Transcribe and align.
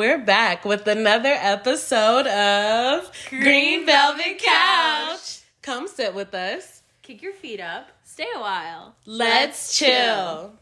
we're 0.00 0.16
back 0.16 0.64
with 0.64 0.86
another 0.86 1.28
episode 1.38 2.26
of 2.26 3.12
Green 3.28 3.84
Velvet 3.84 4.38
Couch. 4.42 5.40
Come 5.60 5.86
sit 5.88 6.14
with 6.14 6.32
us. 6.32 6.80
Kick 7.02 7.20
your 7.20 7.34
feet 7.34 7.60
up. 7.60 7.86
Stay 8.02 8.24
a 8.34 8.40
while. 8.40 8.94
Let's 9.04 9.76
chill. 9.76 10.54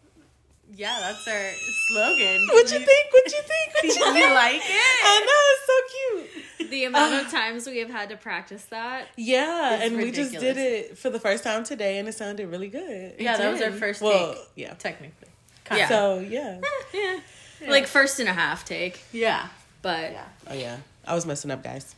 Yeah, 0.74 0.96
that's 0.98 1.28
our 1.28 1.50
slogan. 1.86 2.48
What 2.48 2.72
you 2.72 2.78
think? 2.80 3.12
What 3.12 3.26
you 3.26 3.40
think? 3.42 3.74
What 3.74 3.84
you 3.84 3.90
You 4.06 4.12
think? 4.12 4.34
like 4.34 4.56
it? 4.56 5.04
I 5.04 5.20
know 5.20 5.40
it's 5.54 5.66
so 5.68 6.58
cute. 6.58 6.70
The 6.72 6.84
amount 6.86 7.14
of 7.14 7.26
uh, 7.28 7.30
times 7.30 7.64
we 7.68 7.78
have 7.78 7.90
had 7.90 8.08
to 8.08 8.16
practice 8.16 8.64
that. 8.70 9.06
Yeah, 9.16 9.78
and 9.80 9.98
we 9.98 10.10
just 10.10 10.32
did 10.32 10.56
it 10.56 10.98
for 10.98 11.10
the 11.10 11.20
first 11.20 11.44
time 11.44 11.62
today, 11.62 11.98
and 12.00 12.08
it 12.08 12.14
sounded 12.14 12.48
really 12.48 12.66
good. 12.68 13.14
Yeah, 13.20 13.36
that 13.36 13.52
was 13.52 13.62
our 13.62 13.70
first 13.70 14.02
Well, 14.02 14.34
take, 14.34 14.42
yeah. 14.56 14.74
technically. 14.74 15.28
Yeah. 15.70 15.88
So 15.88 16.18
yeah. 16.18 16.60
Yeah. 16.92 17.20
Like 17.66 17.86
first 17.86 18.20
and 18.20 18.28
a 18.28 18.32
half 18.32 18.64
take. 18.64 19.00
Yeah. 19.12 19.48
But 19.82 20.12
Yeah. 20.12 20.24
Oh 20.48 20.54
yeah. 20.54 20.76
I 21.06 21.14
was 21.14 21.26
messing 21.26 21.50
up, 21.50 21.62
guys. 21.64 21.94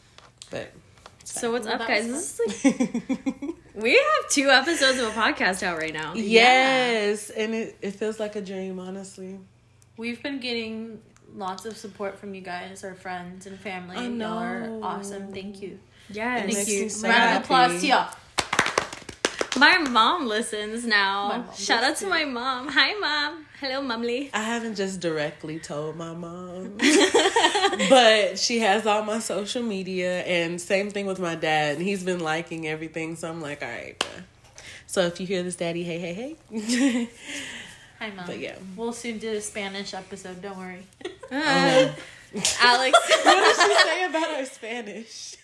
But 0.50 0.70
so 1.24 1.52
what's 1.52 1.66
Well, 1.66 1.80
up, 1.80 1.86
guys? 1.88 2.06
This 2.06 2.40
is 2.40 2.64
like 2.64 3.54
we 3.74 3.92
have 3.92 4.30
two 4.30 4.48
episodes 4.50 4.98
of 4.98 5.08
a 5.08 5.10
podcast 5.20 5.62
out 5.62 5.78
right 5.78 5.92
now. 5.92 6.14
yes, 6.14 7.30
and 7.30 7.54
it, 7.54 7.76
it 7.82 7.90
feels 7.92 8.18
like 8.18 8.36
a 8.36 8.40
dream, 8.40 8.78
honestly. 8.78 9.38
We've 9.96 10.22
been 10.22 10.40
getting 10.40 11.00
lots 11.36 11.64
of 11.66 11.76
support 11.76 12.18
from 12.18 12.34
you 12.34 12.40
guys, 12.40 12.82
our 12.84 12.94
friends 12.94 13.46
and 13.46 13.58
family. 13.58 13.96
I 13.96 14.06
Y'all 14.08 14.38
are 14.38 14.68
awesome. 14.82 15.32
Thank 15.32 15.60
you. 15.62 15.78
Yes. 16.08 16.46
makes 16.46 16.56
Thank 16.56 16.68
you. 16.68 16.88
so 16.88 17.08
Round 17.08 17.36
of 17.36 17.42
applause 17.44 17.80
to 17.80 17.86
y'all. 17.86 18.14
My 19.56 19.78
mom 19.78 20.26
listens 20.26 20.86
now. 20.86 21.28
Mom 21.28 21.54
Shout 21.56 21.82
out 21.84 21.96
to 21.96 22.04
too. 22.04 22.10
my 22.10 22.24
mom. 22.24 22.68
Hi, 22.68 22.94
mom. 22.94 23.46
Hello, 23.60 23.82
mumly. 23.82 24.30
I 24.32 24.40
haven't 24.40 24.76
just 24.76 25.00
directly 25.00 25.58
told 25.58 25.94
my 25.94 26.14
mom, 26.14 26.78
but 27.90 28.38
she 28.38 28.60
has 28.60 28.86
all 28.86 29.04
my 29.04 29.18
social 29.18 29.62
media, 29.62 30.22
and 30.22 30.58
same 30.58 30.90
thing 30.90 31.04
with 31.04 31.20
my 31.20 31.34
dad. 31.34 31.76
And 31.76 31.84
he's 31.84 32.02
been 32.02 32.20
liking 32.20 32.66
everything, 32.66 33.16
so 33.16 33.28
I'm 33.28 33.42
like, 33.42 33.62
all 33.62 33.68
right. 33.68 34.02
So 34.86 35.02
if 35.02 35.20
you 35.20 35.26
hear 35.26 35.42
this, 35.42 35.56
daddy, 35.56 35.84
hey, 35.84 35.98
hey, 35.98 36.36
hey. 36.50 37.10
Hi, 37.98 38.10
mom. 38.12 38.24
But 38.24 38.38
yeah. 38.38 38.56
We'll 38.76 38.94
soon 38.94 39.18
do 39.18 39.30
a 39.32 39.42
Spanish 39.42 39.92
episode. 39.92 40.40
Don't 40.40 40.56
worry. 40.56 40.86
Uh, 41.30 41.92
Alex. 42.62 42.98
what 43.22 43.34
did 43.34 43.56
she 43.56 43.74
say 43.74 44.04
about 44.06 44.30
our 44.38 44.46
Spanish? 44.46 45.36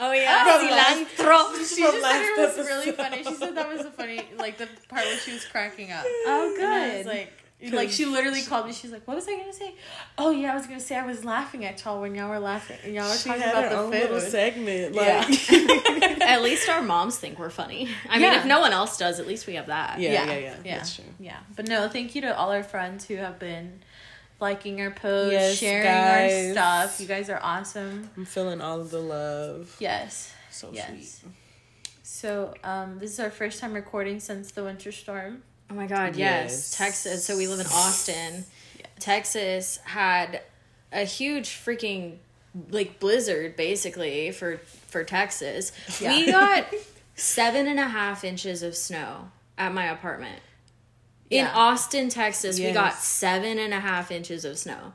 Oh 0.00 0.12
yeah, 0.12 0.44
From 0.58 0.70
last- 0.70 1.16
cilantro. 1.16 1.68
She 1.76 1.82
From 1.82 1.92
just 1.92 2.02
last 2.02 2.12
said 2.12 2.22
it 2.24 2.38
was 2.38 2.58
episode. 2.58 2.66
really 2.66 2.92
funny. 2.92 3.22
She 3.24 3.34
said 3.34 3.54
that 3.56 3.68
was 3.68 3.82
the 3.82 3.90
funny, 3.90 4.22
like 4.36 4.58
the 4.58 4.68
part 4.88 5.04
where 5.04 5.18
she 5.18 5.32
was 5.32 5.44
cracking 5.44 5.90
up. 5.92 6.04
Oh 6.06 6.54
And 6.56 6.64
I 6.66 6.96
was 6.98 7.04
good. 7.04 7.06
like, 7.06 7.32
like 7.72 7.90
she 7.90 8.04
literally 8.06 8.42
called 8.42 8.66
me. 8.66 8.72
She's 8.72 8.92
like, 8.92 9.02
"What 9.08 9.16
was 9.16 9.26
I 9.26 9.36
gonna 9.36 9.52
say? 9.52 9.74
Oh 10.16 10.30
yeah, 10.30 10.52
I 10.52 10.54
was 10.56 10.66
gonna 10.66 10.78
say 10.78 10.96
I 10.96 11.04
was 11.04 11.24
laughing 11.24 11.64
at 11.64 11.84
y'all 11.84 12.00
when 12.00 12.14
y'all 12.14 12.28
were 12.30 12.38
laughing. 12.38 12.78
And 12.84 12.94
y'all 12.94 13.08
were 13.08 13.16
She 13.16 13.28
talking 13.28 13.42
had 13.42 13.50
about 13.64 13.72
her 13.72 13.78
own 13.78 13.90
the 13.90 13.98
little 13.98 14.20
food." 14.20 14.30
segment. 14.30 14.94
Yeah. 14.94 15.26
Like, 15.28 16.20
At 16.28 16.42
least 16.42 16.68
our 16.68 16.82
moms 16.82 17.16
think 17.18 17.38
we're 17.38 17.50
funny. 17.50 17.88
I 18.08 18.14
mean, 18.18 18.22
Yeah. 18.32 18.38
if 18.40 18.44
no 18.46 18.60
one 18.60 18.72
else 18.72 18.96
does, 18.98 19.18
at 19.18 19.26
least 19.26 19.46
we 19.48 19.54
have 19.54 19.66
that. 19.66 19.98
Yeah. 19.98 20.12
yeah, 20.12 20.24
yeah, 20.38 20.54
yeah, 20.64 20.76
that's 20.78 20.94
true. 20.94 21.04
Yeah, 21.18 21.38
but 21.56 21.66
no, 21.66 21.88
thank 21.88 22.14
you 22.14 22.20
to 22.20 22.36
all 22.36 22.52
our 22.52 22.62
friends 22.62 23.06
who 23.06 23.16
have 23.16 23.38
been 23.40 23.80
liking 24.40 24.80
our 24.80 24.90
posts, 24.90 25.32
Yes, 25.32 25.56
sharing 25.58 25.84
guys. 25.84 26.56
our 26.56 26.86
stuff. 26.86 27.00
You 27.00 27.06
guys 27.06 27.28
are 27.30 27.40
awesome. 27.42 28.08
I'm 28.16 28.24
feeling 28.24 28.60
all 28.60 28.80
of 28.80 28.90
the 28.90 29.00
love. 29.00 29.74
Yes, 29.78 30.32
So 30.50 30.70
yes. 30.72 30.88
sweet. 31.20 31.30
So, 32.02 32.54
um, 32.64 32.98
this 32.98 33.12
is 33.12 33.20
our 33.20 33.30
first 33.30 33.60
time 33.60 33.74
recording 33.74 34.18
since 34.20 34.50
the 34.50 34.64
winter 34.64 34.90
storm. 34.92 35.42
Oh 35.70 35.74
my 35.74 35.86
god, 35.86 36.16
yes. 36.16 36.50
Yes. 36.50 36.76
Texas. 36.76 37.24
So 37.24 37.36
we 37.36 37.46
live 37.46 37.60
in 37.60 37.66
Austin. 37.66 38.44
Texas 38.98 39.78
had 39.84 40.42
a 40.92 41.04
huge 41.04 41.48
freaking 41.50 42.16
like 42.70 42.98
blizzard 42.98 43.54
basically 43.56 44.30
for 44.32 44.56
for 44.88 45.04
Texas. 45.04 45.70
Yeah. 46.00 46.16
We 46.16 46.26
got 46.32 46.66
seven 47.14 47.66
and 47.66 47.78
a 47.78 47.84
half 47.86 48.24
inches 48.24 48.62
of 48.62 48.74
snow 48.74 49.30
at 49.58 49.72
my 49.74 49.84
apartment. 49.84 50.40
In 51.30 51.44
Yeah. 51.44 51.52
Austin, 51.54 52.08
Texas, 52.08 52.58
we 52.58 52.72
got 52.72 52.94
seven 52.94 53.58
and 53.58 53.74
a 53.74 53.80
half 53.80 54.10
inches 54.10 54.44
of 54.44 54.58
snow. 54.58 54.92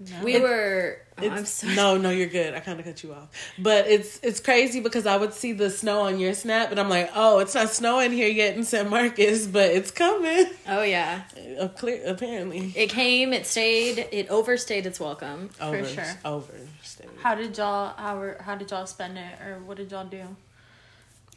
No. 0.00 0.24
We 0.24 0.40
were 0.40 0.98
oh, 1.18 1.26
I'm 1.30 1.38
It's, 1.38 1.50
sorry. 1.50 1.76
no, 1.76 1.96
no, 1.96 2.10
you're 2.10 2.26
good. 2.26 2.54
I 2.54 2.60
kind 2.60 2.80
of 2.80 2.84
cut 2.84 3.04
you 3.04 3.14
off, 3.14 3.28
but 3.56 3.86
it's 3.86 4.18
it's 4.24 4.40
crazy 4.40 4.80
because 4.80 5.06
I 5.06 5.16
would 5.16 5.32
see 5.32 5.52
the 5.52 5.70
snow 5.70 6.00
on 6.00 6.18
your 6.18 6.34
snap, 6.34 6.72
and 6.72 6.80
I'm 6.80 6.88
like, 6.88 7.10
oh, 7.14 7.38
it's 7.38 7.54
not 7.54 7.70
snowing 7.70 8.10
here 8.10 8.26
yet 8.28 8.56
in 8.56 8.64
San 8.64 8.90
Marcos, 8.90 9.46
but 9.46 9.70
it's 9.70 9.92
coming. 9.92 10.46
Oh 10.66 10.82
yeah. 10.82 11.22
Uh, 11.60 11.68
clear, 11.68 12.02
apparently, 12.04 12.72
It 12.74 12.88
came, 12.90 13.32
it 13.32 13.46
stayed, 13.46 14.08
it 14.10 14.28
overstayed 14.28 14.86
its 14.86 14.98
welcome. 14.98 15.50
over, 15.60 15.84
sure. 15.84 16.04
overstayed. 16.24 17.08
How 17.22 17.36
did 17.36 17.56
y'all 17.56 17.94
how 17.96 18.18
were, 18.18 18.38
how 18.40 18.56
did 18.56 18.72
y'all 18.72 18.86
spend 18.86 19.16
it 19.18 19.40
or 19.40 19.60
what 19.64 19.76
did 19.76 19.92
y'all 19.92 20.04
do? 20.06 20.24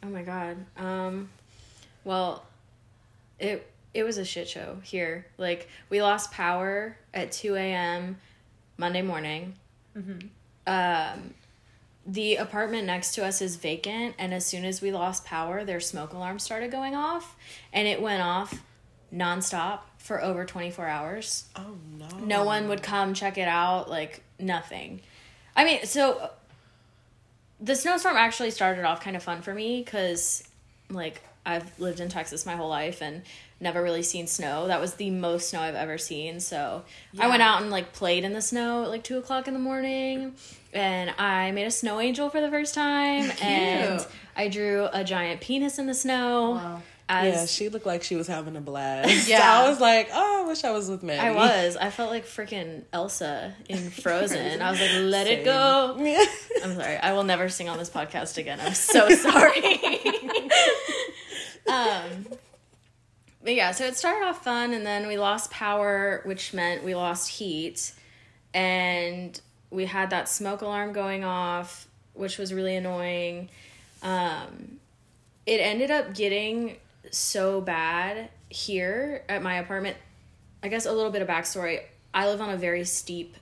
Oh 0.02 0.08
my 0.08 0.22
god. 0.22 0.56
Um 0.76 1.28
well 2.04 2.44
it 3.38 3.64
it 3.96 4.04
was 4.04 4.18
a 4.18 4.24
shit 4.24 4.48
show 4.48 4.78
here. 4.82 5.26
Like 5.38 5.68
we 5.88 6.02
lost 6.02 6.30
power 6.32 6.96
at 7.14 7.32
2 7.32 7.54
a.m. 7.56 8.18
Monday 8.76 9.02
morning. 9.02 9.54
Um 10.66 11.34
the 12.06 12.36
apartment 12.36 12.86
next 12.86 13.14
to 13.16 13.24
us 13.24 13.42
is 13.42 13.56
vacant 13.56 14.14
and 14.18 14.32
as 14.32 14.46
soon 14.46 14.64
as 14.64 14.80
we 14.80 14.92
lost 14.92 15.24
power 15.24 15.64
their 15.64 15.80
smoke 15.80 16.12
alarm 16.12 16.38
started 16.38 16.70
going 16.70 16.94
off 16.94 17.34
and 17.72 17.88
it 17.88 18.00
went 18.00 18.22
off 18.22 18.62
nonstop 19.12 19.80
for 19.98 20.22
over 20.22 20.44
24 20.44 20.86
hours 20.86 21.46
Oh 21.56 21.76
no, 21.98 22.06
no 22.24 22.44
one 22.44 22.68
would 22.68 22.82
come 22.82 23.12
check 23.12 23.38
it 23.38 23.48
out 23.48 23.90
like 23.90 24.22
nothing 24.38 25.00
i 25.56 25.64
mean 25.64 25.84
so 25.84 26.30
the 27.60 27.74
snowstorm 27.74 28.16
actually 28.16 28.52
started 28.52 28.84
off 28.84 29.00
kind 29.00 29.16
of 29.16 29.22
fun 29.24 29.42
for 29.42 29.52
me 29.52 29.82
because 29.82 30.44
like 30.90 31.22
i've 31.44 31.76
lived 31.80 31.98
in 31.98 32.08
texas 32.08 32.46
my 32.46 32.54
whole 32.54 32.68
life 32.68 33.02
and 33.02 33.22
never 33.60 33.82
really 33.82 34.02
seen 34.02 34.26
snow 34.26 34.66
that 34.66 34.80
was 34.80 34.94
the 34.94 35.10
most 35.10 35.48
snow 35.50 35.60
i've 35.60 35.74
ever 35.74 35.96
seen 35.98 36.40
so 36.40 36.82
i 37.18 37.26
went 37.28 37.40
out 37.42 37.62
and 37.62 37.70
like 37.70 37.92
played 37.92 38.22
in 38.24 38.32
the 38.34 38.42
snow 38.42 38.82
at 38.84 38.88
like 38.90 39.02
two 39.02 39.16
o'clock 39.18 39.48
in 39.48 39.54
the 39.54 39.60
morning 39.60 40.34
and 40.74 41.10
i 41.18 41.50
made 41.52 41.64
a 41.66 41.70
snow 41.70 41.98
angel 41.98 42.28
for 42.28 42.40
the 42.40 42.50
first 42.50 42.74
time 42.74 43.30
and 43.42 44.06
i 44.36 44.48
drew 44.48 44.86
a 44.92 45.02
giant 45.04 45.40
penis 45.40 45.78
in 45.78 45.86
the 45.86 45.94
snow 45.94 46.50
Wow. 46.52 46.82
as 47.08 47.34
Yeah, 47.34 47.46
she 47.46 47.68
looked 47.70 47.86
like 47.86 48.02
she 48.02 48.14
was 48.16 48.26
having 48.26 48.56
a 48.56 48.60
blast. 48.60 49.28
Yeah. 49.28 49.62
I 49.62 49.68
was 49.70 49.80
like, 49.80 50.08
oh, 50.12 50.42
I 50.44 50.48
wish 50.48 50.64
I 50.64 50.72
was 50.72 50.90
with 50.90 51.02
Maddie. 51.04 51.20
I 51.20 51.32
was. 51.32 51.76
I 51.76 51.90
felt 51.96 52.10
like 52.10 52.26
freaking 52.26 52.82
Elsa 52.92 53.54
in 53.68 53.90
Frozen. 53.90 54.60
I 54.60 54.70
was 54.72 54.80
like, 54.80 54.90
let 55.02 55.26
Same. 55.28 55.38
it 55.38 55.44
go. 55.44 55.96
I'm 56.64 56.74
sorry. 56.74 56.96
I 56.96 57.12
will 57.12 57.22
never 57.22 57.48
sing 57.48 57.68
on 57.68 57.78
this 57.78 57.88
podcast 57.90 58.38
again. 58.38 58.58
I'm 58.60 58.74
so 58.74 59.08
sorry. 59.08 59.78
um, 61.68 62.26
but 63.46 63.54
yeah, 63.54 63.70
so 63.70 63.86
it 63.86 63.96
started 63.96 64.26
off 64.26 64.42
fun, 64.42 64.74
and 64.74 64.84
then 64.84 65.06
we 65.06 65.16
lost 65.16 65.50
power, 65.52 66.20
which 66.24 66.52
meant 66.52 66.82
we 66.84 66.94
lost 66.96 67.28
heat, 67.30 67.92
and 68.52 69.40
we 69.70 69.86
had 69.86 70.10
that 70.10 70.28
smoke 70.28 70.62
alarm 70.62 70.92
going 70.92 71.22
off, 71.24 71.86
which 72.12 72.38
was 72.38 72.52
really 72.52 72.74
annoying. 72.74 73.48
Um, 74.02 74.78
it 75.46 75.60
ended 75.60 75.90
up 75.92 76.12
getting 76.12 76.76
so 77.12 77.60
bad 77.60 78.30
here 78.48 79.22
at 79.28 79.42
my 79.42 79.54
apartment. 79.58 79.96
I 80.62 80.68
guess 80.68 80.84
a 80.84 80.92
little 80.92 81.12
bit 81.12 81.22
of 81.22 81.28
backstory. 81.28 81.82
I 82.12 82.26
live 82.26 82.40
on 82.40 82.50
a 82.50 82.56
very 82.56 82.84
steep 82.84 83.36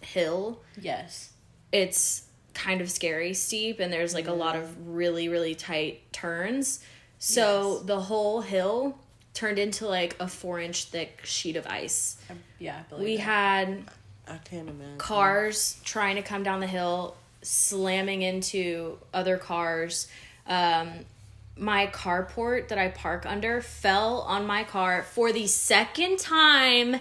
hill 0.00 0.60
Yes. 0.80 1.32
it's 1.72 2.22
kind 2.54 2.80
of 2.80 2.88
scary 2.90 3.34
steep 3.34 3.80
and 3.80 3.92
there's 3.92 4.14
like 4.14 4.28
a 4.28 4.32
lot 4.32 4.54
of 4.54 4.88
really 4.88 5.28
really 5.28 5.54
tight 5.56 6.00
turns 6.12 6.78
so 7.18 7.74
Yes. 7.78 7.82
the 7.86 8.00
whole 8.02 8.40
hill 8.40 8.96
turned 9.38 9.58
into 9.58 9.86
like 9.86 10.16
a 10.18 10.26
four 10.26 10.58
inch 10.60 10.84
thick 10.86 11.20
sheet 11.24 11.54
of 11.56 11.64
ice 11.66 12.16
I, 12.28 12.34
yeah, 12.58 12.78
I 12.80 12.82
believe 12.90 13.04
we 13.04 13.16
that. 13.16 13.22
had 13.22 13.84
I 14.26 14.36
can't 14.38 14.68
imagine. 14.68 14.98
cars 14.98 15.80
trying 15.84 16.16
to 16.16 16.22
come 16.22 16.42
down 16.42 16.58
the 16.60 16.66
hill 16.66 17.16
slamming 17.42 18.22
into 18.22 18.98
other 19.14 19.36
cars 19.38 20.08
um, 20.46 20.88
my 21.56 21.86
carport 21.88 22.68
that 22.68 22.78
i 22.78 22.88
park 22.88 23.26
under 23.26 23.60
fell 23.60 24.22
on 24.22 24.46
my 24.46 24.64
car 24.64 25.04
for 25.04 25.32
the 25.32 25.46
second 25.46 26.18
time 26.18 26.96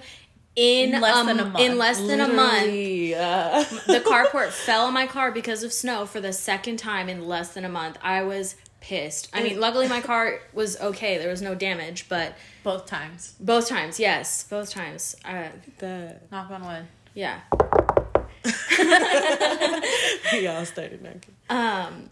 in, 0.56 0.96
In 0.96 1.02
less 1.02 1.16
um, 1.16 1.28
than 1.28 1.40
a 1.40 1.46
month. 1.46 1.60
in 1.60 1.78
less 1.78 2.00
than 2.02 2.20
a 2.20 2.28
month 2.28 2.64
uh, 2.68 3.64
the 3.94 4.00
carport 4.06 4.50
fell 4.66 4.86
on 4.88 4.94
my 4.94 5.06
car 5.06 5.32
because 5.32 5.62
of 5.64 5.72
snow 5.72 6.06
for 6.08 6.20
the 6.20 6.34
second 6.34 6.78
time 6.78 7.10
in 7.10 7.28
less 7.28 7.54
than 7.54 7.64
a 7.64 7.70
month. 7.70 7.98
I 8.02 8.24
was 8.24 8.56
pissed. 8.88 9.30
I 9.34 9.44
mean, 9.44 9.60
luckily 9.60 9.90
my 9.90 10.00
car 10.00 10.40
was 10.54 10.80
okay. 10.80 11.18
There 11.18 11.30
was 11.30 11.42
no 11.42 11.54
damage, 11.56 12.08
but 12.08 12.36
both 12.64 12.86
times. 12.86 13.36
both 13.40 13.68
times, 13.68 14.00
yes, 14.00 14.46
both 14.50 14.70
times. 14.72 15.16
Uh, 15.26 15.50
that 15.80 16.32
Knock 16.32 16.50
on 16.52 16.66
wood. 16.66 16.88
yeah. 17.14 17.42
y'all 20.34 20.66
started 20.66 21.02
knocking. 21.04 21.36
Um, 21.50 22.10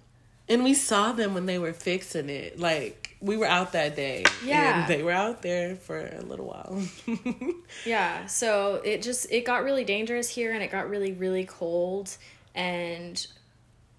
And 0.50 0.64
we 0.66 0.74
saw 0.74 1.14
them 1.14 1.34
when 1.34 1.46
they 1.46 1.58
were 1.60 1.72
fixing 1.74 2.30
it. 2.30 2.60
Like 2.60 3.16
we 3.22 3.38
were 3.38 3.46
out 3.48 3.72
that 3.72 3.96
day. 3.96 4.26
Yeah. 4.44 4.82
And 4.82 4.88
they 4.90 5.02
were 5.02 5.12
out 5.14 5.42
there 5.42 5.76
for 5.78 5.98
a 6.06 6.22
little 6.22 6.46
while. 6.48 6.84
Yeah, 7.86 8.26
so 8.26 8.82
it 8.84 9.02
just 9.02 9.32
it 9.32 9.46
got 9.46 9.64
really 9.64 9.84
dangerous 9.86 10.28
here 10.30 10.52
and 10.54 10.62
it 10.64 10.72
got 10.72 10.90
really 10.90 11.14
really 11.14 11.46
cold 11.46 12.16
and 12.54 13.26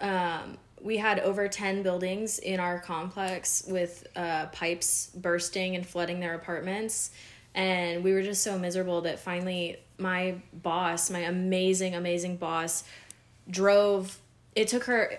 um 0.01 0.57
we 0.81 0.99
had 0.99 1.21
over 1.21 1.49
10 1.49 1.83
buildings 1.83 2.39
in 2.39 2.61
our 2.61 2.79
complex 2.79 3.65
with 3.67 4.07
uh, 4.15 4.47
pipes 4.47 5.11
bursting 5.15 5.75
and 5.75 5.87
flooding 5.87 6.21
their 6.21 6.35
apartments. 6.35 7.11
And 7.55 8.05
we 8.05 8.13
were 8.13 8.23
just 8.23 8.43
so 8.43 8.59
miserable 8.59 9.03
that 9.03 9.19
finally 9.19 9.79
my 9.99 10.37
boss 10.53 11.09
my 11.09 11.21
amazing 11.21 11.95
amazing 11.95 12.37
boss 12.37 12.85
drove 13.49 14.19
it 14.55 14.69
took 14.69 14.85
her 14.85 15.19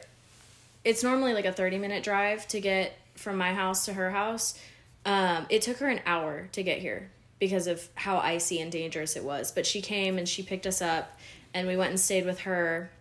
it's 0.83 1.03
normally 1.03 1.33
like 1.33 1.45
a 1.45 1.51
30 1.51 1.79
minute 1.79 2.03
drive 2.03 2.47
to 2.49 2.61
get 2.61 2.95
from 3.15 3.37
my 3.37 3.53
house 3.53 3.85
to 3.85 3.93
her 3.93 4.11
house. 4.11 4.59
Um, 5.03 5.47
it 5.49 5.63
took 5.63 5.77
her 5.77 5.87
an 5.87 6.01
hour 6.05 6.47
to 6.51 6.61
get 6.61 6.79
here 6.79 7.09
because 7.39 7.65
of 7.65 7.87
how 7.95 8.17
icy 8.17 8.61
and 8.61 8.71
dangerous 8.71 9.15
it 9.15 9.23
was 9.23 9.51
but 9.51 9.65
she 9.65 9.81
came 9.81 10.17
and 10.17 10.29
she 10.29 10.43
picked 10.43 10.67
us 10.67 10.81
up 10.81 11.17
and 11.53 11.67
we 11.67 11.75
went 11.75 11.89
and 11.89 11.99
stayed 11.99 12.25
with 12.25 12.41
her 12.41 12.91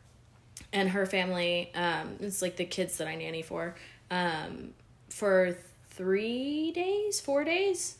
and 0.73 0.91
her 0.91 1.07
family 1.07 1.71
um, 1.75 2.17
it's 2.21 2.43
like 2.43 2.57
the 2.57 2.65
kids 2.65 2.99
that 2.99 3.07
i 3.09 3.15
nanny 3.15 3.43
for 3.43 3.75
um, 4.11 4.71
for 5.09 5.57
three 5.91 6.73
days 6.73 7.21
four 7.21 7.45
days 7.45 7.97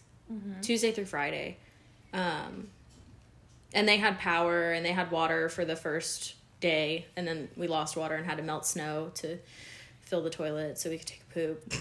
tuesday 0.63 0.91
through 0.93 1.05
friday 1.07 1.57
um, 2.13 2.69
and 3.73 3.87
they 3.89 3.97
had 3.99 4.19
power 4.19 4.73
and 4.73 4.85
they 4.85 4.93
had 4.93 5.11
water 5.11 5.49
for 5.49 5.65
the 5.65 5.77
first 5.77 6.35
day 6.61 7.07
and 7.17 7.27
then 7.29 7.49
we 7.57 7.67
lost 7.69 7.97
water 7.97 8.15
and 8.15 8.27
had 8.27 8.37
to 8.39 8.43
melt 8.43 8.67
snow 8.67 9.11
to 9.15 9.39
fill 10.01 10.23
the 10.23 10.31
toilet 10.31 10.79
so 10.79 10.89
we 10.91 10.99
could 10.99 11.07
take 11.07 11.23
a 11.31 11.35
poop 11.35 11.75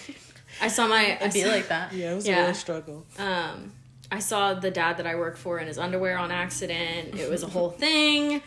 i 0.62 0.68
saw 0.68 0.86
my 0.86 0.96
I 0.96 1.18
It'd 1.20 1.32
be 1.32 1.42
saw- 1.42 1.48
like 1.48 1.68
that. 1.68 1.92
yeah, 1.92 2.12
it 2.12 2.14
was 2.14 2.26
Yeah. 2.26 2.42
a 2.42 2.44
real 2.46 2.54
struggle. 2.54 3.06
um 3.18 3.72
i 4.10 4.18
saw 4.18 4.54
the 4.54 4.70
dad 4.70 4.96
that 4.98 5.06
i 5.06 5.14
work 5.14 5.36
for 5.36 5.58
in 5.58 5.66
his 5.66 5.78
underwear 5.78 6.18
on 6.18 6.30
accident 6.30 7.14
it 7.18 7.28
was 7.30 7.42
a 7.42 7.46
whole 7.48 7.70
thing 7.70 8.42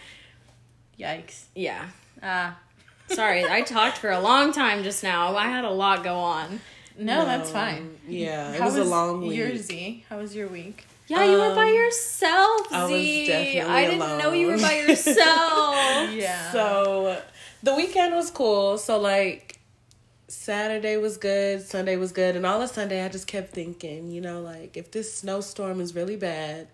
Yikes. 1.02 1.46
yeah 1.56 1.86
Ah. 2.24 2.58
sorry 3.08 3.44
i 3.46 3.62
talked 3.62 3.98
for 3.98 4.12
a 4.12 4.20
long 4.20 4.52
time 4.54 4.84
just 4.84 5.04
now 5.04 5.36
i 5.36 5.48
had 5.48 5.66
a 5.66 5.70
lot 5.70 6.04
go 6.04 6.16
on 6.16 6.60
No, 7.00 7.26
that's 7.26 7.50
fine. 7.50 7.98
Yeah, 8.08 8.52
it 8.54 8.60
How 8.60 8.66
was, 8.66 8.76
a 8.78 8.84
long 8.84 9.22
week. 9.22 9.38
Your 9.38 9.56
Z. 9.58 10.06
How 10.10 10.18
was 10.18 10.36
your 10.36 10.48
week? 10.50 10.86
yeah 11.08 11.24
you 11.26 11.38
were 11.44 11.56
by 11.56 11.70
Um, 11.70 11.74
yourself 11.82 12.62
Z. 12.70 12.76
I 12.76 12.84
was 12.84 13.28
definitely 13.28 13.62
I 13.62 13.82
didn't 13.90 14.18
know 14.20 14.32
you 14.34 14.48
were 14.48 14.58
by 14.70 14.74
yourself 14.88 15.76
Yeah. 16.26 16.52
So 16.52 17.22
the 17.64 17.74
weekend 17.76 18.14
was 18.14 18.30
cool. 18.30 18.78
So 18.78 19.00
like 19.00 19.58
Saturday 20.28 20.98
was 20.98 21.18
good, 21.18 21.62
Sunday 21.62 21.96
was 21.98 22.12
good, 22.12 22.36
and 22.36 22.46
all 22.46 22.62
of 22.62 22.70
Sunday 22.70 23.04
I 23.04 23.10
just 23.10 23.28
kept 23.28 23.52
thinking, 23.54 24.10
you 24.12 24.22
know, 24.22 24.42
like 24.42 24.78
if 24.78 24.92
this 24.92 25.14
snowstorm 25.14 25.82
is 25.82 25.94
really 25.96 26.16
bad, 26.16 26.68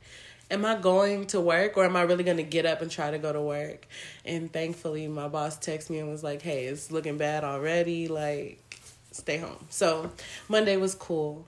am 0.50 0.66
I 0.66 0.76
going 0.76 1.28
to 1.28 1.42
work 1.42 1.78
or 1.78 1.86
am 1.86 1.96
I 1.96 2.04
really 2.04 2.24
going 2.24 2.38
to 2.38 2.44
get 2.44 2.66
up 2.66 2.82
and 2.82 2.90
try 2.90 3.12
to 3.12 3.18
go 3.18 3.34
to 3.34 3.42
work? 3.42 3.88
And 4.26 4.52
thankfully 4.52 5.08
my 5.08 5.28
boss 5.28 5.58
texted 5.58 5.92
me 5.92 6.00
and 6.00 6.10
was 6.10 6.24
like, 6.24 6.42
"Hey, 6.42 6.66
it's 6.66 6.92
looking 6.92 7.18
bad 7.18 7.44
already, 7.44 8.08
like 8.08 8.80
stay 9.12 9.38
home." 9.38 9.66
So 9.70 10.12
Monday 10.48 10.78
was 10.78 10.96
cool. 10.96 11.46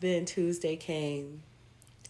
Then 0.00 0.24
Tuesday 0.24 0.76
came 0.76 1.42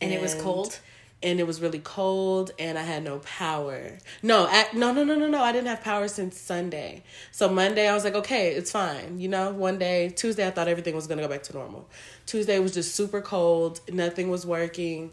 and 0.01 0.13
it 0.13 0.21
was 0.21 0.35
cold 0.35 0.79
and 1.23 1.39
it 1.39 1.47
was 1.47 1.61
really 1.61 1.79
cold 1.79 2.51
and 2.59 2.77
I 2.77 2.83
had 2.83 3.05
no 3.05 3.19
power. 3.21 3.99
No, 4.23 4.49
at, 4.49 4.75
no, 4.75 4.93
no, 4.93 5.05
no, 5.05 5.15
no, 5.15 5.29
no. 5.29 5.43
I 5.43 5.53
didn't 5.53 5.69
have 5.69 5.83
power 5.83 6.09
since 6.09 6.39
Sunday. 6.39 7.03
So 7.31 7.49
Monday 7.49 7.87
I 7.87 7.95
was 7.95 8.05
like, 8.05 8.15
okay, 8.15 8.53
it's 8.55 8.73
fine. 8.73 9.21
You 9.21 9.29
know, 9.29 9.53
one 9.53 9.79
day, 9.79 10.09
Tuesday 10.09 10.47
I 10.47 10.51
thought 10.51 10.69
everything 10.69 10.97
was 10.97 11.07
gonna 11.07 11.23
go 11.23 11.29
back 11.29 11.43
to 11.45 11.53
normal. 11.53 11.89
Tuesday 12.27 12.59
was 12.59 12.75
just 12.75 12.95
super 12.95 13.21
cold. 13.21 13.81
Nothing 13.93 14.31
was 14.31 14.45
working. 14.45 15.13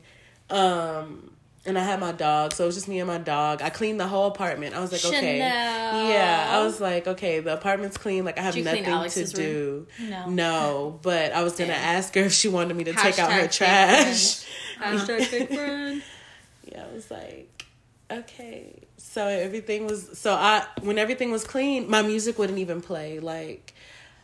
Um, 0.49 1.29
and 1.65 1.77
I 1.77 1.83
had 1.83 1.99
my 1.99 2.11
dog, 2.11 2.53
so 2.53 2.63
it 2.63 2.67
was 2.67 2.75
just 2.75 2.87
me 2.87 2.99
and 2.99 3.07
my 3.07 3.17
dog. 3.17 3.61
I 3.61 3.69
cleaned 3.69 3.99
the 3.99 4.07
whole 4.07 4.27
apartment. 4.27 4.75
I 4.75 4.79
was 4.79 4.91
like, 4.91 5.03
okay, 5.05 5.37
yeah. 5.39 6.47
I 6.51 6.63
was 6.63 6.79
like, 6.79 7.07
okay, 7.07 7.39
the 7.41 7.53
apartment's 7.53 7.97
clean. 7.97 8.25
Like 8.25 8.39
I 8.39 8.41
have 8.41 8.53
Did 8.53 8.65
you 8.65 8.71
clean 8.71 8.83
nothing 8.83 9.25
to 9.25 9.33
do. 9.33 9.87
No. 9.99 10.29
No, 10.29 10.99
but 11.01 11.33
I 11.33 11.43
was 11.43 11.53
gonna 11.53 11.73
Damn. 11.73 11.97
ask 11.97 12.15
her 12.15 12.21
if 12.21 12.33
she 12.33 12.47
wanted 12.47 12.75
me 12.75 12.85
to 12.85 12.93
take 12.93 13.19
out 13.19 13.31
her 13.31 13.47
trash. 13.47 14.45
Hashtag. 14.79 16.01
Yeah, 16.65 16.85
I 16.89 16.93
was 16.93 17.11
like, 17.11 17.65
okay. 18.09 18.83
So 18.97 19.27
everything 19.27 19.85
was 19.85 20.17
so 20.17 20.33
I 20.33 20.65
when 20.81 20.97
everything 20.97 21.31
was 21.31 21.43
clean, 21.43 21.89
my 21.89 22.01
music 22.01 22.39
wouldn't 22.39 22.59
even 22.59 22.81
play. 22.81 23.19
Like 23.19 23.73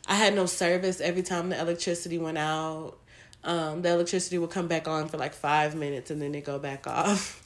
I 0.08 0.16
had 0.16 0.36
no 0.36 0.46
service 0.46 1.02
every 1.02 1.24
time 1.24 1.50
the 1.50 1.60
electricity 1.60 2.18
went 2.18 2.38
out. 2.38 2.98
Um, 3.46 3.82
the 3.84 3.90
electricity 3.90 4.38
would 4.40 4.50
come 4.50 4.68
back 4.68 4.88
on 4.88 5.08
for 5.08 5.18
like 5.18 5.34
five 5.34 5.76
minutes 5.76 6.10
and 6.12 6.22
then 6.22 6.34
it 6.36 6.44
go 6.44 6.58
back 6.60 6.88
off. 6.88 7.44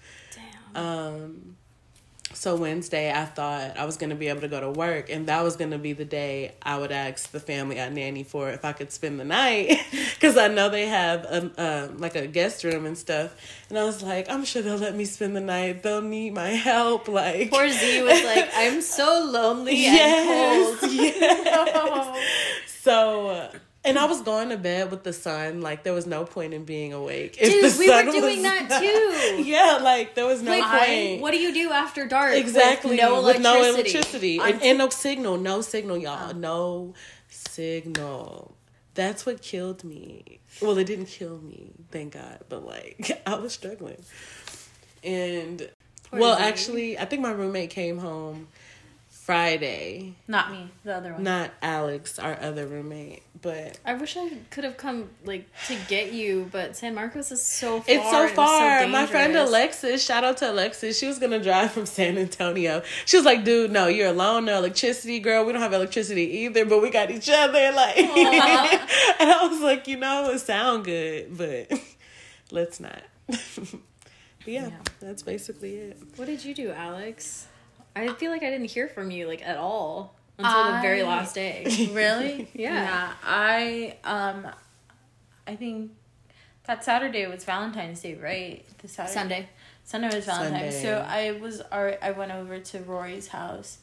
Damn. 0.74 0.86
Um, 0.86 1.56
so 2.31 2.56
Wednesday, 2.56 3.12
I 3.12 3.25
thought 3.25 3.75
I 3.75 3.86
was 3.86 3.98
gonna 3.98 4.16
be 4.16 4.28
able 4.28 4.42
to 4.42 4.48
go 4.48 4.60
to 4.62 4.69
work, 4.69 5.10
and 5.10 5.25
that 5.28 5.44
was 5.44 5.56
gonna 5.56 5.80
be 5.80 5.94
the 5.94 6.06
day 6.06 6.54
I 6.62 6.78
would 6.78 6.92
ask 6.92 7.31
the 7.31 7.40
family 7.40 7.81
I 7.81 7.90
nanny 7.90 8.24
for 8.24 8.50
if 8.50 8.63
I 8.63 8.72
could 8.72 8.92
spend 8.92 9.19
the 9.19 9.24
night, 9.25 9.80
because 10.13 10.38
I 10.38 10.48
know 10.48 10.69
they 10.69 10.86
have 10.86 11.25
um, 11.28 11.51
um 11.57 11.98
like 11.98 12.16
a 12.16 12.28
guest 12.28 12.63
room 12.63 12.86
and 12.86 12.96
stuff. 12.98 13.36
And 13.69 13.78
I 13.80 13.84
was 13.84 14.04
like, 14.04 14.30
I'm 14.30 14.46
sure 14.46 14.62
they'll 14.62 14.78
let 14.78 14.96
me 14.96 15.06
spend 15.06 15.36
the 15.36 15.42
night. 15.42 15.81
They'll 15.81 16.01
need 16.01 16.34
my 16.34 16.50
help. 16.50 17.07
Like 17.19 17.50
Poor 17.50 17.68
Z 17.68 18.04
was 18.04 18.24
like, 18.24 18.50
I'm 18.56 18.81
so 18.81 19.28
lonely 19.34 19.75
yes, 19.81 20.84
and 20.84 20.92
cold. 20.92 20.94
yes. 20.94 22.72
So. 22.81 23.50
And 23.86 23.98
I 23.98 24.06
was 24.06 24.22
going 24.22 24.50
to 24.50 24.58
bed 24.58 24.92
with 24.92 25.04
the 25.04 25.14
sun. 25.14 25.62
Like 25.62 25.84
there 25.84 25.94
was 25.94 26.06
no 26.06 26.26
point 26.26 26.54
in 26.54 26.66
being 26.66 26.92
awake. 26.92 27.38
If 27.40 27.50
Dude, 27.50 27.72
the 27.72 27.80
we 27.80 27.90
were 27.90 28.12
doing 28.12 28.42
that 28.44 28.80
too. 29.38 29.44
yeah, 29.44 29.80
like 29.81 30.16
there 30.16 30.26
was 30.26 30.42
no 30.42 30.52
Like, 30.52 30.64
point. 30.88 31.22
what 31.22 31.31
do 31.31 31.38
you 31.40 31.54
do 31.54 31.72
after 31.72 32.06
dark? 32.06 32.31
with 32.31 32.40
Exactly. 32.40 32.98
no 32.98 33.16
With 33.24 33.38
electricity. 33.38 33.44
no 33.44 33.70
electricity. 33.74 34.40
And, 34.40 34.62
and 34.64 34.78
no 34.78 34.90
signal. 34.90 35.38
No 35.38 35.62
signal, 35.62 35.98
y'all. 35.98 36.31
Oh. 36.31 36.38
No 36.38 36.94
signal. 37.30 38.54
That's 38.96 39.26
what 39.26 39.42
killed 39.42 39.84
me. 39.84 40.40
Well, 40.62 40.78
it 40.78 40.84
didn't 40.86 41.06
kill 41.06 41.38
me, 41.38 41.72
thank 41.92 42.14
God. 42.14 42.40
But 42.50 42.66
like 42.66 43.22
I 43.25 43.36
was 43.36 43.54
struggling. 43.54 44.04
And 45.04 45.70
Poor 46.12 46.20
well, 46.20 46.38
actually, 46.38 46.98
I 46.98 47.06
think 47.06 47.22
my 47.22 47.32
roommate 47.32 47.70
came 47.70 47.98
home 48.00 48.48
Friday. 49.30 50.16
Not 50.28 50.52
me. 50.52 50.72
The 50.84 50.96
other 50.96 51.13
one. 51.13 51.22
Not 51.24 51.51
Alex, 51.62 52.18
our 52.18 52.36
other 52.42 52.65
roommate, 52.65 53.22
but 53.44 53.77
I 53.86 53.94
wish 53.94 54.18
I 54.18 54.27
could 54.50 54.63
have 54.63 54.75
come 54.75 55.12
like 55.24 55.46
to 55.68 55.77
get 55.88 56.13
you, 56.13 56.50
but 56.51 56.75
San 56.75 56.96
Marcos 56.96 57.32
is 57.32 57.39
so 57.39 57.80
far. 57.82 57.96
It's 57.96 58.10
so 58.10 58.22
and 58.24 58.24
it 58.24 58.24
was 58.24 58.32
far. 58.32 58.88
My 58.88 59.06
friend. 59.06 59.36
Alexis, 59.36 60.03
shout 60.03 60.24
out 60.24 60.38
to 60.38 60.50
Alexis. 60.51 60.98
She 60.98 61.06
was 61.06 61.20
gonna 61.20 61.38
drive 61.44 61.72
from 61.74 61.86
San 61.86 62.18
Antonio. 62.18 62.82
She 63.06 63.18
was 63.18 63.25
like, 63.27 63.44
"Dude, 63.44 63.72
no, 63.72 63.86
you're 63.86 64.08
alone. 64.08 64.46
No 64.46 64.58
electricity, 64.58 65.20
girl. 65.20 65.46
We 65.46 65.53
don't 65.53 65.62
have 65.62 65.74
electricity 65.74 66.24
either, 66.39 66.65
but 66.65 66.82
we 66.82 66.89
got 66.89 67.12
each 67.12 67.30
other." 67.30 67.72
Like, 67.75 67.98
and 68.00 69.30
I 69.32 69.48
was 69.48 69.62
like, 69.62 69.88
you 69.88 69.98
know, 69.98 70.32
it 70.32 70.39
sound 70.39 70.86
good, 70.86 71.38
but 71.38 71.72
let's 72.51 72.80
not. 72.80 73.03
But 73.27 73.38
yeah, 74.48 74.68
Yeah. 74.70 74.72
that's 75.00 75.22
basically 75.22 75.75
it. 75.75 75.98
What 76.15 76.25
did 76.25 76.44
you 76.44 76.56
do, 76.56 76.72
Alex? 76.72 77.46
I 77.96 78.13
feel 78.13 78.31
like 78.31 78.43
I 78.43 78.50
didn't 78.50 78.69
hear 78.69 78.88
from 78.88 79.12
you 79.12 79.27
like 79.27 79.41
at 79.46 79.58
all 79.58 80.15
until 80.38 80.72
the 80.74 80.79
very 80.81 81.03
last 81.03 81.36
day. 81.36 81.65
Really? 81.93 82.48
Yeah. 82.53 82.74
Yeah. 82.74 83.13
I 83.24 83.98
um, 84.03 84.48
I 85.48 85.55
think 85.55 85.91
that 86.65 86.84
Saturday 86.84 87.25
was 87.27 87.43
Valentine's 87.43 88.01
Day, 88.01 88.15
right? 88.15 88.65
The 88.79 88.88
Saturday. 88.88 89.13
Sunday. 89.13 89.50
Sunday 89.84 90.15
was 90.15 90.25
Valentine's. 90.25 90.75
Sunday. 90.75 90.81
So 90.84 91.05
I 91.08 91.31
was 91.31 91.62
alre- 91.72 91.98
I 92.01 92.12
went 92.12 92.31
over 92.31 92.60
to 92.60 92.79
Rory's 92.79 93.27
house 93.29 93.79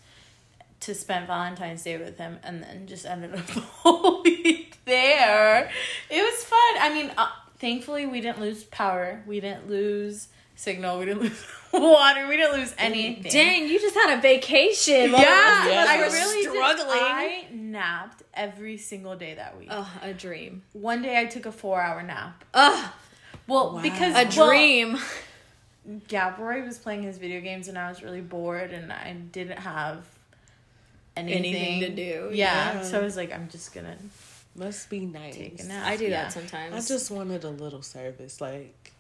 to 0.80 0.94
spend 0.94 1.26
Valentine's 1.26 1.82
Day 1.82 1.98
with 1.98 2.16
him, 2.18 2.38
and 2.44 2.62
then 2.62 2.86
just 2.86 3.06
ended 3.06 3.34
up 3.34 3.46
the 3.48 3.60
whole 3.60 4.22
week 4.22 4.78
there. 4.84 5.70
It 6.10 6.22
was 6.22 6.44
fun. 6.44 6.74
I 6.80 6.90
mean, 6.94 7.10
uh, 7.18 7.28
thankfully 7.58 8.06
we 8.06 8.20
didn't 8.20 8.40
lose 8.40 8.64
power. 8.64 9.22
We 9.26 9.40
didn't 9.40 9.68
lose 9.68 10.28
signal. 10.56 10.98
We 10.98 11.04
didn't 11.06 11.22
lose 11.22 11.46
water. 11.72 12.26
We 12.26 12.36
didn't 12.36 12.58
lose 12.58 12.74
anything. 12.78 13.30
Dang, 13.30 13.68
you 13.68 13.78
just 13.80 13.94
had 13.94 14.18
a 14.18 14.20
vacation. 14.20 15.10
Yeah, 15.12 15.12
while 15.12 15.62
the 15.64 15.70
rest 15.70 15.70
of 15.70 15.76
us 15.76 15.88
I 15.88 15.98
were 15.98 16.10
really 16.30 16.42
did. 16.42 16.50
struggling. 16.52 16.98
I 17.00 17.44
napped 17.52 18.22
every 18.34 18.76
single 18.76 19.16
day 19.16 19.34
that 19.34 19.58
week. 19.58 19.68
Oh, 19.70 19.90
a 20.02 20.12
dream. 20.12 20.62
One 20.72 21.02
day 21.02 21.18
I 21.20 21.26
took 21.26 21.46
a 21.46 21.52
four 21.52 21.80
hour 21.80 22.02
nap. 22.02 22.44
Ugh, 22.54 22.90
Well, 23.46 23.74
Wow. 23.74 23.82
because 23.82 24.12
a 24.14 24.24
well, 24.38 24.48
dream. 24.48 24.98
yeah, 26.08 26.34
Rory 26.40 26.62
was 26.62 26.78
playing 26.78 27.02
his 27.02 27.18
video 27.18 27.40
games 27.40 27.68
and 27.68 27.78
I 27.78 27.88
was 27.88 28.02
really 28.02 28.20
bored 28.20 28.72
and 28.72 28.92
I 28.92 29.12
didn't 29.12 29.58
have 29.58 30.04
anything, 31.16 31.54
Anything 31.54 31.80
to 31.80 31.90
do, 31.90 32.30
Yeah, 32.32 32.74
yeah. 32.74 32.82
so 32.82 32.98
I 33.00 33.02
was 33.02 33.16
like, 33.16 33.32
I'm 33.32 33.48
just 33.48 33.72
gonna 33.74 33.96
Must 34.54 34.90
be 34.90 35.00
nice. 35.00 35.34
take 35.36 35.60
a 35.60 35.64
nap. 35.64 35.86
I 35.86 35.96
do 35.96 36.04
yeah. 36.04 36.24
that 36.24 36.32
sometimes. 36.32 36.74
I 36.74 36.94
just 36.94 37.10
wanted 37.10 37.44
a 37.44 37.48
little 37.50 37.82
service, 37.82 38.40
like 38.40 38.92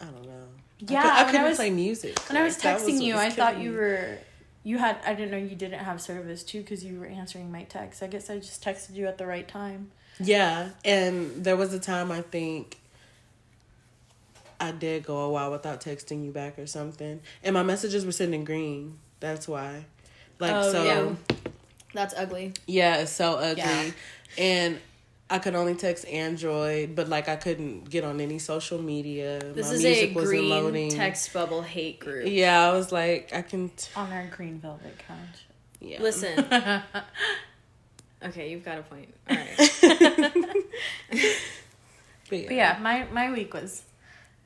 I 0.00 0.04
don't 0.06 0.24
know. 0.24 0.46
Yeah, 0.78 1.00
I, 1.00 1.02
could, 1.02 1.10
I 1.12 1.24
couldn't 1.30 1.46
was- 1.48 1.56
play 1.56 1.70
music. 1.70 2.18
When 2.28 2.36
I 2.38 2.42
was 2.42 2.56
texting 2.58 2.94
what 2.94 3.02
you, 3.04 3.14
was 3.14 3.22
I 3.22 3.30
thought 3.30 3.58
you 3.60 3.72
were 3.72 4.18
You 4.64 4.78
had 4.78 4.98
I 5.04 5.14
didn't 5.14 5.30
know 5.30 5.36
you 5.36 5.56
didn't 5.56 5.80
have 5.80 6.00
service 6.00 6.42
too 6.42 6.60
because 6.62 6.84
you 6.84 6.98
were 7.00 7.06
answering 7.06 7.50
my 7.52 7.64
text. 7.64 8.02
I 8.02 8.06
guess 8.06 8.30
I 8.30 8.36
just 8.38 8.62
texted 8.64 8.94
you 8.94 9.06
at 9.06 9.18
the 9.18 9.26
right 9.26 9.46
time. 9.46 9.90
Yeah, 10.18 10.70
and 10.84 11.44
there 11.44 11.56
was 11.56 11.72
a 11.72 11.78
time 11.80 12.10
I 12.12 12.20
think 12.22 12.78
I 14.58 14.72
did 14.72 15.04
go 15.04 15.18
a 15.20 15.30
while 15.30 15.50
without 15.50 15.80
texting 15.80 16.24
you 16.24 16.30
back 16.32 16.58
or 16.58 16.66
something, 16.66 17.20
and 17.42 17.54
my 17.54 17.62
messages 17.62 18.04
were 18.04 18.12
sitting 18.12 18.34
in 18.34 18.44
green. 18.44 18.98
That's 19.20 19.48
why. 19.48 19.84
Like 20.38 20.52
Oh, 20.52 20.72
so, 20.72 20.84
yeah. 20.84 21.36
That's 21.94 22.14
ugly. 22.16 22.52
Yeah, 22.66 22.98
it's 22.98 23.12
so 23.12 23.34
ugly, 23.36 23.62
Yeah. 23.62 23.90
and 24.38 24.78
I 25.30 25.38
could 25.38 25.54
only 25.54 25.74
text 25.76 26.06
Android, 26.08 26.96
but 26.96 27.08
like 27.08 27.28
I 27.28 27.36
couldn't 27.36 27.88
get 27.88 28.02
on 28.04 28.20
any 28.20 28.38
social 28.40 28.82
media. 28.82 29.38
This 29.38 29.68
my 29.68 29.74
is 29.74 29.82
music 29.84 30.10
a 30.10 30.14
green 30.14 30.48
loading. 30.48 30.90
text 30.90 31.32
bubble 31.32 31.62
hate 31.62 32.00
group. 32.00 32.26
Yeah, 32.28 32.68
I 32.68 32.72
was 32.72 32.90
like, 32.90 33.32
I 33.32 33.42
can. 33.42 33.68
T- 33.70 33.88
On 33.96 34.12
our 34.12 34.26
green 34.26 34.58
velvet 34.58 34.98
couch. 35.06 35.44
yeah. 35.80 36.02
Listen. 36.02 36.44
okay, 38.24 38.50
you've 38.50 38.64
got 38.64 38.78
a 38.78 38.82
point. 38.82 39.14
All 39.30 39.36
right. 39.36 40.36
But 42.28 42.38
yeah. 42.38 42.46
But 42.46 42.54
yeah, 42.54 42.78
my 42.80 43.06
my 43.12 43.32
week 43.32 43.52
was 43.54 43.82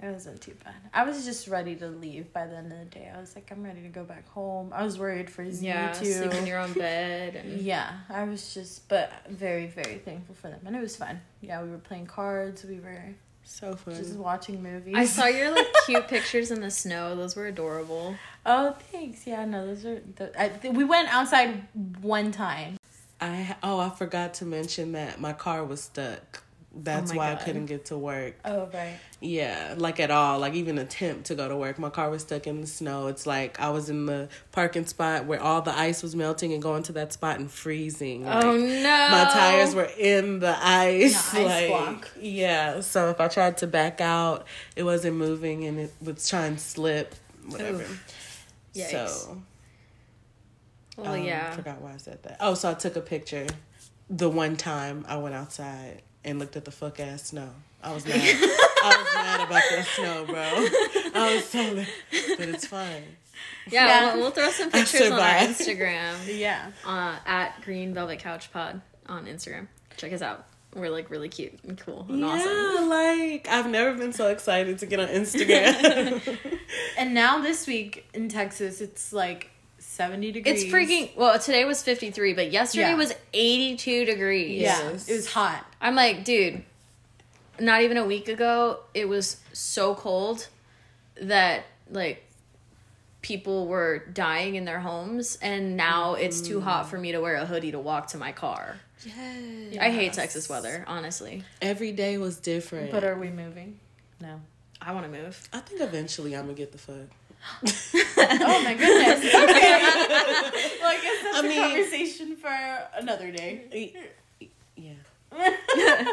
it 0.05 0.13
wasn't 0.13 0.41
too 0.41 0.55
bad. 0.63 0.75
I 0.93 1.05
was 1.05 1.25
just 1.25 1.49
ready 1.49 1.75
to 1.77 1.89
leave 1.89 2.33
by 2.33 2.47
the 2.47 2.57
end 2.57 2.73
of 2.73 2.79
the 2.79 2.85
day. 2.85 3.11
I 3.15 3.19
was 3.19 3.35
like, 3.35 3.51
I'm 3.51 3.63
ready 3.63 3.81
to 3.83 3.89
go 3.89 4.05
back 4.05 4.29
home. 4.29 4.71
I 4.75 4.85
was 4.85 4.99
worried 4.99 5.31
for 5.31 5.51
Z 5.51 5.61
too. 5.61 5.67
Yeah, 5.67 5.93
too. 5.93 6.13
sleep 6.13 6.35
in 6.35 6.47
your 6.47 6.59
own 6.59 6.73
bed. 6.75 7.37
And... 7.37 7.61
Yeah, 7.61 7.91
I 8.11 8.25
was 8.25 8.53
just, 8.53 8.89
but 8.89 9.11
very, 9.29 9.67
very 9.67 9.99
thankful 9.99 10.35
for 10.35 10.49
them, 10.49 10.61
and 10.67 10.77
it 10.77 10.81
was 10.81 10.97
fun. 10.97 11.21
Yeah, 11.41 11.63
we 11.63 11.71
were 11.71 11.79
playing 11.79 12.07
cards. 12.07 12.65
We 12.65 12.81
were 12.81 13.15
so 13.45 13.77
fun. 13.77 13.95
just 13.95 14.17
watching 14.17 14.63
movies. 14.63 14.95
I 14.97 15.07
saw 15.07 15.27
your 15.27 15.51
like 15.53 15.67
cute 15.87 16.07
pictures 16.09 16.51
in 16.51 16.61
the 16.61 16.71
snow. 16.71 17.17
Those 17.17 17.35
were 17.35 17.47
adorable. 17.47 18.15
Oh, 18.45 18.77
thanks. 18.93 19.27
Yeah, 19.27 19.45
no, 19.45 19.67
those 19.67 19.87
are. 19.87 20.01
The, 20.17 20.41
I, 20.41 20.69
we 20.69 20.85
went 20.85 21.09
outside 21.09 21.67
one 22.03 22.31
time. 22.31 22.77
I 23.21 23.57
oh 23.63 23.79
I 23.79 23.91
forgot 23.91 24.35
to 24.35 24.45
mention 24.45 24.93
that 24.93 25.21
my 25.21 25.33
car 25.33 25.65
was 25.65 25.85
stuck. 25.85 26.43
That's 26.77 27.13
Oh 27.13 27.17
why 27.17 27.33
God. 27.33 27.41
I 27.41 27.45
couldn't 27.45 27.67
get 27.67 27.85
to 27.87 27.99
work. 27.99 28.35
Oh, 28.45 28.69
right. 28.75 28.99
Yeah, 29.21 29.75
like 29.77 30.01
at 30.01 30.11
all, 30.11 30.41
like 30.41 30.55
even 30.55 30.79
attempt 30.79 31.27
to 31.27 31.35
go 31.35 31.49
to 31.49 31.57
work. 31.57 31.79
My 31.79 31.91
car 31.91 32.11
was 32.11 32.23
stuck 32.23 32.47
in 32.47 32.61
the 32.61 32.67
snow. 32.67 33.07
It's 33.07 33.27
like 33.27 33.61
I 33.61 33.71
was 33.71 33.89
in 33.89 34.07
the 34.07 34.29
parking 34.53 34.85
spot 34.87 35.27
where 35.27 35.41
all 35.41 35.63
the 35.63 35.77
ice 35.77 36.03
was 36.03 36.17
melting 36.17 36.53
and 36.53 36.61
going 36.61 36.83
to 36.85 36.93
that 36.93 37.13
spot 37.13 37.39
and 37.39 37.51
freezing. 37.51 38.25
Like, 38.25 38.45
oh 38.45 38.57
no! 38.57 39.09
My 39.11 39.31
tires 39.33 39.75
were 39.75 39.89
in 39.99 40.41
the 40.41 40.57
ice. 40.61 41.31
The 41.31 41.39
ice 41.39 41.45
like, 41.47 41.69
block. 41.69 42.11
Yeah, 42.21 42.81
so 42.81 43.11
if 43.11 43.21
I 43.21 43.29
tried 43.29 43.59
to 43.59 43.67
back 43.67 44.01
out, 44.01 44.47
it 44.75 44.83
wasn't 44.83 45.17
moving 45.17 45.65
and 45.65 45.79
it 45.79 45.93
was 46.03 46.29
trying 46.29 46.57
to 46.57 46.61
slip. 46.61 47.15
Whatever. 47.49 47.83
Oof. 47.83 48.47
Yikes. 48.75 49.09
So 49.09 49.43
Well, 50.97 51.13
um, 51.13 51.23
yeah. 51.23 51.51
I 51.53 51.57
forgot 51.57 51.81
why 51.81 51.95
I 51.95 51.99
said 51.99 52.23
that. 52.25 52.39
Oh, 52.41 52.55
so 52.55 52.71
I 52.71 52.75
took 52.75 52.97
a 52.97 53.01
picture 53.01 53.47
the 54.11 54.29
one 54.29 54.57
time 54.57 55.05
I 55.09 55.17
went 55.17 55.35
outside 55.35 56.03
and 56.25 56.39
looked 56.39 56.57
at 56.57 56.65
the 56.65 56.71
fuck 56.71 57.01
ass 57.01 57.25
snow. 57.29 57.51
I 57.83 57.93
was 57.93 58.07
mad. 58.09 58.17
I 58.19 58.97
was 58.99 59.15
mad 59.15 59.41
about 59.47 59.63
that 59.71 59.87
snow, 59.95 60.25
bro. 60.25 61.21
I 61.23 61.35
was 61.37 61.45
so 61.45 61.75
mad. 61.75 61.87
But 62.39 62.49
it's 62.49 62.67
fine. 62.67 63.03
Yeah, 63.71 63.87
Yeah. 63.87 64.13
We'll, 64.15 64.23
we'll 64.23 64.31
throw 64.31 64.51
some 64.51 64.71
pictures 64.71 65.11
on 65.11 65.13
our. 65.21 65.35
Instagram 65.47 66.15
Yeah. 66.39 66.71
uh, 66.87 67.17
at 67.27 67.61
Green 67.63 67.93
Velvet 67.95 68.19
Couch 68.21 68.53
Pod 68.53 68.81
on 69.07 69.27
Instagram. 69.27 69.69
Check 69.97 70.13
us 70.13 70.23
out. 70.23 70.47
We're 70.75 70.91
like 70.91 71.09
really 71.11 71.29
cute 71.29 71.57
and 71.63 71.79
cool 71.79 72.05
and 72.09 72.19
yeah, 72.19 72.27
awesome. 72.27 72.89
like 72.89 73.47
I've 73.49 73.71
never 73.71 73.95
been 73.97 74.13
so 74.13 74.27
excited 74.29 74.79
to 74.81 74.87
get 74.87 74.99
on 74.99 75.07
Instagram. 75.09 76.39
And 76.99 77.15
now 77.15 77.41
this 77.41 77.67
week 77.69 78.07
in 78.15 78.29
Texas, 78.29 78.81
it's 78.81 79.13
like 79.13 79.51
seventy 79.95 80.33
degrees. 80.33 80.65
It's 80.65 80.73
freaking. 80.73 81.15
Well, 81.17 81.39
today 81.39 81.65
was 81.65 81.83
53, 81.83 82.35
but 82.35 82.51
yesterday 82.51 82.89
Yeah. 82.91 82.95
was 82.97 83.15
82 83.33 84.05
degrees. 84.05 84.61
Yeah, 84.61 84.91
Yes. 84.91 85.09
it 85.09 85.15
was 85.15 85.33
hot. 85.33 85.65
I'm 85.81 85.95
like, 85.95 86.25
dude, 86.25 86.63
not 87.61 87.83
even 87.83 87.97
a 87.97 88.05
week 88.05 88.29
ago, 88.29 88.81
it 88.93 89.09
was 89.09 89.37
so 89.53 89.95
cold 89.95 90.49
that 91.21 91.65
like 91.91 92.25
people 93.23 93.67
were 93.67 93.99
dying 94.13 94.55
in 94.57 94.65
their 94.65 94.81
homes, 94.81 95.39
and 95.41 95.77
now 95.77 96.15
it's 96.15 96.41
too 96.41 96.61
hot 96.61 96.91
for 96.91 96.99
me 96.99 97.13
to 97.13 97.21
wear 97.21 97.37
a 97.37 97.47
hoodie 97.47 97.71
to 97.71 97.79
walk 97.79 98.09
to 98.09 98.19
my 98.19 98.33
car. 98.33 98.77
yes. 99.05 99.79
I 99.81 99.91
hate 99.91 100.13
Texas 100.13 100.49
weather, 100.49 100.85
honestly. 100.87 101.43
Every 101.63 101.93
day 101.93 102.19
was 102.19 102.37
different. 102.39 102.91
But 102.91 103.05
are 103.05 103.17
we 103.19 103.29
moving? 103.31 103.79
No. 104.21 104.41
I 104.83 104.93
want 104.93 105.11
to 105.11 105.13
move. 105.23 105.49
I 105.53 105.61
think 105.61 105.81
eventually 105.81 106.35
I'm 106.37 106.43
gonna 106.45 106.55
get 106.55 106.73
the 106.73 106.79
fuck. 106.79 107.09
Oh 107.67 108.63
my 108.65 108.75
goodness. 108.75 109.25
Okay. 109.35 109.73
well, 110.81 110.91
I 110.91 110.99
guess 111.03 111.23
that's 111.23 111.37
I 111.37 111.41
a 111.41 111.43
mean- 111.49 111.61
conversation 111.61 112.37
for 112.37 112.49
another 112.97 113.31
day. 113.31 113.95
Yeah. 114.77 114.93
I 115.33 116.07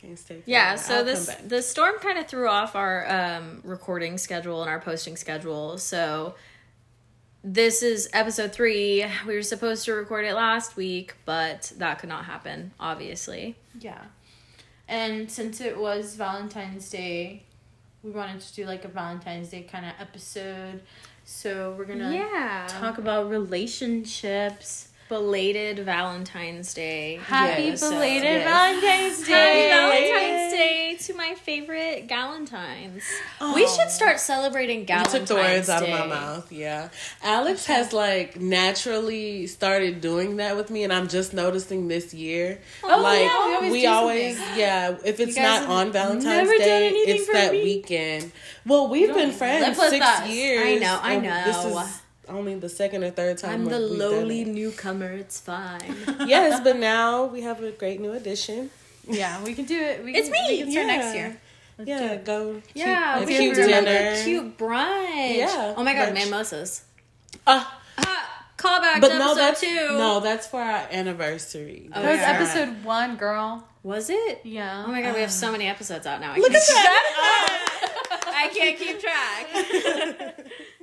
can't 0.00 0.18
stay. 0.18 0.42
Yeah, 0.46 0.74
that. 0.76 0.80
so 0.84 0.96
I'll 0.98 1.04
this 1.04 1.26
the 1.46 1.62
storm 1.62 1.94
kind 2.00 2.18
of 2.18 2.26
threw 2.26 2.48
off 2.48 2.74
our 2.76 3.10
um, 3.10 3.60
recording 3.64 4.18
schedule 4.18 4.60
and 4.62 4.70
our 4.70 4.80
posting 4.80 5.16
schedule. 5.16 5.78
So 5.78 6.34
this 7.42 7.82
is 7.82 8.08
episode 8.12 8.52
three. 8.52 9.04
We 9.26 9.34
were 9.34 9.42
supposed 9.42 9.84
to 9.86 9.92
record 9.94 10.24
it 10.26 10.34
last 10.34 10.76
week, 10.76 11.14
but 11.24 11.72
that 11.78 11.98
could 11.98 12.08
not 12.08 12.24
happen, 12.26 12.72
obviously. 12.78 13.56
Yeah. 13.80 14.02
And 14.88 15.30
since 15.30 15.60
it 15.60 15.78
was 15.78 16.14
Valentine's 16.16 16.90
Day, 16.90 17.44
we 18.04 18.10
wanted 18.10 18.40
to 18.40 18.54
do 18.54 18.66
like 18.66 18.84
a 18.84 18.88
Valentine's 18.88 19.48
Day 19.48 19.62
kind 19.62 19.86
of 19.86 19.92
episode. 19.98 20.82
So 21.24 21.74
we're 21.76 21.86
gonna 21.86 22.12
Yeah. 22.12 22.66
talk 22.68 22.98
about 22.98 23.30
relationships. 23.30 24.88
Belated 25.08 25.78
Valentine's 25.84 26.72
Day. 26.72 27.20
Happy 27.26 27.64
Yes. 27.64 27.80
belated 27.80 28.22
Yes. 28.24 28.44
Valentine's 28.44 29.26
Day. 29.26 29.68
Happy 29.68 30.10
Valentine's 30.10 30.52
Day 30.52 30.96
to 31.00 31.14
my 31.14 31.34
favorite 31.34 32.08
Galentines. 32.08 33.02
We 33.54 33.64
oh. 33.64 33.76
should 33.76 33.90
start 33.90 34.18
celebrating 34.18 34.80
You 34.80 34.86
Galentine's 34.86 35.12
took 35.12 35.26
the 35.26 35.34
words 35.34 35.68
out 35.68 35.82
of 35.82 35.90
my 35.90 36.06
mouth. 36.06 36.50
Yeah, 36.50 36.88
Alex 37.22 37.66
has 37.66 37.92
like 37.92 38.40
naturally 38.40 39.46
started 39.46 40.00
doing 40.00 40.36
that 40.36 40.56
with 40.56 40.70
me, 40.70 40.84
and 40.84 40.92
I'm 40.92 41.08
just 41.08 41.34
noticing 41.34 41.88
this 41.88 42.14
year. 42.14 42.60
Oh, 42.82 43.02
like 43.02 43.20
yeah, 43.20 43.70
we 43.70 43.86
always 43.86 44.34
do 44.34 44.34
always, 44.38 44.38
yeah. 44.56 44.96
If 45.04 45.20
it's 45.20 45.36
not 45.36 45.68
on 45.68 45.92
Valentine's 45.92 46.48
Day, 46.48 46.90
it's 46.90 47.30
that 47.32 47.52
me. 47.52 47.62
weekend. 47.64 48.32
Well, 48.66 48.88
we've 48.88 49.08
don't 49.08 49.16
been 49.16 49.32
friends 49.32 49.78
live 49.78 49.90
six 49.90 50.04
us. 50.04 50.28
years. 50.28 50.66
I 50.66 50.74
know, 50.76 50.98
I 51.02 51.12
and 51.14 51.24
This 51.46 51.64
know. 51.64 51.78
is 51.80 52.00
only 52.28 52.54
the 52.56 52.68
second 52.68 53.04
or 53.04 53.10
third 53.10 53.38
time. 53.38 53.52
I'm 53.52 53.64
the 53.66 53.78
we've 53.78 53.98
lowly 53.98 54.40
it. 54.42 54.48
newcomer. 54.48 55.10
It's 55.12 55.40
fine. 55.40 55.80
yes, 56.26 56.60
but 56.62 56.76
now 56.76 57.24
we 57.24 57.42
have 57.42 57.62
a 57.62 57.70
great 57.72 58.00
new 58.00 58.12
addition. 58.12 58.70
Yeah, 59.08 59.42
we 59.44 59.54
can 59.54 59.64
do 59.66 59.78
it. 59.78 60.02
We 60.04 60.14
It's 60.14 60.28
can, 60.28 60.32
me. 60.32 60.46
We 60.50 60.58
can 60.62 60.72
start 60.72 60.86
Yeah. 60.86 60.96
next 60.96 61.14
year. 61.14 61.36
Let's 61.78 61.88
Yeah, 61.88 62.16
go. 62.16 62.62
Yeah, 62.74 63.16
cute, 63.18 63.28
we 63.28 63.34
a 63.34 63.38
can 63.38 63.54
cute 63.54 63.56
do 63.56 63.72
like 63.72 63.86
a 63.86 64.22
cute 64.24 64.58
brunch. 64.58 65.36
Yeah, 65.36 65.74
Oh 65.76 65.82
my 65.84 65.92
god, 65.94 66.14
brunch. 66.14 66.24
mimosas. 66.24 66.84
Ah, 67.46 67.80
Ah, 67.98 68.46
callback 68.56 69.00
but 69.00 69.08
to 69.08 69.18
no, 69.18 69.24
episode 69.32 69.38
that's 69.40 69.60
two. 69.60 69.88
no, 69.98 70.20
that's 70.20 70.46
for 70.46 70.60
our 70.60 70.86
anniversary. 70.90 71.90
Oh, 71.94 72.00
That 72.02 72.10
was 72.12 72.20
yeah. 72.20 72.32
episode 72.32 72.84
one, 72.84 73.16
girl. 73.16 73.66
Was 73.82 74.08
it? 74.08 74.40
Yeah. 74.44 74.84
Oh 74.86 74.90
my 74.90 75.02
god, 75.02 75.14
we 75.14 75.20
have 75.20 75.30
so 75.32 75.52
many 75.52 75.66
episodes 75.68 76.06
out 76.06 76.20
now. 76.20 76.32
I 76.32 76.38
Look 76.38 76.50
can't, 76.52 76.62
at 76.62 76.68
that. 76.70 78.20
I 78.34 78.48
can't 78.48 78.78
keep 78.78 78.98
track. 79.00 80.46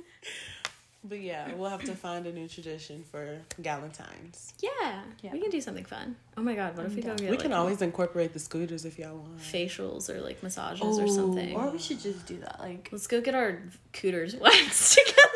But 1.12 1.20
yeah, 1.20 1.52
we'll 1.56 1.68
have 1.68 1.84
to 1.84 1.94
find 1.94 2.26
a 2.26 2.32
new 2.32 2.48
tradition 2.48 3.04
for 3.10 3.36
Galentine's. 3.60 4.54
Yeah, 4.60 5.02
Yeah. 5.20 5.32
we 5.34 5.40
can 5.42 5.50
do 5.50 5.60
something 5.60 5.84
fun. 5.84 6.16
Oh 6.38 6.42
my 6.42 6.54
god, 6.54 6.74
what 6.74 6.86
if 6.86 6.94
we 6.94 7.02
go 7.02 7.10
get 7.14 7.20
We 7.20 7.30
like 7.32 7.40
can 7.40 7.52
always 7.52 7.82
incorporate 7.82 8.32
the 8.32 8.38
scooters 8.38 8.86
if 8.86 8.98
y'all 8.98 9.16
want. 9.18 9.38
facials 9.38 10.08
or 10.08 10.22
like 10.22 10.42
massages 10.42 10.80
Oh, 10.82 11.02
or 11.02 11.06
something? 11.08 11.54
Or 11.54 11.68
we 11.68 11.78
should 11.78 12.00
just 12.00 12.24
do 12.24 12.38
that. 12.38 12.58
Like, 12.60 12.88
Let's 12.90 13.06
go 13.06 13.20
get 13.20 13.34
our 13.34 13.60
cooters 13.92 14.34
waxed 14.40 14.94
together. 14.96 15.28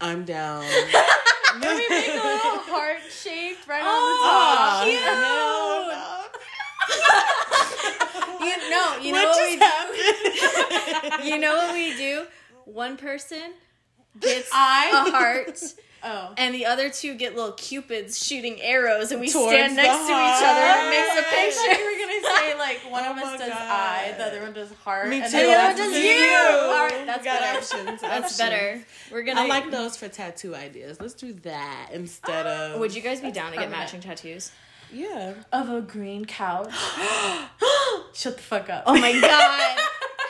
I'm 0.00 0.24
down. 0.24 0.62
Can 1.50 1.60
we 1.76 1.88
make 1.88 2.08
a 2.10 2.14
little 2.14 2.62
heart 2.70 3.00
shaped 3.10 3.66
right 3.66 3.82
Oh, 3.82 3.88
on 3.88 4.00
the 4.06 4.14
oh, 4.22 4.22
top? 4.22 5.10
Ah, 5.90 6.28
cute. 8.38 8.48
You 8.48 8.70
know, 8.70 8.98
you 9.02 9.12
know 9.12 9.24
What 9.28 9.36
what, 9.36 9.50
we 9.50 9.58
just 9.58 11.22
do. 11.22 11.28
you 11.28 11.38
know 11.40 11.56
what 11.56 11.74
we 11.74 11.96
do. 11.96 12.26
One 12.66 12.96
person 12.96 13.54
gets 14.18 14.48
I- 14.54 15.06
a 15.06 15.10
heart, 15.10 15.60
Oh. 16.02 16.32
and 16.38 16.54
the 16.54 16.64
other 16.64 16.88
two 16.88 17.14
get 17.14 17.36
little 17.36 17.52
cupids 17.52 18.24
shooting 18.24 18.58
arrows, 18.62 19.12
and 19.12 19.20
we 19.20 19.28
Towards 19.30 19.52
stand 19.52 19.72
the 19.72 19.82
next 19.82 19.98
to 19.98 20.04
each 20.04 20.48
other 20.48 20.60
and 20.60 20.86
it 20.86 20.90
makes 20.90 21.08
a 21.08 21.18
I 21.18 21.50
thought 21.50 21.66
picture. 21.68 21.78
you 21.78 21.84
were 21.84 21.98
gonna 22.00 22.38
say 22.38 22.58
like 22.58 22.78
one 22.90 23.04
Oh 23.04 23.10
of 23.12 23.18
us 23.18 23.38
does 23.38 23.48
God. 23.50 23.58
eye, 23.60 24.14
the 24.16 24.24
other 24.24 24.40
one 24.40 24.52
does 24.54 24.72
heart. 24.82 25.08
Me 25.10 25.16
and 25.20 25.26
too. 25.26 25.32
then 25.32 25.46
the 25.46 25.52
other 25.52 25.82
one 25.82 25.92
does 25.92 25.92
one 25.92 26.02
you. 26.02 26.72
All 26.72 26.86
right, 26.86 27.00
We 27.00 27.04
that's 27.04 27.22
got 27.22 27.40
better. 27.40 27.58
options. 27.58 28.00
That's 28.00 28.02
options. 28.24 28.38
better. 28.38 28.80
We're 29.12 29.22
gonna. 29.24 29.42
I 29.42 29.46
like 29.46 29.70
those 29.70 29.98
for 29.98 30.08
tattoo 30.08 30.54
ideas. 30.54 30.98
Let's 31.02 31.12
do 31.12 31.34
that 31.34 31.90
instead 31.92 32.46
ah, 32.46 32.72
of. 32.76 32.80
Would 32.80 32.94
you 32.94 33.02
guys 33.02 33.20
be 33.20 33.30
down 33.30 33.52
to 33.52 33.58
get 33.58 33.70
matching 33.70 34.00
tattoos? 34.00 34.52
Yeah. 34.90 35.34
of 35.52 35.68
a 35.68 35.82
green 35.82 36.24
couch. 36.24 36.72
Shut 38.14 38.36
the 38.38 38.42
fuck 38.42 38.70
up. 38.70 38.84
Oh 38.86 38.98
my 38.98 39.12
god! 39.20 39.79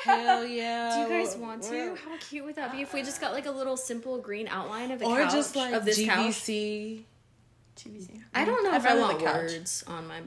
Hell 0.05 0.45
yeah. 0.47 1.07
Do 1.09 1.15
you 1.15 1.21
guys 1.23 1.37
want 1.37 1.63
to? 1.65 1.71
Well, 1.71 1.97
How 1.97 2.17
cute 2.19 2.45
would 2.45 2.57
that 2.57 2.73
be 2.73 2.83
if 2.83 2.93
we 2.95 3.03
just 3.03 3.21
got 3.21 3.33
like 3.33 3.47
a 3.47 3.51
little 3.51 3.77
simple 3.77 4.19
green 4.19 4.49
outline 4.49 4.91
of 4.91 4.99
the 4.99 5.07
Or 5.07 5.19
couch 5.23 5.33
just 5.33 5.57
like 5.57 5.73
of 5.75 5.85
this 5.85 6.03
couch? 6.05 6.19
GVC. 6.35 7.03
I 8.35 8.45
don't 8.45 8.63
know 8.63 8.71
I'd 8.73 8.77
if 8.77 8.87
I 8.87 8.95
want 8.99 9.19
the 9.19 9.25
couch. 9.25 9.35
words 9.53 9.85
on 9.87 10.07
my 10.07 10.21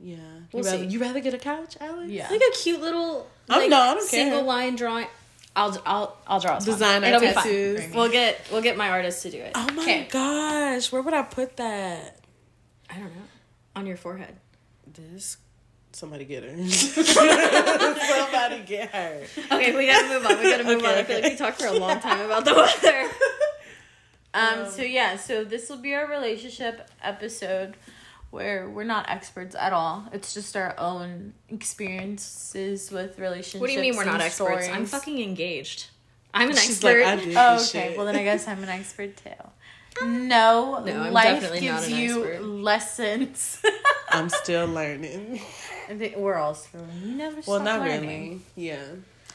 Yeah. 0.00 0.16
We'll 0.52 0.64
you, 0.64 0.70
rather, 0.70 0.78
see. 0.84 0.86
you 0.86 1.00
rather 1.00 1.20
get 1.20 1.34
a 1.34 1.38
couch, 1.38 1.76
Alex? 1.80 2.08
Yeah. 2.10 2.30
like 2.30 2.40
a 2.40 2.56
cute 2.56 2.80
little 2.80 3.28
I'm- 3.48 3.60
like, 3.60 3.70
no, 3.70 3.78
I 3.78 3.86
don't 3.94 3.98
care. 4.10 4.20
single 4.24 4.42
line 4.44 4.76
drawing. 4.76 5.06
I'll 5.56 5.76
I'll 5.84 6.16
I'll 6.26 6.38
draw 6.40 6.56
a 6.58 6.60
song. 6.60 6.72
Designer 6.74 7.06
It'll 7.08 7.20
be 7.20 7.26
tattoos. 7.32 7.80
fine. 7.80 7.92
We'll 7.92 8.10
get 8.10 8.40
we'll 8.52 8.62
get 8.62 8.76
my 8.76 8.90
artist 8.90 9.22
to 9.22 9.30
do 9.30 9.38
it. 9.38 9.52
Oh 9.56 9.66
my 9.74 9.82
Okay. 9.82 10.06
gosh. 10.10 10.92
Where 10.92 11.02
would 11.02 11.14
I 11.14 11.22
put 11.22 11.56
that? 11.56 12.18
I 12.88 12.94
don't 12.94 13.04
know. 13.14 13.22
On 13.74 13.84
your 13.86 13.96
forehead. 13.96 14.36
This. 14.94 15.36
Somebody 15.98 16.24
get 16.26 16.44
her. 16.44 16.68
Somebody 16.68 18.60
get 18.64 18.90
her. 18.90 19.20
Okay, 19.50 19.76
we 19.76 19.86
gotta 19.86 20.08
move 20.08 20.24
on. 20.26 20.38
We 20.38 20.44
gotta 20.50 20.62
move 20.64 20.78
Okay, 20.78 20.92
on. 20.92 20.98
I 20.98 21.02
feel 21.02 21.20
like 21.20 21.32
we 21.32 21.36
talked 21.36 21.60
for 21.60 21.66
a 21.66 21.72
long 21.72 21.98
time 21.98 22.20
about 22.24 22.44
the 22.44 22.54
weather. 22.54 23.08
Um, 24.34 24.68
so 24.70 24.82
yeah, 24.82 25.16
so 25.16 25.42
this 25.42 25.70
will 25.70 25.78
be 25.78 25.94
our 25.94 26.06
relationship 26.06 26.88
episode 27.02 27.76
where 28.30 28.68
we're 28.68 28.84
not 28.84 29.08
experts 29.08 29.56
at 29.58 29.72
all. 29.72 30.04
It's 30.12 30.34
just 30.34 30.54
our 30.54 30.78
own 30.78 31.32
experiences 31.48 32.90
with 32.92 33.18
relationships. 33.18 33.60
What 33.60 33.68
do 33.68 33.72
you 33.72 33.80
mean 33.80 33.96
we're 33.96 34.04
not 34.04 34.14
and 34.16 34.24
experts? 34.24 34.68
I'm 34.68 34.84
fucking 34.84 35.18
engaged. 35.20 35.86
I'm 36.34 36.50
an 36.50 36.56
She's 36.56 36.72
expert. 36.84 37.04
like, 37.04 37.18
I 37.18 37.24
did 37.24 37.36
Oh, 37.36 37.54
okay. 37.56 37.64
shit. 37.64 37.96
Well, 37.96 38.04
then 38.06 38.16
I 38.16 38.22
guess 38.22 38.46
I'm 38.48 38.62
an 38.62 38.68
expert 38.68 39.16
too. 39.16 39.30
No, 40.04 40.82
No, 40.84 41.02
I'm 41.02 41.12
life 41.12 41.40
definitely 41.40 41.68
not 41.68 41.80
gives 41.82 41.92
an 41.92 41.98
you 41.98 42.24
expert. 42.24 42.44
lessons. 42.44 43.62
I'm 44.10 44.28
still 44.28 44.66
learning. 44.66 45.40
I 45.88 45.94
think 45.94 46.16
we're 46.16 46.36
all 46.36 46.54
still. 46.54 46.84
You 47.02 47.14
never 47.14 47.36
Well, 47.46 47.60
stop 47.60 47.62
not 47.64 47.80
learning. 47.80 48.00
really. 48.10 48.40
Yeah. 48.56 48.84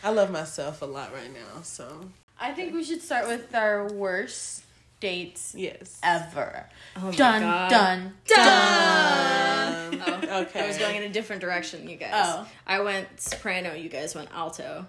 I 0.03 0.09
love 0.09 0.31
myself 0.31 0.81
a 0.81 0.85
lot 0.85 1.13
right 1.13 1.31
now, 1.33 1.61
so 1.61 2.09
I 2.39 2.51
think 2.51 2.73
we 2.73 2.83
should 2.83 3.01
start 3.01 3.27
with 3.27 3.53
our 3.55 3.87
worst 3.91 4.63
dates 4.99 5.53
yes. 5.57 5.99
ever. 6.03 6.67
oh 6.97 6.99
my 7.01 7.11
Dun, 7.15 7.41
God. 7.41 7.69
dun 7.69 8.13
Dun. 8.25 9.93
Um, 9.93 9.99
Oh, 10.05 10.41
okay. 10.41 10.63
I 10.63 10.67
was 10.67 10.77
going 10.77 10.95
in 10.95 11.03
a 11.03 11.09
different 11.09 11.41
direction, 11.41 11.87
you 11.87 11.95
guys. 11.97 12.11
Oh. 12.13 12.47
I 12.67 12.81
went 12.81 13.19
soprano, 13.21 13.73
you 13.73 13.89
guys 13.89 14.15
went 14.15 14.29
alto. 14.33 14.85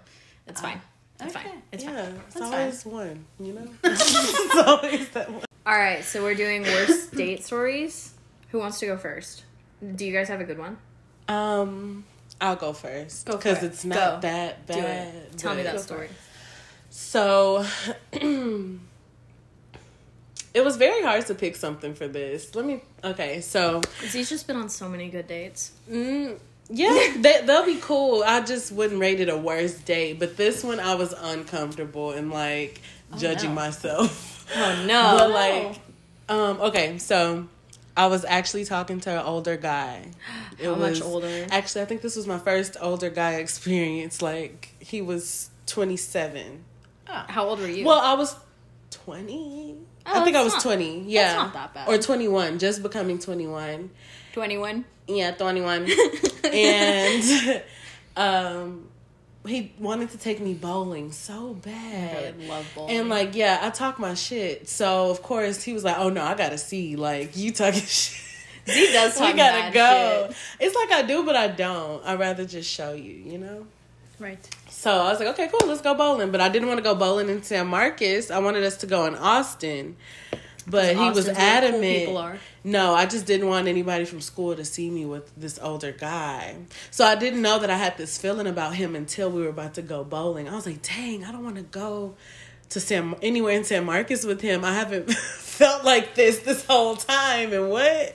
It's 0.47 0.59
fine. 0.59 0.81
It's 1.21 1.35
okay. 1.35 1.45
fine. 1.49 1.61
It's 1.71 1.83
yeah, 1.83 2.03
fine. 2.05 2.21
it's 2.25 2.33
That's 2.35 2.45
always 2.45 2.85
one, 2.85 3.25
you 3.39 3.53
know? 3.53 3.67
it's 3.83 4.55
always 4.55 5.09
that 5.09 5.31
one. 5.31 5.44
All 5.65 5.75
right, 5.77 6.03
so 6.03 6.21
we're 6.23 6.35
doing 6.35 6.61
worst 6.63 7.11
date 7.15 7.43
stories. 7.43 8.13
Who 8.51 8.59
wants 8.59 8.79
to 8.79 8.85
go 8.85 8.97
first? 8.97 9.43
Do 9.95 10.05
you 10.05 10.13
guys 10.13 10.27
have 10.29 10.39
a 10.39 10.43
good 10.43 10.59
one? 10.59 10.77
Um, 11.27 12.03
I'll 12.39 12.55
go 12.55 12.71
first 12.73 13.25
Go 13.25 13.33
for 13.33 13.37
because 13.39 13.63
it. 13.63 13.67
it's 13.67 13.83
not 13.85 14.21
Go. 14.21 14.27
that 14.27 14.67
Do 14.67 14.73
bad. 14.73 15.15
it. 15.15 15.37
Tell 15.37 15.55
me 15.55 15.63
but- 15.63 15.73
that 15.73 15.81
story. 15.81 16.09
So, 16.91 17.65
it 18.13 18.79
was 20.63 20.77
very 20.77 21.01
hard 21.03 21.25
to 21.25 21.35
pick 21.35 21.55
something 21.57 21.93
for 21.93 22.07
this. 22.07 22.55
Let 22.55 22.63
me. 22.65 22.81
Okay, 23.03 23.41
so 23.41 23.81
Z's 24.07 24.29
just 24.29 24.47
been 24.47 24.55
on 24.55 24.69
so 24.69 24.87
many 24.87 25.09
good 25.09 25.27
dates. 25.27 25.71
Mm, 25.91 26.37
yeah, 26.69 27.13
they, 27.17 27.41
they'll 27.43 27.65
be 27.65 27.79
cool. 27.81 28.23
I 28.25 28.39
just 28.41 28.71
wouldn't 28.71 29.01
rate 29.01 29.19
it 29.19 29.27
a 29.27 29.35
worst 29.37 29.83
date, 29.85 30.19
but 30.19 30.37
this 30.37 30.63
one 30.63 30.79
I 30.79 30.95
was 30.95 31.11
uncomfortable 31.11 32.11
and 32.11 32.31
like 32.31 32.79
judging 33.17 33.49
no. 33.49 33.55
myself. 33.55 34.31
Oh 34.55 34.85
no! 34.85 35.17
but 35.17 35.31
like, 35.31 35.79
um, 36.29 36.61
okay, 36.61 36.99
so 36.99 37.47
I 37.97 38.05
was 38.05 38.23
actually 38.25 38.63
talking 38.63 38.99
to 39.01 39.09
an 39.09 39.25
older 39.25 39.57
guy. 39.57 40.11
It 40.59 40.65
How 40.67 40.75
much 40.75 40.91
was- 40.91 41.01
older? 41.01 41.47
Actually, 41.49 41.81
I 41.81 41.85
think 41.85 42.01
this 42.01 42.15
was 42.15 42.27
my 42.27 42.37
first 42.37 42.77
older 42.79 43.09
guy 43.09 43.33
experience. 43.35 44.21
Like 44.21 44.69
he 44.79 45.01
was 45.01 45.49
twenty 45.65 45.97
seven. 45.97 46.63
Oh. 47.09 47.25
How 47.27 47.47
old 47.49 47.59
were 47.59 47.67
you? 47.67 47.85
Well, 47.85 47.99
I 47.99 48.13
was 48.13 48.35
twenty. 48.91 49.75
Oh, 50.05 50.21
I 50.21 50.23
think 50.23 50.37
I 50.37 50.43
was 50.43 50.53
not- 50.53 50.61
twenty. 50.61 51.01
Yeah, 51.07 51.33
not 51.35 51.53
that 51.53 51.73
bad. 51.73 51.89
Or 51.89 51.97
twenty 51.97 52.27
one, 52.27 52.59
just 52.59 52.83
becoming 52.83 53.17
twenty 53.17 53.47
one. 53.47 53.89
twenty-one. 54.33 54.85
Yeah, 55.07 55.31
21. 55.31 55.87
and 56.45 57.63
um 58.15 58.87
he 59.45 59.73
wanted 59.79 60.09
to 60.11 60.17
take 60.17 60.39
me 60.39 60.53
bowling 60.53 61.11
so 61.11 61.53
bad. 61.53 62.35
I 62.39 62.47
love 62.47 62.71
bowling. 62.75 62.97
And 62.97 63.09
like, 63.09 63.35
yeah, 63.35 63.59
I 63.61 63.69
talk 63.69 63.99
my 63.99 64.13
shit. 64.13 64.67
So 64.67 65.09
of 65.09 65.21
course 65.21 65.63
he 65.63 65.73
was 65.73 65.83
like, 65.83 65.97
"Oh 65.97 66.09
no, 66.09 66.23
I 66.23 66.35
gotta 66.35 66.57
see. 66.57 66.95
Like 66.95 67.35
you 67.37 67.51
talking 67.51 67.79
shit. 67.85 68.21
Z 68.67 68.93
does 68.93 69.17
talk 69.17 69.31
we 69.31 69.37
gotta 69.37 69.73
go." 69.73 70.27
shit. 70.27 70.37
It's 70.59 70.75
like 70.75 70.91
I 70.91 71.03
do, 71.03 71.23
but 71.23 71.35
I 71.35 71.47
don't. 71.47 72.03
I 72.05 72.11
would 72.11 72.19
rather 72.19 72.45
just 72.45 72.69
show 72.69 72.93
you. 72.93 73.13
You 73.13 73.37
know. 73.37 73.67
Right. 74.19 74.55
So 74.69 74.91
I 74.91 75.09
was 75.09 75.19
like, 75.19 75.29
okay, 75.29 75.49
cool, 75.49 75.67
let's 75.67 75.81
go 75.81 75.93
bowling. 75.93 76.31
But 76.31 76.41
I 76.41 76.49
didn't 76.49 76.67
want 76.67 76.77
to 76.77 76.83
go 76.83 76.95
bowling 76.95 77.29
in 77.29 77.43
San 77.43 77.67
Marcos. 77.67 78.31
I 78.31 78.39
wanted 78.39 78.63
us 78.63 78.77
to 78.77 78.87
go 78.87 79.05
in 79.05 79.15
Austin. 79.15 79.97
But 80.67 80.95
he 80.95 81.09
was 81.09 81.27
Austin's 81.29 81.37
where 81.37 81.61
the 81.61 82.05
cool 82.05 82.17
adamant. 82.19 82.39
No, 82.63 82.95
I 82.95 83.05
just 83.05 83.25
didn't 83.27 83.47
want 83.47 83.67
anybody 83.67 84.05
from 84.05 84.21
school 84.21 84.55
to 84.55 84.65
see 84.65 84.89
me 84.89 85.05
with 85.05 85.31
this 85.35 85.59
older 85.61 85.91
guy. 85.91 86.55
So 86.89 87.05
I 87.05 87.15
didn't 87.15 87.41
know 87.43 87.59
that 87.59 87.69
I 87.69 87.77
had 87.77 87.97
this 87.97 88.17
feeling 88.17 88.47
about 88.47 88.73
him 88.75 88.95
until 88.95 89.29
we 89.29 89.41
were 89.41 89.49
about 89.49 89.75
to 89.75 89.81
go 89.83 90.03
bowling. 90.03 90.49
I 90.49 90.55
was 90.55 90.65
like, 90.65 90.81
dang, 90.81 91.23
I 91.23 91.31
don't 91.31 91.43
want 91.43 91.57
to 91.57 91.61
go 91.61 92.15
to 92.69 92.79
San 92.79 93.13
anywhere 93.21 93.53
in 93.55 93.63
San 93.63 93.85
Marcos 93.85 94.25
with 94.25 94.41
him. 94.41 94.65
I 94.65 94.73
haven't 94.73 95.11
felt 95.13 95.83
like 95.83 96.15
this 96.15 96.39
this 96.39 96.65
whole 96.65 96.95
time. 96.95 97.53
And 97.53 97.69
what? 97.69 98.13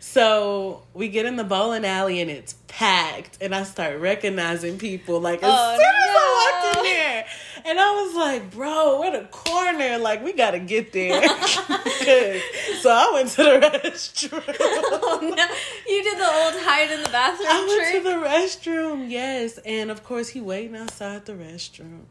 So 0.00 0.82
we 0.92 1.08
get 1.08 1.24
in 1.24 1.36
the 1.36 1.44
bowling 1.44 1.84
alley 1.86 2.20
and 2.20 2.28
it's 2.30 2.54
packed, 2.66 3.38
and 3.40 3.54
I 3.54 3.62
start 3.62 4.00
recognizing 4.00 4.76
people 4.78 5.20
like 5.20 5.42
as 5.42 5.50
Oh, 5.50 5.76
soon 5.76 5.86
as 5.86 6.16
I 6.16 6.62
walked 6.64 6.74
no. 6.76 6.80
in 6.82 6.86
there. 6.96 7.26
And 7.64 7.78
I 7.78 8.02
was 8.02 8.14
like, 8.14 8.50
bro, 8.50 9.00
we're 9.00 9.20
the 9.20 9.28
corner. 9.28 9.98
Like, 9.98 10.24
we 10.24 10.32
gotta 10.32 10.58
get 10.58 10.92
there. 10.92 11.22
so 12.80 12.90
I 12.90 13.10
went 13.12 13.30
to 13.30 13.42
the 13.42 13.80
restroom. 13.84 14.42
Oh 15.04 15.18
no! 15.20 15.46
You 15.86 16.02
did 16.02 16.18
the 16.18 16.24
old 16.24 16.54
hide 16.64 16.90
in 16.90 17.02
the 17.02 17.08
bathroom 17.10 17.48
I 17.50 17.66
went 17.66 17.80
trick. 17.80 18.02
to 18.02 18.08
the 18.08 18.26
restroom, 18.26 19.10
yes. 19.10 19.58
And 19.58 19.90
of 19.90 20.04
course, 20.04 20.28
he 20.28 20.40
waiting 20.40 20.76
outside 20.76 21.26
the 21.26 21.32
restroom. 21.34 22.02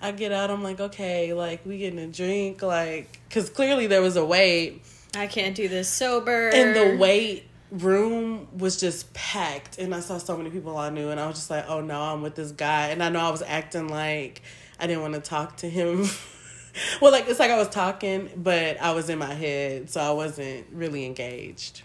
I 0.00 0.12
get 0.12 0.32
out, 0.32 0.50
I'm 0.50 0.62
like, 0.62 0.80
okay, 0.80 1.32
like, 1.32 1.64
we 1.64 1.78
getting 1.78 1.98
a 1.98 2.08
drink, 2.08 2.62
like, 2.62 3.20
because 3.28 3.48
clearly 3.48 3.86
there 3.86 4.02
was 4.02 4.16
a 4.16 4.24
wait. 4.24 4.82
I 5.16 5.26
can't 5.26 5.54
do 5.54 5.68
this 5.68 5.88
sober. 5.88 6.48
And 6.48 6.74
the 6.74 6.96
wait 6.96 7.48
room 7.70 8.48
was 8.56 8.78
just 8.78 9.12
packed. 9.14 9.78
And 9.78 9.94
I 9.94 10.00
saw 10.00 10.18
so 10.18 10.36
many 10.36 10.50
people 10.50 10.76
I 10.76 10.90
knew, 10.90 11.08
and 11.08 11.18
I 11.18 11.26
was 11.26 11.36
just 11.36 11.50
like, 11.50 11.64
oh 11.68 11.80
no, 11.80 12.00
I'm 12.00 12.22
with 12.22 12.34
this 12.34 12.52
guy. 12.52 12.88
And 12.88 13.02
I 13.02 13.08
know 13.08 13.20
I 13.20 13.30
was 13.30 13.42
acting 13.42 13.88
like 13.88 14.42
I 14.82 14.88
didn't 14.88 15.02
want 15.02 15.14
to 15.14 15.20
talk 15.20 15.58
to 15.58 15.70
him. 15.70 16.08
well, 17.00 17.12
like, 17.12 17.28
it's 17.28 17.38
like 17.38 17.52
I 17.52 17.56
was 17.56 17.68
talking, 17.68 18.28
but 18.36 18.80
I 18.80 18.92
was 18.92 19.08
in 19.08 19.18
my 19.18 19.32
head, 19.32 19.88
so 19.88 20.00
I 20.00 20.10
wasn't 20.10 20.66
really 20.72 21.06
engaged. 21.06 21.82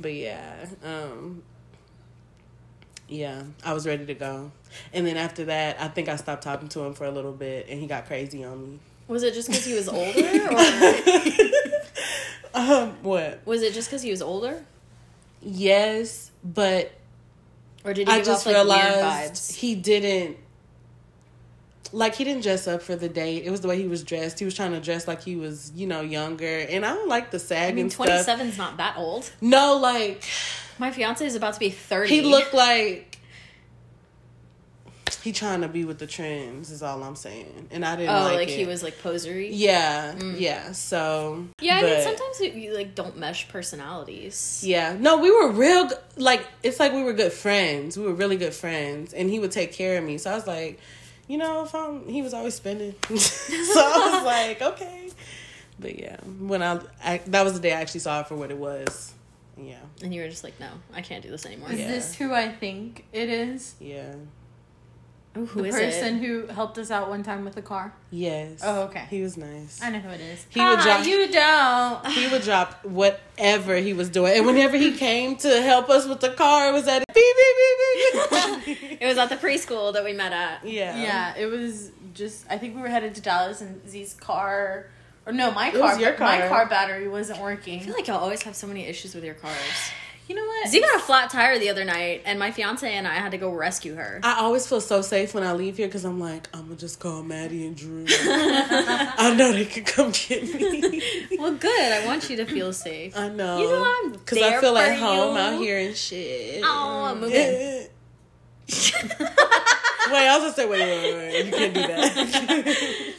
But 0.00 0.14
yeah, 0.14 0.66
um, 0.82 1.42
yeah, 3.08 3.42
I 3.62 3.74
was 3.74 3.86
ready 3.86 4.06
to 4.06 4.14
go. 4.14 4.50
And 4.94 5.06
then 5.06 5.18
after 5.18 5.44
that, 5.44 5.80
I 5.80 5.88
think 5.88 6.08
I 6.08 6.16
stopped 6.16 6.42
talking 6.42 6.68
to 6.70 6.80
him 6.80 6.94
for 6.94 7.04
a 7.04 7.10
little 7.10 7.32
bit, 7.32 7.66
and 7.68 7.78
he 7.78 7.86
got 7.86 8.06
crazy 8.06 8.42
on 8.42 8.62
me. 8.62 8.78
Was 9.06 9.22
it 9.22 9.34
just 9.34 9.48
because 9.48 9.66
he 9.66 9.74
was 9.74 9.88
older, 9.88 10.48
or 10.50 10.58
Um, 12.54 12.96
what? 13.02 13.44
was 13.44 13.62
it 13.62 13.74
just 13.74 13.88
because 13.88 14.00
he 14.00 14.10
was 14.10 14.22
older, 14.22 14.64
Yes, 15.42 16.30
but 16.42 16.90
or 17.84 17.92
did 17.92 18.08
he 18.08 18.14
I 18.14 18.22
just 18.22 18.46
off 18.46 18.52
like 18.54 18.64
realized 18.64 19.56
he 19.56 19.74
didn't 19.74 20.38
like 21.94 22.16
he 22.16 22.24
didn't 22.24 22.42
dress 22.42 22.66
up 22.66 22.82
for 22.82 22.96
the 22.96 23.08
date. 23.08 23.44
It 23.44 23.50
was 23.50 23.60
the 23.60 23.68
way 23.68 23.80
he 23.80 23.86
was 23.86 24.02
dressed. 24.02 24.38
He 24.38 24.44
was 24.44 24.54
trying 24.54 24.72
to 24.72 24.80
dress 24.80 25.06
like 25.06 25.22
he 25.22 25.36
was, 25.36 25.70
you 25.74 25.86
know, 25.86 26.00
younger. 26.00 26.58
And 26.58 26.84
I 26.84 26.92
don't 26.94 27.08
like 27.08 27.30
the 27.30 27.38
sag 27.38 27.72
I 27.72 27.74
mean, 27.74 27.88
twenty 27.88 28.20
seven's 28.22 28.58
not 28.58 28.76
that 28.78 28.96
old. 28.98 29.30
No, 29.40 29.78
like 29.78 30.24
My 30.78 30.90
fiance 30.90 31.24
is 31.24 31.36
about 31.36 31.54
to 31.54 31.60
be 31.60 31.70
thirty. 31.70 32.16
he 32.16 32.22
looked 32.22 32.52
like 32.52 33.18
he 35.22 35.32
trying 35.32 35.62
to 35.62 35.68
be 35.68 35.84
with 35.84 35.98
the 35.98 36.06
trends. 36.06 36.70
Is 36.70 36.82
all 36.82 37.02
I'm 37.02 37.16
saying. 37.16 37.68
And 37.70 37.84
I 37.84 37.96
didn't 37.96 38.10
Oh, 38.10 38.24
like, 38.24 38.36
like, 38.36 38.48
it. 38.48 38.58
he 38.58 38.66
was 38.66 38.82
like 38.82 39.00
posery. 39.00 39.50
Yeah, 39.52 40.14
mm. 40.14 40.38
yeah. 40.38 40.72
So 40.72 41.46
Yeah, 41.60 41.78
I 41.78 41.82
mean, 41.82 42.02
sometimes 42.02 42.40
you, 42.40 42.50
you 42.50 42.76
like 42.76 42.94
don't 42.94 43.16
mesh 43.16 43.48
personalities. 43.48 44.62
Yeah. 44.66 44.96
No, 44.98 45.18
we 45.18 45.30
were 45.30 45.50
real 45.52 45.88
like 46.16 46.46
it's 46.64 46.80
like 46.80 46.92
we 46.92 47.04
were 47.04 47.12
good 47.12 47.32
friends. 47.32 47.96
We 47.96 48.04
were 48.04 48.14
really 48.14 48.36
good 48.36 48.52
friends 48.52 49.14
and 49.14 49.30
he 49.30 49.38
would 49.38 49.52
take 49.52 49.72
care 49.72 49.96
of 49.96 50.04
me. 50.04 50.18
So 50.18 50.32
I 50.32 50.34
was 50.34 50.46
like, 50.46 50.80
you 51.28 51.38
know, 51.38 51.64
if 51.64 51.74
I'm 51.74 52.06
he 52.08 52.22
was 52.22 52.34
always 52.34 52.54
spending. 52.54 52.94
so 53.16 53.80
I 53.80 54.10
was 54.14 54.24
like, 54.60 54.62
okay. 54.62 55.10
But 55.78 55.98
yeah, 55.98 56.16
when 56.38 56.62
I, 56.62 56.80
I 57.04 57.18
that 57.26 57.42
was 57.44 57.54
the 57.54 57.60
day 57.60 57.72
I 57.72 57.80
actually 57.80 58.00
saw 58.00 58.20
it 58.20 58.28
for 58.28 58.36
what 58.36 58.50
it 58.50 58.58
was. 58.58 59.12
Yeah. 59.56 59.78
And 60.02 60.12
you 60.14 60.20
were 60.22 60.28
just 60.28 60.42
like, 60.44 60.58
no, 60.58 60.68
I 60.92 61.00
can't 61.00 61.22
do 61.22 61.30
this 61.30 61.46
anymore. 61.46 61.70
Is 61.70 61.78
Yeah. 61.80 61.88
this 61.88 62.14
who 62.14 62.32
I 62.32 62.48
think 62.50 63.04
it 63.12 63.28
is? 63.28 63.74
Yeah. 63.80 64.14
Oh, 65.36 65.46
who 65.46 65.62
the 65.62 65.68
is 65.68 65.74
person 65.74 66.16
it? 66.16 66.20
who 66.24 66.46
helped 66.46 66.78
us 66.78 66.90
out 66.92 67.08
one 67.08 67.22
time 67.24 67.44
with 67.44 67.54
the 67.56 67.62
car. 67.62 67.92
Yes. 68.10 68.60
Oh, 68.62 68.82
okay. 68.82 69.04
He 69.10 69.20
was 69.20 69.36
nice. 69.36 69.80
I 69.82 69.90
know 69.90 69.98
who 69.98 70.10
it 70.10 70.20
is. 70.20 70.46
He 70.48 70.60
would 70.60 70.78
Ah, 70.78 70.82
drop- 70.82 71.06
You 71.06 71.28
don't. 71.32 72.06
He 72.12 72.28
would 72.28 72.42
drop 72.42 72.84
whatever 72.84 73.74
he 73.76 73.92
was 73.94 74.08
doing, 74.10 74.36
and 74.36 74.46
whenever 74.46 74.76
he 74.76 74.92
came 74.92 75.36
to 75.38 75.60
help 75.62 75.90
us 75.90 76.06
with 76.06 76.20
the 76.20 76.30
car, 76.30 76.68
it 76.68 76.72
was 76.72 76.86
at 76.86 77.04
beep 77.12 77.16
beep 77.16 77.56
beep 77.56 78.80
beep. 78.90 79.00
It 79.02 79.06
was 79.06 79.18
at 79.18 79.28
the 79.28 79.36
preschool 79.36 79.92
that 79.94 80.04
we 80.04 80.12
met 80.12 80.32
at. 80.32 80.64
yeah. 80.66 80.96
Yeah, 81.02 81.34
it 81.36 81.46
was 81.46 81.90
just. 82.14 82.46
I 82.48 82.56
think 82.58 82.76
we 82.76 82.80
were 82.82 82.88
headed 82.88 83.14
to 83.16 83.20
Dallas, 83.20 83.60
and 83.60 83.86
Z's 83.88 84.14
car, 84.14 84.86
or 85.26 85.32
no, 85.32 85.50
my 85.50 85.70
was 85.70 85.80
car, 85.80 86.00
your 86.00 86.10
my 86.12 86.38
car. 86.38 86.48
car 86.48 86.66
battery 86.66 87.08
wasn't 87.08 87.40
working. 87.40 87.80
I 87.80 87.82
feel 87.82 87.94
like 87.94 88.06
y'all 88.06 88.18
always 88.22 88.42
have 88.44 88.54
so 88.54 88.66
many 88.68 88.86
issues 88.86 89.14
with 89.16 89.24
your 89.24 89.34
cars. 89.34 89.52
You 90.26 90.34
know 90.34 90.44
what? 90.44 90.68
Z 90.70 90.80
got 90.80 90.96
a 90.96 91.00
flat 91.00 91.28
tire 91.28 91.58
the 91.58 91.68
other 91.68 91.84
night, 91.84 92.22
and 92.24 92.38
my 92.38 92.50
fiance 92.50 92.90
and 92.90 93.06
I 93.06 93.14
had 93.14 93.32
to 93.32 93.38
go 93.38 93.50
rescue 93.52 93.94
her. 93.94 94.20
I 94.22 94.40
always 94.40 94.66
feel 94.66 94.80
so 94.80 95.02
safe 95.02 95.34
when 95.34 95.44
I 95.44 95.52
leave 95.52 95.76
here 95.76 95.86
because 95.86 96.06
I'm 96.06 96.18
like, 96.18 96.48
I'm 96.54 96.62
gonna 96.64 96.76
just 96.76 96.98
call 96.98 97.22
Maddie 97.22 97.66
and 97.66 97.76
Drew. 97.76 98.06
I 98.08 99.34
know 99.36 99.52
they 99.52 99.66
could 99.66 99.84
come 99.84 100.12
get 100.12 100.42
me. 100.42 101.02
Well, 101.38 101.52
good. 101.54 101.92
I 101.92 102.06
want 102.06 102.30
you 102.30 102.36
to 102.38 102.46
feel 102.46 102.72
safe. 102.72 103.14
I 103.14 103.28
know. 103.28 103.58
You 103.58 103.68
know 103.68 103.84
I'm 104.04 104.12
Because 104.12 104.40
I 104.40 104.60
feel 104.60 104.76
at 104.78 104.98
for 104.98 105.04
home 105.04 105.34
you. 105.34 105.40
out 105.42 105.58
here 105.60 105.78
and 105.78 105.94
shit. 105.94 106.62
Oh, 106.64 107.04
I'm 107.04 107.20
moving. 107.20 107.36
wait, 107.36 107.88
I 108.68 110.38
was 110.38 110.40
gonna 110.40 110.52
say, 110.54 110.66
wait, 110.66 110.80
wait, 110.80 111.14
wait, 111.14 111.32
wait. 111.32 111.46
You 111.46 111.52
can't 111.52 111.74
do 111.74 111.80
that. 111.86 113.14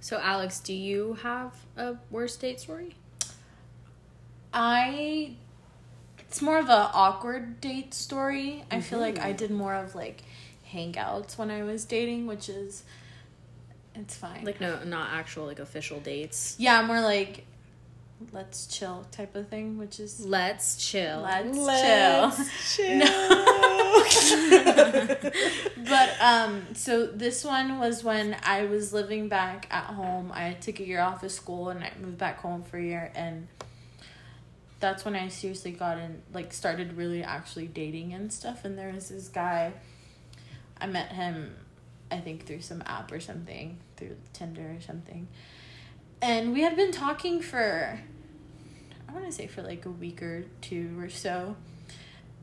So, 0.00 0.18
Alex, 0.18 0.58
do 0.60 0.72
you 0.72 1.18
have 1.22 1.52
a 1.76 1.96
worst 2.10 2.40
date 2.40 2.60
story? 2.60 2.94
I 4.54 5.34
it's 6.32 6.40
more 6.40 6.58
of 6.58 6.70
a 6.70 6.90
awkward 6.94 7.60
date 7.60 7.92
story. 7.92 8.64
I 8.70 8.80
feel 8.80 8.98
like 8.98 9.16
Mm-hmm. 9.16 9.26
I 9.26 9.32
did 9.32 9.50
more 9.50 9.74
of 9.74 9.94
like 9.94 10.22
hangouts 10.72 11.36
when 11.36 11.50
I 11.50 11.62
was 11.62 11.84
dating, 11.84 12.26
which 12.26 12.48
is 12.48 12.84
it's 13.94 14.16
fine. 14.16 14.42
Like, 14.42 14.58
no, 14.58 14.82
not 14.84 15.10
actual 15.12 15.44
like 15.44 15.58
official 15.58 16.00
dates. 16.00 16.56
yeah, 16.58 16.80
more 16.86 17.02
like 17.02 17.44
let's 18.32 18.66
chill 18.66 19.04
type 19.12 19.34
of 19.36 19.48
thing, 19.48 19.76
which 19.76 20.00
is 20.00 20.24
Let's 20.24 20.76
chill. 20.76 21.20
let's, 21.20 21.58
Let's 21.58 22.76
chill. 22.78 23.08
chill. 24.16 25.30
But 25.86 26.10
um 26.22 26.62
so 26.74 27.06
this 27.08 27.44
one 27.44 27.78
was 27.78 28.02
when 28.02 28.36
I 28.42 28.64
was 28.64 28.94
living 28.94 29.28
back 29.28 29.66
at 29.70 29.84
home. 29.84 30.32
I 30.34 30.54
took 30.54 30.80
a 30.80 30.86
year 30.86 31.00
off 31.02 31.22
of 31.22 31.30
school 31.30 31.68
and 31.68 31.84
I 31.84 31.92
moved 32.00 32.16
back 32.16 32.38
home 32.38 32.62
for 32.62 32.78
a 32.78 32.82
year 32.82 33.12
and 33.14 33.48
that's 34.82 35.04
when 35.04 35.14
I 35.14 35.28
seriously 35.28 35.70
got 35.70 35.96
in 35.96 36.20
like 36.34 36.52
started 36.52 36.94
really 36.94 37.22
actually 37.22 37.68
dating 37.68 38.12
and 38.12 38.30
stuff 38.30 38.64
and 38.66 38.76
there 38.76 38.92
was 38.92 39.08
this 39.08 39.28
guy 39.28 39.72
I 40.78 40.86
met 40.86 41.12
him 41.12 41.54
I 42.10 42.18
think 42.18 42.44
through 42.44 42.60
some 42.60 42.82
app 42.84 43.10
or 43.10 43.20
something, 43.20 43.78
through 43.96 44.16
Tinder 44.34 44.76
or 44.76 44.82
something. 44.82 45.28
And 46.20 46.52
we 46.52 46.60
had 46.60 46.76
been 46.76 46.92
talking 46.92 47.40
for 47.40 47.98
I 49.08 49.12
want 49.12 49.24
to 49.24 49.32
say 49.32 49.46
for 49.46 49.62
like 49.62 49.86
a 49.86 49.90
week 49.90 50.22
or 50.22 50.44
two 50.60 50.98
or 50.98 51.08
so 51.08 51.56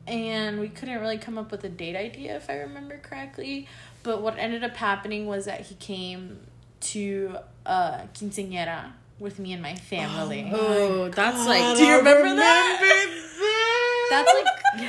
and 0.06 0.58
we 0.58 0.68
couldn't 0.68 0.98
really 0.98 1.18
come 1.18 1.36
up 1.36 1.52
with 1.52 1.62
a 1.62 1.68
date 1.68 1.94
idea 1.94 2.36
if 2.36 2.48
I 2.48 2.56
remember 2.60 2.98
correctly. 2.98 3.68
But 4.02 4.22
what 4.22 4.38
ended 4.38 4.64
up 4.64 4.76
happening 4.76 5.26
was 5.26 5.44
that 5.44 5.60
he 5.60 5.74
came 5.74 6.46
to 6.80 7.36
uh 7.66 7.98
quinceañera 8.14 8.92
with 9.20 9.38
me 9.38 9.52
and 9.52 9.62
my 9.62 9.74
family. 9.76 10.50
Oh, 10.52 11.08
that's 11.08 11.46
like. 11.46 11.76
Do 11.76 11.84
you 11.84 11.92
I 11.94 11.98
remember 11.98 12.34
that? 12.36 13.16
That's 14.10 14.32
like. 14.34 14.88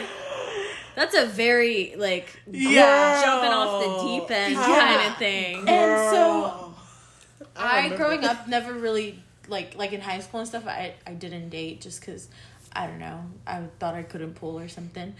That's 0.96 1.16
a 1.16 1.26
very 1.26 1.94
like 1.98 2.42
Yeah. 2.52 3.22
jumping 3.24 3.52
off 3.52 3.82
the 3.84 4.08
deep 4.08 4.32
end 4.32 4.54
Yeah. 4.54 4.66
kind 4.66 5.12
of 5.12 5.18
thing. 5.18 5.58
And 5.68 6.00
so 6.10 6.42
Girl. 6.42 6.78
I, 7.56 7.90
growing 7.90 8.24
up 8.26 8.48
never 8.48 8.74
really 8.74 9.20
like 9.48 9.76
like 9.76 9.94
in 9.94 10.02
high 10.02 10.20
school 10.20 10.42
and 10.42 10.50
stuff 10.50 10.68
I 10.68 10.94
I 11.08 11.12
didn't 11.14 11.50
date 11.50 11.82
just 11.82 12.02
cuz 12.02 12.28
I 12.74 12.88
don't 12.88 13.00
know. 13.00 13.24
I 13.48 13.62
thought 13.80 13.96
I 13.96 14.04
couldn't 14.04 14.36
pull 14.36 14.60
or 14.60 14.68
something. 14.68 15.16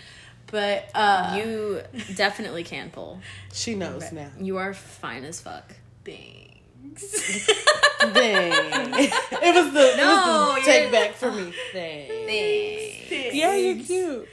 But 0.48 0.90
uh 0.94 1.36
you 1.38 1.82
definitely 2.16 2.64
can 2.66 2.90
pull. 2.92 3.22
She 3.54 3.74
knows 3.76 4.12
now. 4.12 4.30
You 4.40 4.58
are 4.58 4.74
fine 4.74 5.24
as 5.24 5.40
fuck. 5.40 5.74
Thanks. 6.82 7.48
Dang. 8.14 8.94
it 8.94 9.56
was 9.56 9.74
the, 9.74 9.94
No, 9.98 10.54
it 10.54 10.56
was 10.56 10.66
the 10.66 10.72
take 10.72 10.92
back 10.92 11.14
for 11.14 11.32
me. 11.32 11.54
Dang. 11.74 12.10
Yeah, 13.34 13.56
you're 13.56 13.84
cute. 13.84 14.28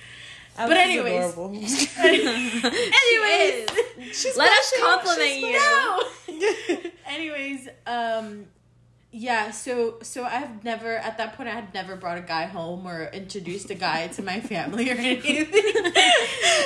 But 0.56 0.76
anyways. 0.76 1.30
adorable. 1.32 1.50
Anyways, 1.98 3.68
She's 4.12 4.36
Let 4.36 4.50
us 4.50 4.72
compliment 4.80 5.20
She's 5.28 5.42
you. 5.42 5.60
blushing. 6.26 6.92
Anyways, 7.06 7.68
um 7.86 8.46
yeah, 9.10 9.50
so 9.50 9.98
so 10.02 10.24
I've 10.24 10.64
never 10.64 10.96
at 10.96 11.16
that 11.18 11.36
point 11.36 11.48
I 11.48 11.52
had 11.52 11.72
never 11.72 11.96
brought 11.96 12.18
a 12.18 12.22
guy 12.22 12.44
home 12.44 12.86
or 12.86 13.06
introduced 13.12 13.70
a 13.70 13.74
guy 13.74 14.08
to 14.08 14.22
my 14.22 14.40
family 14.40 14.90
or 14.90 14.94
anything. 14.98 15.46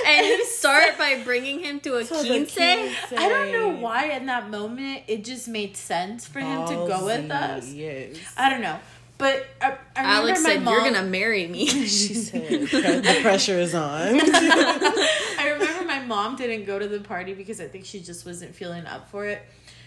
And 0.06 0.26
you 0.26 0.44
start 0.46 0.98
by 0.98 1.22
bringing 1.24 1.60
him 1.60 1.78
to 1.80 1.96
a 1.96 2.04
To 2.04 2.14
the 2.14 2.20
quince. 2.20 2.54
quince. 2.54 2.96
I 3.16 3.28
don't 3.28 3.52
know 3.52 3.68
why 3.70 4.06
in 4.10 4.26
that 4.26 4.50
moment 4.50 5.04
it 5.06 5.24
just 5.24 5.46
made 5.48 5.76
sense 5.76 6.26
for 6.26 6.40
him 6.40 6.66
to 6.66 6.74
go 6.74 7.04
with 7.06 7.30
us. 7.30 7.72
Yes. 7.72 8.16
I 8.36 8.50
don't 8.50 8.60
know. 8.62 8.78
But 9.18 9.46
I, 9.60 9.76
I 9.94 10.16
Alex 10.16 10.42
said, 10.42 10.62
mom, 10.64 10.74
"You're 10.74 10.82
gonna 10.92 11.04
marry 11.08 11.46
me." 11.46 11.66
She 11.86 12.14
said 12.14 12.42
the 12.62 13.18
pressure 13.22 13.56
is 13.60 13.72
on. 13.72 14.18
I 14.20 15.50
remember 15.56 15.84
my 15.86 16.00
mom 16.00 16.34
didn't 16.34 16.64
go 16.64 16.76
to 16.80 16.88
the 16.88 16.98
party 16.98 17.32
because 17.34 17.60
I 17.60 17.68
think 17.68 17.84
she 17.84 18.00
just 18.00 18.26
wasn't 18.26 18.52
feeling 18.52 18.84
up 18.86 19.08
for 19.10 19.26
it. 19.26 19.42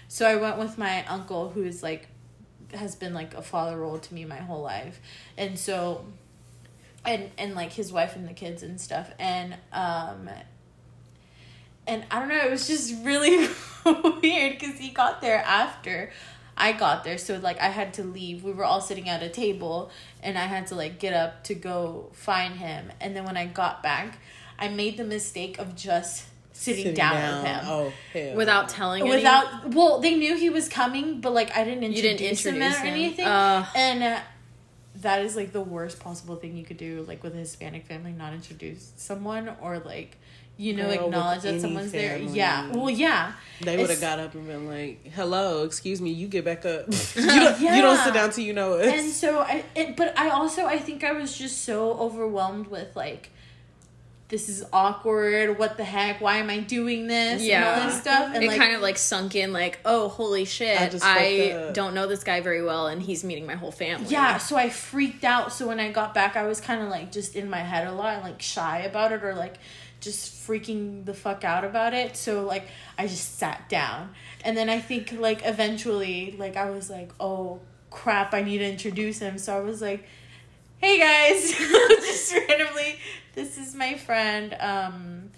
So 0.08 0.26
I 0.26 0.38
went 0.38 0.58
with 0.58 0.78
my 0.78 1.06
uncle 1.08 1.50
who 1.50 1.64
is 1.64 1.84
like 1.84 2.08
has 2.78 2.96
been 2.96 3.14
like 3.14 3.34
a 3.34 3.42
father 3.42 3.78
role 3.78 4.00
to 4.00 4.14
me 4.14 4.26
my 4.26 4.38
whole 4.38 4.62
life. 4.62 5.00
And 5.38 5.58
so 5.58 6.06
and 7.06 7.30
and 7.38 7.56
like 7.56 7.74
his 7.74 7.92
wife 7.92 8.16
and 8.16 8.28
the 8.28 8.34
kids 8.34 8.64
and 8.64 8.80
stuff 8.82 9.12
and 9.20 9.56
um 9.72 10.30
and 11.88 12.04
I 12.10 12.20
don't 12.20 12.30
know, 12.30 12.44
it 12.44 12.50
was 12.50 12.68
just 12.68 12.96
really 13.04 13.48
weird 13.86 14.60
cuz 14.60 14.78
he 14.80 14.90
got 14.90 15.22
there 15.22 15.38
after 15.38 16.12
I 16.58 16.72
got 16.72 17.04
there. 17.04 17.18
So 17.18 17.38
like 17.38 17.60
I 17.60 17.68
had 17.68 17.94
to 17.96 18.04
leave. 18.04 18.44
We 18.44 18.52
were 18.52 18.64
all 18.64 18.82
sitting 18.82 19.10
at 19.10 19.22
a 19.22 19.30
table 19.30 19.92
and 20.24 20.38
I 20.38 20.46
had 20.46 20.68
to 20.68 20.76
like 20.76 21.00
get 21.00 21.14
up 21.14 21.44
to 21.46 21.56
go 21.56 22.10
find 22.14 22.56
him. 22.56 22.92
And 23.00 23.16
then 23.16 23.26
when 23.26 23.38
I 23.38 23.46
got 23.46 23.84
back, 23.84 24.20
I 24.58 24.70
made 24.70 24.98
the 24.98 25.04
mistake 25.04 25.60
of 25.60 25.76
just 25.76 26.26
sitting, 26.56 26.94
down, 26.94 27.44
with 27.44 27.52
him. 27.52 27.60
Oh 27.66 27.94
hell. 28.14 28.36
Without 28.36 28.70
telling 28.70 29.02
anyone? 29.02 29.18
Without 29.18 29.74
well, 29.74 30.00
they 30.00 30.16
knew 30.16 30.36
he 30.36 30.50
was 30.50 30.70
coming, 30.70 31.22
but 31.22 31.34
like 31.34 31.56
I 31.56 31.64
didn't 31.64 31.84
you 31.84 31.90
introduce, 31.90 32.44
didn't 32.44 32.62
introduce 32.62 32.78
him 32.78 32.84
or 32.84 32.88
anything. 32.88 33.26
Uh, 33.26 33.66
and 33.76 34.04
uh, 34.04 34.20
that 35.02 35.24
is 35.24 35.36
like 35.36 35.52
the 35.52 35.62
worst 35.62 36.00
possible 36.00 36.36
thing 36.36 36.56
you 36.56 36.64
could 36.64 36.78
do, 36.78 37.06
like 37.08 37.24
with 37.24 37.36
a 37.36 37.40
Hispanic 37.40 37.86
family, 37.86 38.12
not 38.12 38.34
introduce 38.34 38.94
someone 38.96 39.56
or 39.62 39.80
like 39.80 40.18
you 40.58 40.74
know 40.74 40.88
Girl, 40.88 41.06
acknowledge 41.06 41.42
that 41.42 41.50
any 41.50 41.60
someone's 41.60 41.92
there. 41.92 42.18
Yeah, 42.18 42.72
well, 42.72 42.90
yeah. 42.90 43.34
They 43.62 43.78
would 43.78 43.90
have 43.90 44.02
got 44.02 44.20
up 44.20 44.34
and 44.36 44.48
been 44.48 44.68
like, 44.68 45.12
"Hello, 45.14 45.64
excuse 45.64 46.02
me, 46.02 46.12
you 46.12 46.28
get 46.28 46.46
back 46.46 46.66
up. 46.66 46.86
you 47.16 47.26
don't. 47.26 47.60
You 47.60 47.82
don't 47.82 47.98
sit 47.98 48.14
down 48.14 48.32
till 48.32 48.46
you 48.46 48.54
know 48.54 48.74
us." 48.76 48.88
and 48.88 49.12
so 49.12 49.40
I, 49.40 49.66
it, 49.76 49.98
but 49.98 50.18
I 50.18 50.30
also 50.30 50.66
I 50.66 50.80
think 50.80 51.04
I 51.04 51.12
was 51.12 51.38
just 51.38 51.64
so 51.64 51.92
overwhelmed 51.94 52.68
with 52.68 52.96
like, 52.96 53.32
this 54.28 54.50
is 54.50 54.66
awkward. 54.74 55.60
What 55.60 55.78
the 55.78 55.84
heck? 55.84 56.20
Why 56.20 56.38
am 56.38 56.50
I 56.50 56.60
doing 56.60 57.06
this? 57.08 57.42
and 57.42 57.42
all 57.42 57.48
Yeah. 57.48 57.86
this 57.86 58.02
stuff. 58.02 58.32
And 58.34 58.44
it 58.44 58.48
like, 58.48 58.58
kind 58.60 58.76
of 58.76 58.82
like 58.82 58.98
sunk 58.98 59.36
in, 59.36 59.54
like, 59.54 59.80
oh, 59.86 60.10
holy 60.10 60.46
shit! 60.46 60.80
I 60.82 60.86
I, 60.86 60.90
just 60.90 61.04
fucked 61.04 61.74
don't 61.76 61.94
know 61.94 62.08
this 62.08 62.24
guy 62.24 62.42
very 62.42 62.64
well, 62.64 62.88
and 62.88 63.02
he's 63.02 63.24
meeting 63.24 63.46
my 63.46 63.56
whole 63.56 63.72
family. 63.72 64.08
yeah. 64.10 64.38
So 64.38 64.56
I 64.56 64.70
freaked 64.70 65.24
out. 65.24 65.54
So 65.54 65.68
when 65.68 65.80
I 65.80 65.92
got 65.92 66.14
back, 66.14 66.36
I 66.36 66.48
was 66.48 66.60
kind 66.60 66.82
of 66.82 66.90
like 66.90 67.12
just 67.12 67.36
in 67.36 67.50
my 67.50 67.60
head 67.60 67.88
a 67.88 67.92
lot, 67.92 68.16
and 68.16 68.24
like 68.24 68.42
shy 68.42 68.80
about 68.80 69.12
it, 69.12 69.24
or 69.24 69.36
like 69.36 69.56
just 70.02 70.34
freaking 70.48 71.06
the 71.06 71.14
fuck 71.14 71.44
out 71.44 71.64
about 71.64 71.94
it. 71.94 72.16
So 72.18 72.44
like 72.46 72.68
I 72.98 73.08
just 73.08 73.38
sat 73.38 73.70
down, 73.70 74.10
and 74.44 74.58
then 74.58 74.70
I 74.70 74.80
think 74.80 75.14
like 75.14 75.42
eventually, 75.46 76.36
like 76.38 76.58
I 76.58 76.72
was 76.72 76.90
like, 76.90 77.12
oh 77.20 77.60
crap, 77.92 78.34
I 78.34 78.42
need 78.42 78.58
to 78.58 78.66
introduce 78.70 79.20
him. 79.20 79.38
So 79.38 79.56
I 79.56 79.62
was 79.62 79.82
like, 79.82 80.04
hey 80.80 81.00
guys, 81.00 81.52
just 81.58 82.34
randomly, 82.34 82.98
this 83.36 83.58
is 83.58 83.76
my 83.76 83.96
friend. 83.96 84.56
Um, 84.60 85.30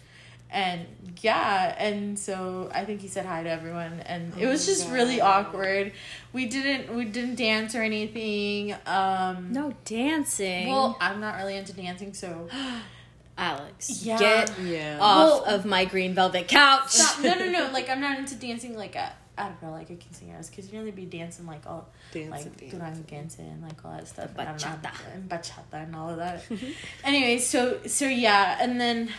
and 0.50 0.86
yeah, 1.22 1.76
and 1.78 2.18
so 2.18 2.70
I 2.74 2.86
think 2.86 3.02
he 3.02 3.10
said 3.10 3.26
hi 3.26 3.44
to 3.44 3.50
everyone, 3.50 4.00
and 4.06 4.34
it 4.40 4.46
Oh 4.46 4.50
was 4.50 4.66
my 4.66 4.74
just 4.74 4.90
really 4.92 5.20
awkward. 5.20 5.92
We 6.32 6.46
didn't 6.46 6.96
we 6.96 7.04
didn't 7.04 7.36
dance 7.36 7.76
or 7.76 7.82
anything. 7.82 8.74
Um, 8.86 9.52
No 9.52 9.74
dancing. 9.84 10.70
well, 10.70 10.98
I'm 11.02 11.20
not 11.20 11.36
really 11.36 11.58
into 11.58 11.74
dancing, 11.74 12.14
so 12.14 12.48
Alex, 13.38 14.04
Yeah. 14.04 14.18
get 14.18 14.60
yeah. 14.62 14.98
off 15.02 15.42
Well- 15.46 15.56
of 15.56 15.66
my 15.66 15.86
green 15.86 16.14
velvet 16.14 16.48
couch. 16.48 16.92
Stop. 16.92 17.24
no, 17.24 17.34
no, 17.36 17.50
no. 17.52 17.70
Like 17.74 17.90
I'm 17.90 18.00
not 18.02 18.18
into 18.18 18.36
dancing. 18.36 18.76
Like 18.78 18.96
a, 18.96 19.12
I 19.38 19.50
don't 19.50 19.62
know, 19.62 19.72
like 19.72 19.90
a 19.90 19.94
quinceañeras, 19.96 20.50
because 20.50 20.72
you 20.72 20.80
know 20.80 20.86
they'd 20.86 20.96
be 20.96 21.06
dancing 21.06 21.46
like 21.46 21.66
all 21.68 21.88
Dancing, 22.12 22.32
like 22.32 23.08
dancing. 23.08 23.48
and 23.48 23.62
like 23.64 23.84
all 23.86 23.92
that 23.92 24.08
stuff. 24.08 24.32
and 24.38 24.50
I'm 24.50 24.58
not- 24.58 24.82
Bachata. 24.84 25.14
and 25.16 25.30
bachata 25.30 25.84
and 25.84 25.96
all 25.96 26.10
of 26.10 26.18
that. 26.18 26.44
anyway, 27.04 27.38
so 27.38 27.80
so 27.86 28.06
yeah, 28.08 28.58
and 28.60 28.80
then 28.82 29.10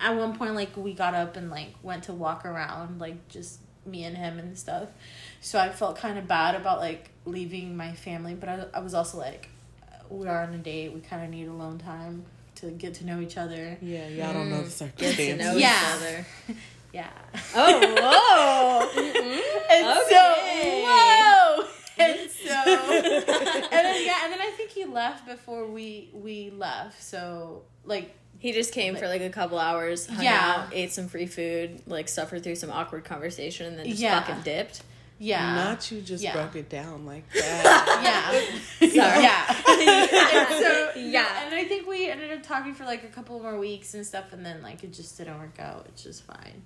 at 0.00 0.16
one 0.16 0.36
point 0.36 0.54
like 0.54 0.76
we 0.76 0.92
got 0.94 1.14
up 1.14 1.36
and 1.36 1.50
like 1.50 1.74
went 1.82 2.04
to 2.04 2.12
walk 2.12 2.44
around 2.44 3.00
like 3.00 3.28
just 3.28 3.60
me 3.86 4.04
and 4.04 4.16
him 4.16 4.38
and 4.38 4.58
stuff. 4.58 4.88
So 5.40 5.58
I 5.58 5.70
felt 5.70 5.96
kind 5.96 6.18
of 6.18 6.26
bad 6.26 6.54
about 6.54 6.78
like 6.80 7.10
leaving 7.24 7.76
my 7.76 7.92
family, 7.92 8.34
but 8.34 8.48
I 8.48 8.64
I 8.74 8.80
was 8.80 8.94
also 8.94 9.18
like 9.18 9.48
we 10.10 10.26
are 10.26 10.42
on 10.42 10.52
a 10.54 10.58
date. 10.58 10.92
We 10.92 11.00
kind 11.00 11.22
of 11.24 11.30
need 11.30 11.46
alone 11.48 11.78
time 11.78 12.24
to 12.56 12.70
get 12.70 12.94
to 12.94 13.06
know 13.06 13.20
each 13.20 13.36
other. 13.38 13.78
Yeah, 13.80 14.08
y'all 14.08 14.32
don't 14.34 14.50
know 14.50 14.62
the 14.62 14.68
mm. 14.68 14.96
Get 14.96 15.16
to 15.16 15.16
circumstances. 15.16 15.38
know 15.38 15.56
Yeah. 15.56 15.78
each 15.78 16.02
other. 16.02 16.26
Yeah. 16.92 17.08
Oh, 17.54 18.88
whoa. 18.94 19.02
And 19.72 19.86
Okay. 19.86 20.04
so, 20.10 20.34
whoa. 20.86 21.66
And 21.98 22.30
so, 22.30 22.72
and 22.72 23.70
then 23.70 24.04
yeah, 24.06 24.24
and 24.24 24.32
then 24.32 24.40
I 24.40 24.52
think 24.56 24.70
he 24.70 24.84
left 24.84 25.26
before 25.26 25.66
we 25.66 26.10
we 26.12 26.50
left. 26.50 27.02
So 27.02 27.62
like, 27.84 28.14
He 28.38 28.52
just 28.52 28.72
came 28.74 28.96
for 28.96 29.06
like 29.08 29.22
a 29.22 29.30
couple 29.30 29.58
hours, 29.58 30.06
hung 30.06 30.22
Yeah. 30.24 30.64
out, 30.66 30.74
ate 30.74 30.92
some 30.92 31.08
free 31.08 31.26
food, 31.26 31.82
like 31.86 32.08
suffered 32.08 32.42
through 32.42 32.56
some 32.56 32.70
awkward 32.70 33.04
conversation, 33.04 33.66
and 33.66 33.78
then 33.78 33.86
just 33.86 34.00
Yeah. 34.00 34.20
fucking 34.22 34.42
dipped. 34.42 34.82
yeah, 35.18 35.54
Not 35.54 35.90
you 35.92 36.00
just 36.02 36.22
Yeah. 36.24 36.32
broke 36.34 36.56
it 36.56 36.68
down 36.68 37.06
like 37.06 37.30
that. 37.32 38.00
yeah, 38.80 38.88
Sorry. 38.90 39.22
yeah. 39.22 40.48
and 40.48 40.48
so 40.64 40.92
Yeah. 41.00 41.44
and 41.46 41.54
I 41.54 41.64
think 41.64 41.86
we 41.86 42.10
ended 42.10 42.32
up 42.32 42.42
talking 42.42 42.74
for 42.74 42.84
like 42.84 43.04
a 43.04 43.08
couple 43.08 43.38
more 43.40 43.58
weeks 43.58 43.94
and 43.94 44.04
stuff, 44.04 44.32
and 44.32 44.44
then 44.44 44.60
like 44.62 44.82
it 44.84 44.92
just 44.92 45.16
didn't 45.16 45.38
work 45.38 45.58
out. 45.60 45.86
It's 45.88 46.02
just 46.02 46.24
fine. 46.24 46.62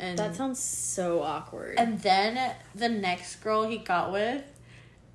And 0.00 0.18
That 0.18 0.36
sounds 0.36 0.60
so 0.60 1.22
awkward. 1.22 1.76
and 1.78 2.00
then 2.02 2.54
the 2.74 2.88
next 2.88 3.36
girl 3.36 3.62
he 3.68 3.78
got 3.78 4.12
with 4.12 4.42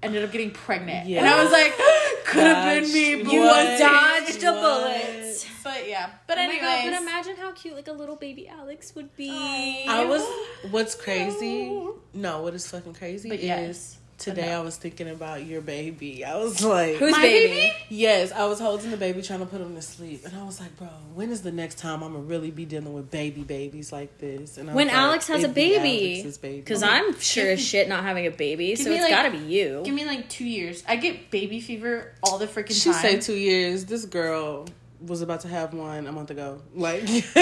ended 0.02 0.24
up 0.24 0.32
getting 0.32 0.50
pregnant, 0.52 1.08
Yeah. 1.08 1.20
and 1.20 1.28
I 1.30 1.44
was 1.44 1.52
like, 1.52 1.74
could 2.26 2.44
have 2.44 2.82
been 2.84 2.92
me. 2.92 3.24
but 3.24 3.32
you 3.32 3.42
What? 3.42 3.78
dodged 3.80 4.44
a 4.44 4.52
What? 4.54 4.62
bullet. 4.62 5.48
But 5.64 5.88
yeah, 5.88 6.10
but 6.26 6.40
Oh 6.40 6.48
my 6.48 6.54
anyways, 6.56 6.92
but 6.92 7.02
imagine 7.02 7.36
how 7.36 7.52
cute 7.52 7.76
like 7.76 7.88
a 7.88 7.92
little 7.92 8.16
baby 8.16 8.48
Alex 8.48 8.96
would 8.96 9.16
be. 9.16 9.86
I 9.88 10.06
was. 10.06 10.24
What's 10.72 10.96
crazy? 10.96 11.70
No, 12.16 12.42
what 12.42 12.56
is 12.56 12.68
fucking 12.68 12.94
crazy 12.96 13.30
But 13.30 13.40
is 13.40 13.46
yes. 13.46 13.98
Today 14.22 14.48
no. 14.48 14.60
I 14.60 14.64
was 14.64 14.78
thinking 14.78 15.10
about 15.10 15.46
your 15.46 15.62
baby. 15.62 16.24
I 16.24 16.38
was 16.38 16.64
like, 16.64 16.96
Who's 16.96 17.12
My 17.12 17.22
baby? 17.22 17.54
baby? 17.54 17.74
Yes, 17.90 18.32
I 18.32 18.46
was 18.46 18.60
holding 18.60 18.92
the 18.92 18.98
baby, 18.98 19.22
trying 19.22 19.40
to 19.40 19.46
put 19.46 19.60
him 19.62 19.76
to 19.76 19.82
sleep, 19.82 20.22
and 20.26 20.36
I 20.36 20.44
was 20.44 20.60
like, 20.60 20.78
"Bro, 20.78 20.88
when 21.14 21.32
is 21.32 21.42
the 21.42 21.52
next 21.52 21.78
time 21.80 22.04
I'm 22.04 22.14
gonna 22.14 22.24
really 22.24 22.52
be 22.52 22.66
dealing 22.66 22.94
with 22.94 23.12
baby 23.12 23.42
babies 23.42 23.92
like 23.92 24.18
this?" 24.20 24.58
And 24.58 24.70
I 24.70 24.74
When 24.74 24.88
like, 24.88 24.96
Alex 24.96 25.28
has 25.28 25.42
a 25.42 25.46
"It'd 25.46 25.56
be 25.56 25.78
baby. 25.78 26.14
Alex's 26.22 26.38
baby." 26.38 26.58
Because 26.58 26.84
I'm 26.84 27.20
sure 27.20 27.52
as 27.52 27.60
shit 27.62 27.90
not 27.90 28.04
having 28.04 28.26
a 28.28 28.32
baby, 28.32 28.76
so 28.76 28.90
me, 28.90 28.96
it's 28.96 29.04
like- 29.04 29.12
gotta 29.12 29.32
be 29.32 29.40
you. 29.54 29.82
Give 29.84 29.94
me 29.96 30.06
like 30.06 30.30
two 30.30 30.46
years. 30.46 30.84
I 30.88 30.96
get 30.96 31.32
baby 31.32 31.60
fever 31.60 32.14
all 32.24 32.38
the 32.38 32.48
freaking 32.48 32.68
time. 32.68 32.76
She 32.76 32.92
time. 32.92 33.02
said 33.02 33.22
two 33.22 33.36
years. 33.36 33.86
This 33.86 34.06
girl 34.06 34.68
was 35.06 35.22
about 35.22 35.42
to 35.42 35.48
have 35.48 35.74
one 35.74 36.06
a 36.08 36.12
month 36.12 36.30
ago. 36.30 36.62
Like, 36.76 37.02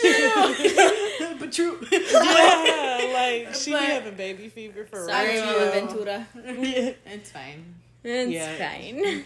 but 1.38 1.52
true. 1.52 1.78
yeah, 1.92 3.10
like 3.12 3.54
she 3.54 3.70
But- 3.72 3.80
be 3.80 3.86
having 3.86 4.14
baby 4.14 4.48
fever 4.48 4.84
for 4.84 5.04
Sorry, 5.06 5.34
real. 5.34 5.46
Mama 5.46 5.70
Ventura. 5.70 6.26
it's 6.34 7.30
fine. 7.30 7.74
It's 8.04 8.30
Yeah. 8.32 8.56
fine. 8.70 9.24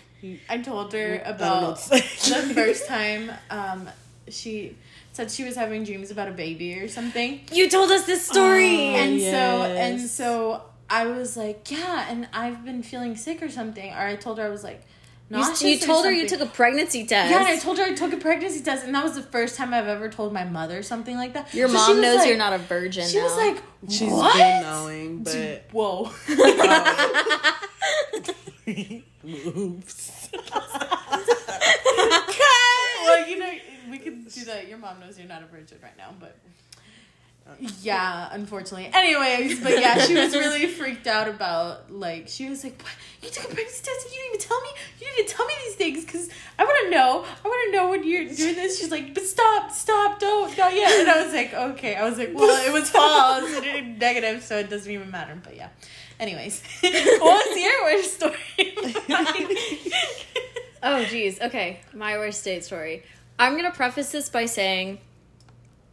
I 0.49 0.59
told 0.59 0.93
her 0.93 1.23
I 1.25 1.31
don't 1.31 1.41
know 1.41 1.47
about 1.47 1.63
what 1.63 1.77
to 1.77 1.99
say. 2.01 2.41
the 2.49 2.55
first 2.63 2.87
time 2.89 3.31
um, 3.51 3.89
she 4.29 4.77
said 5.13 5.31
she 5.31 5.45
was 5.45 5.55
having 5.57 5.85
dreams 5.85 6.11
about 6.11 6.29
a 6.29 6.33
baby 6.33 6.75
or 6.81 6.89
something. 6.89 7.41
You 7.53 7.71
told 7.71 7.91
us 7.91 8.05
this 8.07 8.27
story. 8.27 8.91
Oh, 8.91 8.97
and 8.97 9.21
so 9.21 9.63
and 9.63 10.01
so 10.01 10.63
I 10.91 11.07
was 11.07 11.37
like, 11.37 11.71
yeah, 11.71 12.07
and 12.11 12.29
I've 12.33 12.65
been 12.65 12.83
feeling 12.83 13.17
sick 13.17 13.43
or 13.43 13.49
something. 13.49 13.93
Or 13.93 13.99
I 14.01 14.17
told 14.17 14.39
her 14.39 14.45
I 14.45 14.49
was 14.51 14.63
like, 14.65 14.83
you, 14.83 14.87
nauseous 15.31 15.63
you 15.63 15.77
or 15.77 15.81
told 15.87 16.05
her 16.07 16.13
you 16.13 16.29
took 16.29 16.41
a 16.41 16.47
pregnancy 16.47 17.05
test. 17.07 17.31
Yeah, 17.31 17.39
and 17.39 17.47
I 17.47 17.59
told 17.59 17.79
her 17.79 17.85
I 17.85 17.95
took 17.95 18.13
a 18.13 18.17
pregnancy 18.17 18.61
test, 18.63 18.85
and 18.85 18.95
that 18.95 19.03
was 19.05 19.15
the 19.15 19.23
first 19.23 19.57
time 19.57 19.75
I've 19.75 19.89
ever 19.89 20.09
told 20.09 20.33
my 20.33 20.45
mother 20.45 20.83
something 20.83 21.17
like 21.17 21.33
that. 21.35 21.53
Your 21.55 21.69
So 21.69 21.75
mom 21.75 22.01
knows 22.01 22.19
like- 22.19 22.29
you're 22.29 22.39
not 22.39 22.53
a 22.53 22.59
virgin. 22.59 23.07
She 23.09 23.19
now. 23.19 23.25
was 23.25 23.37
like, 23.37 23.63
She's 23.89 24.13
what? 24.13 24.35
been 24.37 24.63
knowing, 24.63 25.23
but 25.25 25.65
Whoa. 25.73 26.11
moves. 29.23 30.29
well, 33.05 33.29
you 33.29 33.39
know, 33.39 33.53
we 33.91 33.99
can 33.99 34.25
do 34.25 34.45
that. 34.45 34.69
Your 34.69 34.79
mom 34.79 35.01
knows 35.01 35.19
you're 35.19 35.29
not 35.29 35.43
a 35.43 35.47
virgin 35.47 35.79
right 35.83 35.97
now, 35.97 36.15
but 36.19 36.37
yeah, 37.83 38.29
unfortunately. 38.33 38.91
Anyways, 38.93 39.61
but 39.61 39.81
yeah, 39.81 39.99
she 39.99 40.15
was 40.15 40.35
really 40.35 40.67
freaked 40.79 41.07
out 41.07 41.29
about 41.29 41.91
like 41.93 42.29
she 42.29 42.49
was 42.49 42.65
like, 42.65 42.81
"What? 42.83 42.93
You 43.23 43.31
took 43.31 43.45
a 43.45 43.55
pregnancy 43.55 43.83
test 43.85 44.07
and 44.07 44.15
you 44.15 44.21
didn't 44.21 44.35
even 44.35 44.49
tell 44.49 44.61
me? 44.61 44.69
You 45.01 45.07
didn't 45.17 45.29
tell 45.29 45.47
me 45.47 45.55
these 45.65 45.75
things 45.77 46.05
because 46.05 46.29
I 46.59 46.65
want 46.65 46.85
to 46.85 46.91
know. 46.91 47.25
I 47.45 47.49
want 47.49 47.71
to 47.71 47.77
know 47.77 47.91
when 47.91 48.05
you're 48.07 48.25
doing 48.25 48.55
this." 48.55 48.79
She's 48.79 48.91
like, 48.91 49.15
"But 49.15 49.25
stop, 49.25 49.71
stop, 49.71 50.19
don't, 50.19 50.57
not 50.59 50.75
yet." 50.75 50.93
And 51.01 51.09
I 51.09 51.25
was 51.25 51.33
like, 51.33 51.55
"Okay." 51.55 51.95
I 51.95 52.09
was 52.09 52.19
like, 52.19 52.33
"Well, 52.35 52.67
it 52.67 52.73
was 52.73 52.91
false, 52.91 53.51
negative, 53.63 54.43
so 54.43 54.59
it 54.59 54.69
doesn't 54.69 54.91
even 54.91 55.11
matter." 55.11 55.39
But 55.43 55.57
yeah. 55.57 55.69
Anyways, 56.19 56.63
what's 56.81 57.61
your 57.61 57.85
worst 57.85 58.15
story? 58.15 58.75
Oh, 60.83 61.05
geez. 61.05 61.41
Okay, 61.41 61.81
my 61.95 62.17
worst 62.17 62.45
date 62.45 62.65
story. 62.65 63.03
I'm 63.41 63.57
gonna 63.57 63.73
preface 63.73 64.13
this 64.13 64.29
by 64.29 64.47
saying 64.47 64.99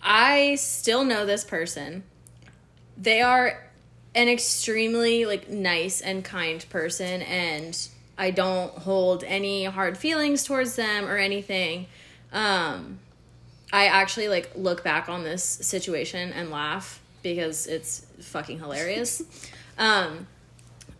I 0.03 0.55
still 0.55 1.05
know 1.05 1.25
this 1.25 1.43
person. 1.43 2.03
They 2.97 3.21
are 3.21 3.63
an 4.13 4.27
extremely 4.27 5.25
like 5.25 5.49
nice 5.49 6.01
and 6.01 6.23
kind 6.23 6.63
person, 6.69 7.21
and 7.23 7.75
I 8.17 8.31
don't 8.31 8.77
hold 8.79 9.23
any 9.23 9.63
hard 9.65 9.97
feelings 9.97 10.43
towards 10.43 10.75
them 10.75 11.05
or 11.05 11.17
anything. 11.17 11.87
Um, 12.31 12.99
I 13.71 13.85
actually 13.85 14.27
like 14.27 14.51
look 14.55 14.83
back 14.83 15.09
on 15.09 15.23
this 15.23 15.43
situation 15.43 16.31
and 16.33 16.51
laugh 16.51 17.01
because 17.23 17.65
it's 17.65 18.05
fucking 18.19 18.59
hilarious. 18.59 19.23
um, 19.77 20.27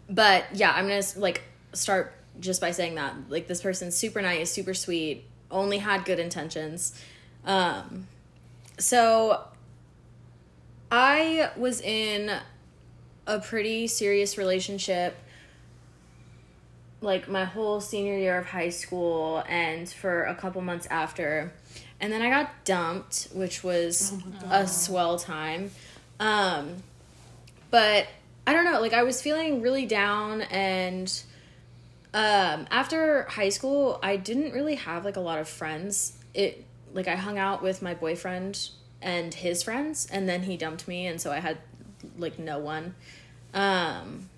but 0.10 0.46
yeah, 0.54 0.72
I'm 0.72 0.88
gonna 0.88 1.04
like 1.18 1.44
start 1.74 2.14
just 2.40 2.62
by 2.62 2.72
saying 2.72 2.96
that 2.96 3.16
like 3.30 3.48
this 3.48 3.62
person's 3.62 3.96
super 3.96 4.22
nice, 4.22 4.52
super 4.52 4.74
sweet, 4.74 5.26
only 5.52 5.78
had 5.78 6.06
good 6.06 6.20
intentions. 6.20 7.00
Um, 7.46 8.08
so 8.78 9.44
I 10.92 11.50
was 11.58 11.82
in 11.82 12.32
a 13.26 13.40
pretty 13.40 13.88
serious 13.88 14.38
relationship 14.38 15.16
like 17.02 17.28
my 17.28 17.44
whole 17.44 17.82
senior 17.82 18.18
year 18.18 18.38
of 18.38 18.46
high 18.46 18.70
school 18.70 19.44
and 19.50 19.90
for 19.90 20.24
a 20.24 20.36
couple 20.36 20.62
months 20.62 20.88
after. 20.90 21.52
And 22.00 22.12
then 22.12 22.22
I 22.22 22.30
got 22.30 22.66
dumped, 22.66 23.28
which 23.34 23.64
was 23.64 24.14
a 24.50 24.68
swell 24.68 25.20
time. 25.20 25.72
Um, 26.20 26.84
but 27.72 28.08
I 28.48 28.54
don't 28.54 28.66
know, 28.66 28.80
like 28.82 28.94
I 28.94 29.04
was 29.04 29.22
feeling 29.22 29.62
really 29.62 29.86
down 29.86 30.42
and 30.44 31.12
um 32.14 32.68
after 32.70 33.24
high 33.24 33.50
school 33.50 34.00
I 34.04 34.18
didn't 34.18 34.54
really 34.54 34.76
have 34.76 35.04
like 35.04 35.16
a 35.16 35.22
lot 35.22 35.40
of 35.40 35.50
friends. 35.50 36.14
It 36.34 36.66
like 36.94 37.08
I 37.08 37.16
hung 37.16 37.38
out 37.38 37.62
with 37.62 37.82
my 37.82 37.94
boyfriend 37.94 38.70
and 39.02 39.34
his 39.34 39.64
friends 39.64 40.08
and 40.12 40.28
then 40.30 40.44
he 40.44 40.58
dumped 40.58 40.88
me 40.88 41.08
and 41.08 41.20
so 41.20 41.32
I 41.32 41.40
had 41.40 41.58
like 42.18 42.40
no 42.40 42.60
one. 42.60 42.96
Um 43.54 44.30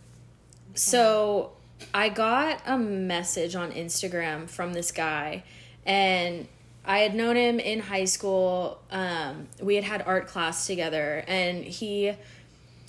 so 0.74 1.52
I 1.94 2.10
got 2.10 2.62
a 2.66 2.78
message 2.78 3.56
on 3.56 3.72
Instagram 3.72 4.50
from 4.50 4.74
this 4.74 4.92
guy 4.92 5.44
and 5.86 6.48
I 6.88 7.00
had 7.00 7.16
known 7.16 7.36
him 7.36 7.60
in 7.60 7.80
high 7.80 8.06
school. 8.06 8.80
Um, 8.92 9.48
we 9.60 9.76
had 9.76 9.84
had 9.84 10.04
art 10.06 10.28
class 10.28 10.68
together, 10.68 11.24
and 11.28 11.64
he 11.64 12.14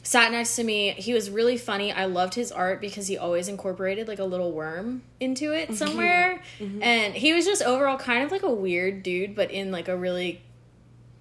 sat 0.07 0.31
next 0.31 0.55
to 0.55 0.63
me. 0.63 0.93
He 0.93 1.13
was 1.13 1.31
really 1.31 1.59
funny. 1.59 1.91
I 1.93 2.05
loved 2.05 2.35
his 2.35 2.53
art 2.53 2.81
because 2.81 3.09
he 3.09 3.19
always 3.19 3.49
incorporated 3.49 4.07
like 4.07 4.21
a 4.21 4.25
little 4.25 4.53
worm 4.53 5.03
into 5.19 5.53
it 5.53 5.75
somewhere. 5.75 6.41
And 6.61 7.13
he 7.15 7.33
was 7.33 7.45
just 7.45 7.61
overall 7.61 7.99
kind 7.99 8.23
of 8.23 8.31
like 8.31 8.45
a 8.45 8.53
weird 8.53 9.03
dude, 9.03 9.35
but 9.35 9.51
in 9.51 9.73
like 9.73 9.89
a 9.89 9.97
really 9.97 10.43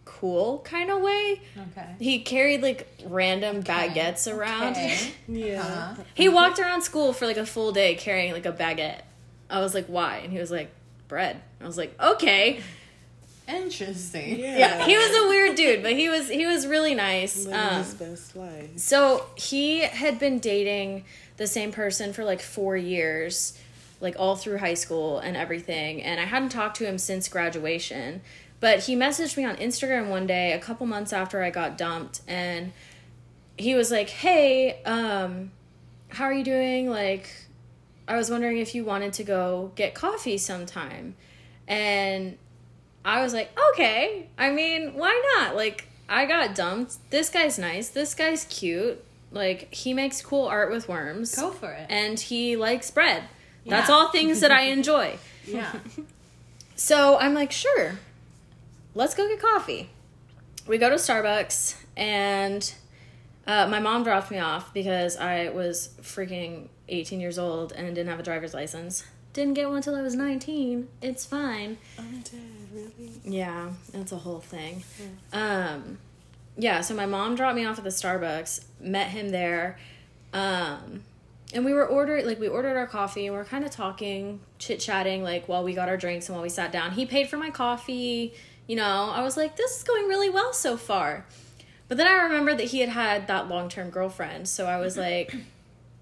cool 0.06 0.60
kind 0.60 0.92
of 0.92 1.02
way. 1.02 1.42
okay. 1.72 1.96
He 2.00 2.20
carried 2.20 2.62
like 2.62 2.88
random 3.08 3.64
baguettes 3.64 4.32
around. 4.32 4.74
Okay. 4.74 4.98
Yeah. 5.28 5.62
Uh-huh. 5.62 6.04
He 6.14 6.30
walked 6.30 6.60
around 6.60 6.84
school 6.84 7.12
for 7.12 7.26
like 7.26 7.38
a 7.38 7.46
full 7.46 7.72
day 7.72 7.96
carrying 7.96 8.34
like 8.34 8.46
a 8.46 8.54
baguette. 8.54 9.02
I 9.50 9.62
was 9.62 9.74
like, 9.74 9.88
why? 9.88 10.18
And 10.18 10.32
he 10.32 10.38
was 10.38 10.52
like, 10.52 10.70
bread. 11.08 11.42
I 11.60 11.66
was 11.66 11.78
like, 11.78 12.00
okay. 12.00 12.62
Interesting. 13.48 14.40
Yeah. 14.40 14.58
Yeah, 14.58 14.86
he 14.86 14.98
was 14.98 15.16
a 15.16 15.28
weird 15.28 15.56
dude, 15.56 15.84
but 15.84 15.94
he 15.94 16.10
was 16.10 16.30
he 16.30 16.46
was 16.46 16.66
really 16.68 16.96
nice. 16.96 17.46
Living 17.46 17.60
Um, 17.60 17.84
his 17.84 17.94
best 17.94 18.36
life. 18.36 18.70
so 18.78 19.28
he 19.36 19.82
had 19.82 20.18
been 20.20 20.40
dating 20.40 21.06
the 21.38 21.48
same 21.48 21.72
person 21.72 22.12
for 22.14 22.24
like 22.24 22.42
four 22.42 22.76
years, 22.78 23.58
like 24.02 24.16
all 24.18 24.36
through 24.36 24.58
high 24.60 24.74
school 24.74 25.20
and 25.20 25.36
everything. 25.38 26.02
And 26.02 26.20
I 26.20 26.24
hadn't 26.26 26.50
talked 26.50 26.78
to 26.78 26.86
him 26.88 26.98
since 26.98 27.28
graduation. 27.28 28.22
But 28.62 28.86
he 28.86 28.96
messaged 28.96 29.36
me 29.38 29.44
on 29.46 29.58
Instagram 29.58 30.08
one 30.10 30.26
day, 30.26 30.54
a 30.54 30.60
couple 30.60 30.88
months 30.88 31.12
after 31.14 31.44
I 31.44 31.50
got 31.52 31.78
dumped, 31.78 32.22
and 32.28 32.72
he 33.58 33.76
was 33.76 33.92
like, 33.92 34.10
Hey, 34.10 34.82
um, 34.86 35.52
how 36.10 36.24
are 36.26 36.34
you 36.34 36.44
doing? 36.44 36.90
Like, 36.90 37.30
I 38.08 38.16
was 38.16 38.32
wondering 38.32 38.58
if 38.58 38.74
you 38.74 38.84
wanted 38.86 39.14
to 39.14 39.24
go 39.24 39.72
get 39.76 39.94
coffee 39.94 40.38
sometime. 40.38 41.16
And 41.68 42.38
I 43.06 43.22
was 43.22 43.34
like, 43.34 43.58
okay. 43.72 44.28
I 44.38 44.52
mean, 44.52 44.96
why 44.96 45.22
not? 45.38 45.56
Like, 45.56 45.88
I 46.10 46.26
got 46.26 46.56
dumped. 46.56 46.98
This 47.12 47.30
guy's 47.30 47.58
nice. 47.58 47.88
This 47.90 48.14
guy's 48.16 48.46
cute. 48.46 49.02
Like, 49.32 49.74
he 49.74 49.94
makes 49.94 50.22
cool 50.22 50.46
art 50.48 50.72
with 50.72 50.90
worms. 50.90 51.36
Go 51.36 51.52
for 51.52 51.72
it. 51.72 51.86
And 51.90 52.20
he 52.20 52.56
likes 52.56 52.90
bread. 52.92 53.24
That's 53.66 53.90
all 53.90 54.10
things 54.10 54.42
that 54.42 54.52
I 54.52 54.62
enjoy. 54.78 55.18
Yeah. 55.46 55.72
So 56.76 57.18
I'm 57.18 57.34
like, 57.34 57.54
sure, 57.54 57.94
let's 58.96 59.16
go 59.16 59.28
get 59.30 59.40
coffee. 59.40 59.90
We 60.68 60.78
go 60.78 60.90
to 60.90 60.96
Starbucks, 60.96 61.82
and 61.96 62.74
uh, 63.48 63.68
my 63.68 63.80
mom 63.80 64.04
dropped 64.04 64.30
me 64.30 64.40
off 64.40 64.74
because 64.74 65.16
I 65.16 65.50
was 65.50 65.92
freaking 66.02 66.68
18 66.90 67.22
years 67.22 67.40
old 67.40 67.72
and 67.72 67.88
didn't 67.96 68.10
have 68.10 68.20
a 68.20 68.24
driver's 68.24 68.54
license. 68.54 69.06
Didn't 69.36 69.56
get 69.56 69.70
one 69.70 69.82
till 69.82 69.96
I 69.96 70.02
was 70.02 70.16
19. 70.16 70.88
It's 71.02 71.26
fine. 71.26 71.78
I'm 72.00 72.22
dead, 72.22 72.40
really. 72.74 73.12
Yeah, 73.26 73.72
that's 73.92 74.14
a 74.14 74.18
whole 74.18 74.40
thing. 74.40 74.82
Um, 75.34 75.98
yeah, 76.56 76.80
so 76.80 76.96
my 76.96 77.06
mom 77.06 77.36
dropped 77.36 77.58
me 77.58 77.66
off 77.66 77.78
at 77.78 77.84
the 77.84 77.90
Starbucks, 77.90 78.64
met 78.80 79.10
him 79.10 79.32
there, 79.32 79.78
um, 80.32 81.04
and 81.54 81.66
we 81.66 81.74
were 81.74 81.86
ordered 81.86 82.26
like 82.26 82.40
we 82.40 82.48
ordered 82.48 82.78
our 82.78 82.88
coffee 82.88 83.26
and 83.28 83.36
we 83.36 83.42
are 83.42 83.44
kind 83.44 83.66
of 83.66 83.72
talking, 83.72 84.40
chit 84.58 84.80
chatting 84.80 85.22
like 85.22 85.50
while 85.50 85.66
we 85.66 85.74
got 85.74 85.90
our 85.90 85.98
drinks 85.98 86.30
and 86.30 86.38
while 86.38 86.44
we 86.44 86.48
sat 86.48 86.72
down. 86.72 86.92
He 86.92 87.06
paid 87.06 87.28
for 87.28 87.36
my 87.36 87.50
coffee. 87.50 88.34
You 88.68 88.78
know, 88.78 89.12
I 89.14 89.22
was 89.22 89.36
like, 89.36 89.58
this 89.58 89.76
is 89.76 89.84
going 89.84 90.08
really 90.08 90.30
well 90.30 90.54
so 90.54 90.78
far. 90.78 91.26
But 91.90 91.98
then 91.98 92.08
I 92.08 92.24
remembered 92.24 92.58
that 92.60 92.68
he 92.68 92.80
had 92.80 92.90
had 92.90 93.28
that 93.28 93.50
long 93.50 93.68
term 93.68 93.90
girlfriend, 93.90 94.48
so 94.48 94.66
I 94.66 94.78
was 94.78 94.96
like, 95.08 95.36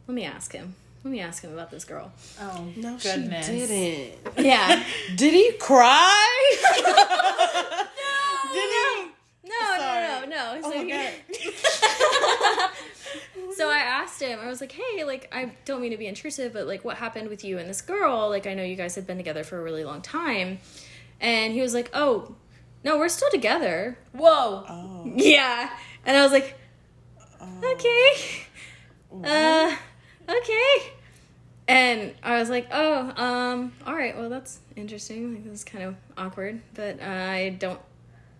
let 0.08 0.14
me 0.14 0.24
ask 0.24 0.52
him. 0.52 0.76
Let 1.04 1.12
me 1.12 1.20
ask 1.20 1.44
him 1.44 1.52
about 1.54 1.70
this 1.70 1.84
girl. 1.86 2.12
Oh 2.40 2.68
No, 2.78 2.98
goodness. 2.98 3.46
she 3.46 3.52
didn't. 3.66 4.20
Yeah. 4.46 4.84
Did 5.16 5.34
he 5.34 5.52
cry? 5.60 6.56
Did 8.54 8.70
he? 8.70 9.10
No, 9.46 9.78
Sorry. 9.78 10.08
no, 10.08 10.20
no, 10.22 10.26
no. 10.28 10.60
Oh 10.64 10.72
So 10.72 10.78
my 10.78 10.84
he- 10.84 10.92
god. 10.92 12.70
so 13.58 13.70
I 13.70 13.80
asked 13.80 14.22
him, 14.22 14.40
I 14.42 14.48
was 14.48 14.62
like, 14.62 14.72
hey, 14.72 15.04
like, 15.04 15.28
I 15.34 15.52
don't 15.66 15.82
mean 15.82 15.92
to 15.92 15.98
be 15.98 16.08
intrusive, 16.08 16.54
but 16.54 16.68
like, 16.68 16.86
what 16.86 16.98
happened 16.98 17.28
with 17.30 17.44
you 17.44 17.58
and 17.58 17.70
this 17.70 17.82
girl? 17.82 18.30
Like, 18.30 18.48
I 18.48 18.54
know 18.54 18.64
you 18.64 18.76
guys 18.76 18.96
had 18.96 19.06
been 19.06 19.18
together 19.18 19.44
for 19.44 19.60
a 19.60 19.64
really 19.64 19.84
long 19.84 20.02
time. 20.02 20.60
And 21.20 21.54
he 21.54 21.62
was 21.62 21.74
like, 21.74 21.90
oh, 21.94 22.36
no, 22.84 22.98
we're 22.98 23.10
still 23.10 23.30
together. 23.30 23.98
Whoa. 24.14 24.66
Oh. 24.68 25.12
Yeah. 25.16 25.70
And 26.06 26.16
I 26.18 26.24
was 26.24 26.32
like, 26.32 26.56
okay. 27.64 28.12
Uh, 29.24 29.76
okay. 30.28 30.94
And 31.68 32.14
I 32.22 32.40
was 32.40 32.50
like, 32.50 32.68
oh, 32.72 33.14
um, 33.16 33.72
all 33.86 33.96
right, 33.96 34.18
well, 34.18 34.30
that's 34.30 34.60
interesting. 34.76 35.34
Like, 35.34 35.44
this 35.46 35.54
is 35.54 35.64
kind 35.64 35.86
of 35.86 35.96
awkward, 36.18 36.62
but 36.74 37.02
I 37.02 37.50
don't 37.52 37.80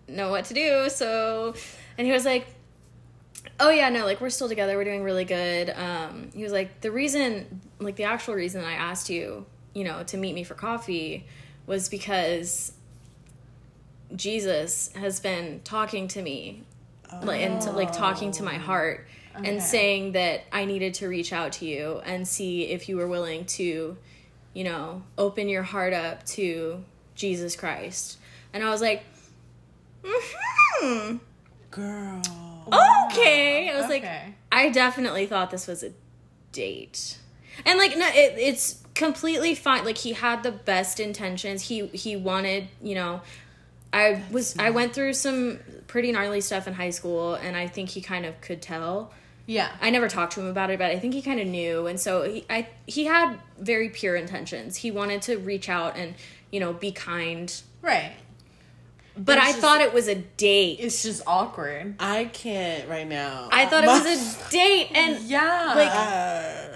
know 0.08 0.30
what 0.30 0.44
to 0.46 0.54
do. 0.54 0.90
So, 0.90 1.54
and 1.96 2.06
he 2.06 2.12
was 2.12 2.26
like, 2.26 2.46
oh, 3.60 3.70
yeah, 3.70 3.88
no, 3.88 4.04
like, 4.04 4.20
we're 4.20 4.30
still 4.30 4.48
together. 4.48 4.76
We're 4.76 4.84
doing 4.84 5.02
really 5.02 5.24
good. 5.24 5.70
Um, 5.70 6.30
he 6.34 6.42
was 6.42 6.52
like, 6.52 6.82
the 6.82 6.90
reason, 6.90 7.62
like, 7.78 7.96
the 7.96 8.04
actual 8.04 8.34
reason 8.34 8.62
I 8.62 8.72
asked 8.72 9.08
you, 9.08 9.46
you 9.74 9.84
know, 9.84 10.02
to 10.04 10.18
meet 10.18 10.34
me 10.34 10.44
for 10.44 10.54
coffee 10.54 11.26
was 11.66 11.88
because 11.88 12.72
Jesus 14.14 14.92
has 14.94 15.18
been 15.20 15.60
talking 15.64 16.08
to 16.08 16.22
me 16.22 16.64
like 17.22 17.42
and 17.42 17.64
like 17.76 17.92
talking 17.92 18.32
to 18.32 18.42
my 18.42 18.54
heart 18.54 19.06
Okay. 19.36 19.50
and 19.50 19.62
saying 19.62 20.12
that 20.12 20.42
I 20.52 20.64
needed 20.64 20.94
to 20.94 21.08
reach 21.08 21.32
out 21.32 21.52
to 21.54 21.64
you 21.64 22.00
and 22.04 22.26
see 22.26 22.68
if 22.68 22.88
you 22.88 22.96
were 22.96 23.08
willing 23.08 23.46
to, 23.46 23.96
you 24.52 24.64
know, 24.64 25.02
open 25.18 25.48
your 25.48 25.64
heart 25.64 25.92
up 25.92 26.24
to 26.26 26.84
Jesus 27.14 27.56
Christ. 27.56 28.18
And 28.52 28.62
I 28.62 28.70
was 28.70 28.80
like, 28.80 29.02
hmm, 30.04 31.16
Girl. 31.70 32.22
okay. 32.68 33.70
I 33.70 33.80
was 33.80 33.90
like, 33.90 34.04
I 34.52 34.70
definitely 34.70 35.26
thought 35.26 35.50
this 35.50 35.66
was 35.66 35.82
a 35.82 35.92
date. 36.52 37.18
And 37.66 37.78
like 37.78 37.96
no 37.96 38.06
it, 38.06 38.34
it's 38.38 38.82
completely 38.94 39.54
fine. 39.54 39.84
Like 39.84 39.98
he 39.98 40.12
had 40.12 40.42
the 40.42 40.52
best 40.52 41.00
intentions. 41.00 41.62
He 41.62 41.86
he 41.88 42.16
wanted, 42.16 42.68
you 42.82 42.94
know, 42.94 43.20
I 43.92 44.22
was 44.30 44.56
I 44.58 44.70
went 44.70 44.94
through 44.94 45.14
some 45.14 45.58
pretty 45.86 46.12
gnarly 46.12 46.40
stuff 46.40 46.66
in 46.66 46.74
high 46.74 46.90
school 46.90 47.34
and 47.34 47.56
I 47.56 47.66
think 47.66 47.90
he 47.90 48.00
kind 48.00 48.24
of 48.26 48.40
could 48.40 48.62
tell. 48.62 49.12
Yeah. 49.46 49.70
I 49.80 49.90
never 49.90 50.08
talked 50.08 50.32
to 50.34 50.40
him 50.40 50.46
about 50.46 50.70
it, 50.70 50.78
but 50.78 50.90
I 50.90 50.98
think 50.98 51.14
he 51.14 51.20
kind 51.22 51.38
of 51.40 51.46
knew, 51.46 51.86
and 51.86 52.00
so 52.00 52.22
he 52.22 52.44
I 52.48 52.68
he 52.86 53.04
had 53.04 53.38
very 53.58 53.88
pure 53.90 54.16
intentions. 54.16 54.76
He 54.76 54.90
wanted 54.90 55.22
to 55.22 55.36
reach 55.36 55.68
out 55.68 55.96
and 55.96 56.14
you 56.50 56.60
know 56.60 56.72
be 56.72 56.92
kind, 56.92 57.52
Right. 57.82 58.12
but 59.16 59.36
It's 59.38 59.46
I 59.46 59.50
just- 59.50 59.60
thought 59.60 59.80
it 59.82 59.92
was 59.92 60.08
a 60.08 60.14
date. 60.14 60.78
It's 60.80 61.02
just 61.02 61.22
awkward. 61.26 61.96
I 62.00 62.24
can't 62.26 62.88
right 62.88 63.06
now. 63.06 63.48
I 63.52 63.66
thought 63.66 63.84
it 63.84 63.88
was 63.88 64.40
a 64.46 64.50
date, 64.50 64.88
and 64.94 65.18
Yeah. 65.24 65.72
Like- 65.76 65.92
Uh, 65.92 66.70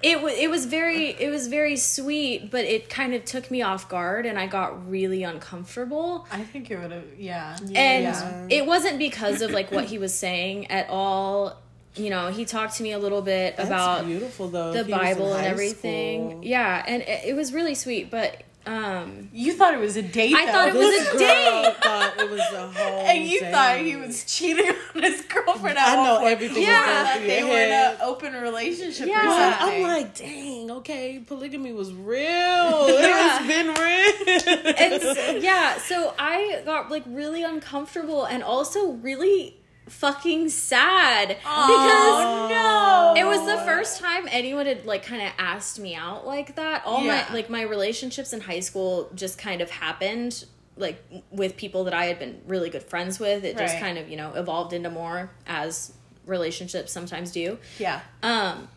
it 0.00 0.22
was 0.22 0.32
it 0.34 0.48
was 0.48 0.66
very 0.66 1.06
it 1.18 1.28
was 1.30 1.48
very 1.48 1.76
sweet, 1.76 2.50
but 2.52 2.64
it 2.64 2.88
kind 2.88 3.14
of 3.14 3.24
took 3.24 3.50
me 3.50 3.62
off 3.62 3.88
guard, 3.88 4.26
and 4.26 4.38
I 4.38 4.46
got 4.46 4.88
really 4.88 5.24
uncomfortable. 5.24 6.24
I 6.30 6.44
think 6.44 6.70
it 6.70 6.78
would 6.78 6.92
have. 6.92 7.04
Yeah. 7.18 7.56
and 7.60 8.04
Yeah. 8.04 8.46
it 8.50 8.66
wasn't 8.66 8.98
because 8.98 9.40
of 9.42 9.50
like 9.50 9.72
what 9.72 9.86
he 9.86 9.98
was 9.98 10.14
saying 10.14 10.70
at 10.70 10.88
all. 10.88 11.56
You 11.96 12.10
know, 12.10 12.28
he 12.28 12.44
talked 12.44 12.76
to 12.76 12.82
me 12.82 12.92
a 12.92 12.98
little 12.98 13.22
bit 13.22 13.56
that's 13.56 13.68
about 13.68 14.06
beautiful 14.06 14.48
though. 14.48 14.72
the 14.72 14.84
he 14.84 14.90
Bible 14.92 15.32
and 15.34 15.46
everything. 15.46 16.30
school. 16.30 16.44
Yeah, 16.44 16.84
and 16.86 17.02
it, 17.02 17.24
it 17.28 17.36
was 17.36 17.52
really 17.52 17.74
sweet, 17.74 18.10
but 18.10 18.42
um 18.66 19.30
You 19.32 19.54
thought 19.54 19.72
it 19.74 19.80
was 19.80 19.96
a 19.96 20.02
date. 20.02 20.34
I 20.36 20.52
thought 20.52 20.68
it 20.68 20.74
though. 20.74 20.80
was 20.80 21.00
a 21.08 21.10
girl 21.12 21.18
date. 21.18 21.76
thought 21.82 22.14
it 22.20 22.30
was 22.30 22.40
a 22.40 22.68
whole. 22.68 23.00
And 23.06 23.24
you 23.24 23.40
date. 23.40 23.50
thought 23.52 23.78
he 23.78 23.96
was 23.96 24.24
cheating 24.24 24.68
on 24.94 25.02
his 25.02 25.22
girlfriend. 25.22 25.78
At 25.78 25.98
I 25.98 26.04
know 26.04 26.18
point. 26.18 26.32
everything 26.32 26.62
You 26.62 26.68
was 26.68 26.76
thought 26.76 27.14
going 27.14 27.26
they 27.26 27.38
your 27.38 27.48
were 27.48 27.54
in 27.54 27.68
head. 27.70 27.94
an 27.94 28.00
open 28.02 28.32
relationship 28.34 29.08
Yeah. 29.08 29.20
or 29.20 29.58
something. 29.60 29.84
I'm 29.86 29.90
like, 30.02 30.14
dang, 30.16 30.70
okay, 30.72 31.18
polygamy 31.26 31.72
was 31.72 31.92
real. 31.92 32.86
It's 32.88 33.46
been 33.46 33.68
real. 33.68 34.74
and 34.76 35.02
so, 35.02 35.30
yeah, 35.36 35.78
so 35.78 36.14
I 36.18 36.62
got 36.64 36.90
like 36.90 37.04
really 37.06 37.42
uncomfortable 37.42 38.24
and 38.24 38.42
also 38.42 38.92
really 38.92 39.56
fucking 39.88 40.48
sad 40.48 41.28
because 41.28 41.44
oh 41.46 43.14
no! 43.14 43.20
it 43.20 43.24
was 43.26 43.46
the 43.46 43.56
first 43.64 44.00
time 44.00 44.26
anyone 44.30 44.66
had 44.66 44.84
like 44.86 45.02
kind 45.04 45.22
of 45.22 45.32
asked 45.38 45.78
me 45.78 45.94
out 45.94 46.26
like 46.26 46.56
that. 46.56 46.82
All 46.84 47.02
Yeah. 47.04 47.26
my 47.28 47.34
like 47.34 47.50
my 47.50 47.62
relationships 47.62 48.32
in 48.32 48.40
high 48.40 48.60
school 48.60 49.10
just 49.14 49.38
kind 49.38 49.60
of 49.60 49.70
happened 49.70 50.44
like 50.76 51.02
with 51.30 51.56
people 51.56 51.84
that 51.84 51.94
I 51.94 52.04
had 52.06 52.18
been 52.18 52.40
really 52.46 52.70
good 52.70 52.82
friends 52.84 53.18
with. 53.18 53.44
It 53.44 53.58
just 53.58 53.78
kind 53.78 53.98
of, 53.98 54.08
you 54.08 54.16
know, 54.16 54.32
evolved 54.34 54.72
into 54.72 54.90
more 54.90 55.30
as 55.46 55.92
relationships 56.24 56.92
sometimes 56.92 57.32
do. 57.32 57.58
Yeah. 57.78 58.00
Um, 58.22 58.68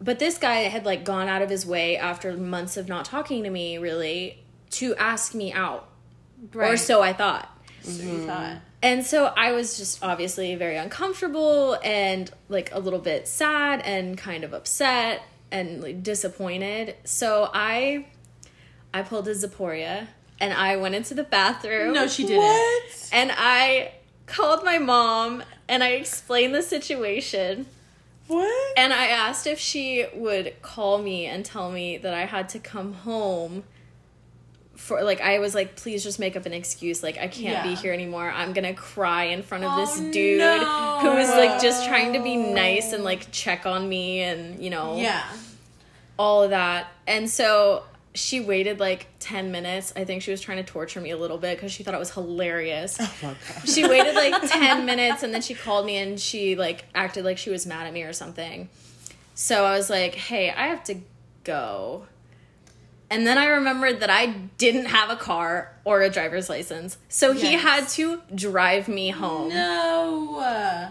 but 0.00 0.18
this 0.18 0.36
guy 0.36 0.56
had 0.64 0.84
like 0.84 1.04
gone 1.04 1.28
out 1.28 1.40
of 1.40 1.48
his 1.48 1.64
way 1.64 1.96
after 1.96 2.36
months 2.36 2.76
of 2.76 2.88
not 2.88 3.06
talking 3.06 3.42
to 3.44 3.50
me 3.50 3.78
really 3.78 4.38
to 4.72 4.94
ask 4.96 5.34
me 5.34 5.50
out, 5.52 5.88
Right. 6.52 6.72
or 6.72 6.76
so 6.76 7.00
I 7.00 7.14
thought. 7.14 7.48
So 7.82 8.02
you 8.02 8.26
thought. 8.26 8.58
And 8.86 9.04
so 9.04 9.32
I 9.36 9.50
was 9.50 9.76
just 9.76 10.00
obviously 10.00 10.54
very 10.54 10.76
uncomfortable 10.76 11.76
and 11.82 12.30
like 12.48 12.72
a 12.72 12.78
little 12.78 13.00
bit 13.00 13.26
sad 13.26 13.80
and 13.80 14.16
kind 14.16 14.44
of 14.44 14.52
upset 14.52 15.22
and 15.50 15.82
like 15.82 16.04
disappointed. 16.04 16.94
So 17.02 17.50
I 17.52 18.06
I 18.94 19.02
pulled 19.02 19.26
a 19.26 19.34
Zaporia 19.34 20.06
and 20.40 20.54
I 20.54 20.76
went 20.76 20.94
into 20.94 21.14
the 21.14 21.24
bathroom. 21.24 21.94
No, 21.94 22.06
she 22.06 22.22
didn't. 22.28 22.38
what? 22.38 23.08
and 23.10 23.32
I 23.36 23.90
called 24.26 24.64
my 24.64 24.78
mom 24.78 25.42
and 25.68 25.82
I 25.82 25.88
explained 25.88 26.54
the 26.54 26.62
situation. 26.62 27.66
What? 28.28 28.78
And 28.78 28.92
I 28.92 29.06
asked 29.06 29.48
if 29.48 29.58
she 29.58 30.06
would 30.14 30.62
call 30.62 30.98
me 30.98 31.26
and 31.26 31.44
tell 31.44 31.72
me 31.72 31.98
that 31.98 32.14
I 32.14 32.26
had 32.26 32.48
to 32.50 32.60
come 32.60 32.92
home 32.92 33.64
for 34.76 35.02
like 35.02 35.20
I 35.20 35.38
was 35.38 35.54
like 35.54 35.74
please 35.76 36.02
just 36.02 36.18
make 36.18 36.36
up 36.36 36.44
an 36.46 36.52
excuse 36.52 37.02
like 37.02 37.16
I 37.18 37.28
can't 37.28 37.62
be 37.66 37.74
here 37.74 37.92
anymore. 37.92 38.30
I'm 38.30 38.52
going 38.52 38.64
to 38.66 38.74
cry 38.74 39.24
in 39.24 39.42
front 39.42 39.64
of 39.64 39.70
Oh, 39.72 39.76
this 39.80 39.98
dude 40.12 40.38
no. 40.38 40.98
who 41.00 41.08
was 41.14 41.28
like 41.30 41.60
just 41.62 41.86
trying 41.86 42.12
to 42.12 42.22
be 42.22 42.36
nice 42.36 42.92
and 42.92 43.02
like 43.02 43.30
check 43.32 43.64
on 43.66 43.88
me 43.88 44.20
and 44.20 44.62
you 44.62 44.70
know 44.70 44.96
Yeah. 44.98 45.24
all 46.18 46.42
of 46.42 46.50
that. 46.50 46.88
And 47.06 47.28
so 47.30 47.84
she 48.14 48.40
waited 48.40 48.80
like 48.80 49.06
10 49.20 49.50
minutes. 49.52 49.92
I 49.96 50.04
think 50.04 50.22
she 50.22 50.30
was 50.30 50.40
trying 50.40 50.56
to 50.58 50.62
torture 50.64 51.00
me 51.00 51.10
a 51.10 51.16
little 51.18 51.36
bit 51.38 51.58
cuz 51.58 51.70
she 51.72 51.82
thought 51.82 51.94
it 51.94 51.98
was 51.98 52.12
hilarious 52.12 52.96
Oh 53.00 53.14
my 53.22 53.34
she 53.66 53.86
waited 53.86 54.14
like 54.14 54.34
10 54.50 54.84
minutes 54.86 55.22
and 55.22 55.34
then 55.34 55.42
she 55.42 55.54
called 55.54 55.84
me 55.86 55.96
and 55.96 56.18
she 56.20 56.54
like 56.56 56.84
acted 56.94 57.24
like 57.24 57.38
she 57.38 57.50
was 57.50 57.66
mad 57.66 57.86
at 57.86 57.92
me 57.92 58.02
or 58.04 58.12
something 58.14 58.68
so 59.34 59.64
i 59.66 59.76
was 59.76 59.90
like 59.90 60.14
hey 60.14 60.50
i 60.50 60.68
have 60.68 60.82
to 60.84 60.94
go 61.44 62.06
and 63.10 63.26
then 63.26 63.38
i 63.38 63.46
remembered 63.46 64.00
that 64.00 64.10
i 64.10 64.26
didn't 64.58 64.86
have 64.86 65.10
a 65.10 65.16
car 65.16 65.72
or 65.84 66.02
a 66.02 66.10
driver's 66.10 66.48
license 66.48 66.98
so 67.08 67.32
he 67.32 67.52
had 67.54 67.86
to 67.88 68.20
drive 68.34 68.88
me 68.88 69.10
home 69.10 69.48
No. 69.48 70.90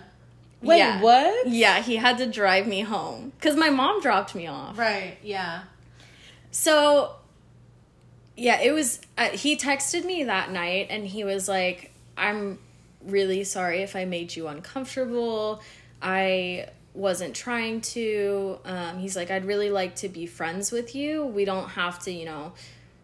Wait, 0.61 0.77
Yeah. 0.77 1.01
what? 1.01 1.47
yeah 1.47 1.81
he 1.81 1.97
had 1.97 2.17
to 2.19 2.25
drive 2.25 2.65
me 2.67 2.81
home 2.81 3.31
because 3.39 3.55
my 3.55 3.69
mom 3.69 4.01
dropped 4.01 4.33
me 4.35 4.47
off 4.47 4.77
Right. 4.77 5.17
Yeah. 5.23 5.63
So 6.51 7.15
yeah, 8.37 8.59
it 8.61 8.71
was. 8.71 8.99
Uh, 9.17 9.29
he 9.29 9.55
texted 9.55 10.03
me 10.03 10.25
that 10.25 10.51
night 10.51 10.87
and 10.89 11.07
he 11.07 11.23
was 11.23 11.47
like, 11.47 11.93
I'm 12.17 12.59
really 13.05 13.45
sorry 13.45 13.81
if 13.81 13.95
I 13.95 14.03
made 14.03 14.35
you 14.35 14.47
uncomfortable. 14.47 15.61
I 16.01 16.67
wasn't 16.95 17.35
trying 17.35 17.81
to. 17.81 18.59
Um, 18.65 18.99
he's 18.99 19.15
like, 19.15 19.29
I'd 19.29 19.45
really 19.45 19.69
like 19.69 19.95
to 19.97 20.09
be 20.09 20.25
friends 20.25 20.71
with 20.71 20.95
you. 20.95 21.25
We 21.25 21.45
don't 21.45 21.69
have 21.69 21.99
to, 21.99 22.11
you 22.11 22.25
know, 22.25 22.53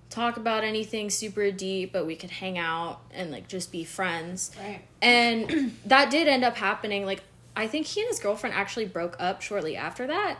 talk 0.09 0.37
about 0.37 0.63
anything 0.63 1.09
super 1.09 1.51
deep, 1.51 1.93
but 1.93 2.05
we 2.05 2.15
could 2.15 2.31
hang 2.31 2.57
out 2.57 3.01
and 3.13 3.31
like 3.31 3.47
just 3.47 3.71
be 3.71 3.83
friends. 3.83 4.51
Right. 4.59 4.81
And 5.01 5.73
that 5.85 6.11
did 6.11 6.27
end 6.27 6.43
up 6.43 6.57
happening. 6.57 7.05
Like, 7.05 7.23
I 7.55 7.67
think 7.67 7.85
he 7.85 8.01
and 8.01 8.07
his 8.09 8.19
girlfriend 8.19 8.55
actually 8.55 8.85
broke 8.85 9.15
up 9.19 9.41
shortly 9.41 9.75
after 9.75 10.07
that. 10.07 10.37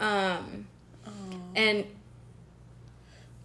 Um, 0.00 0.66
and 1.54 1.86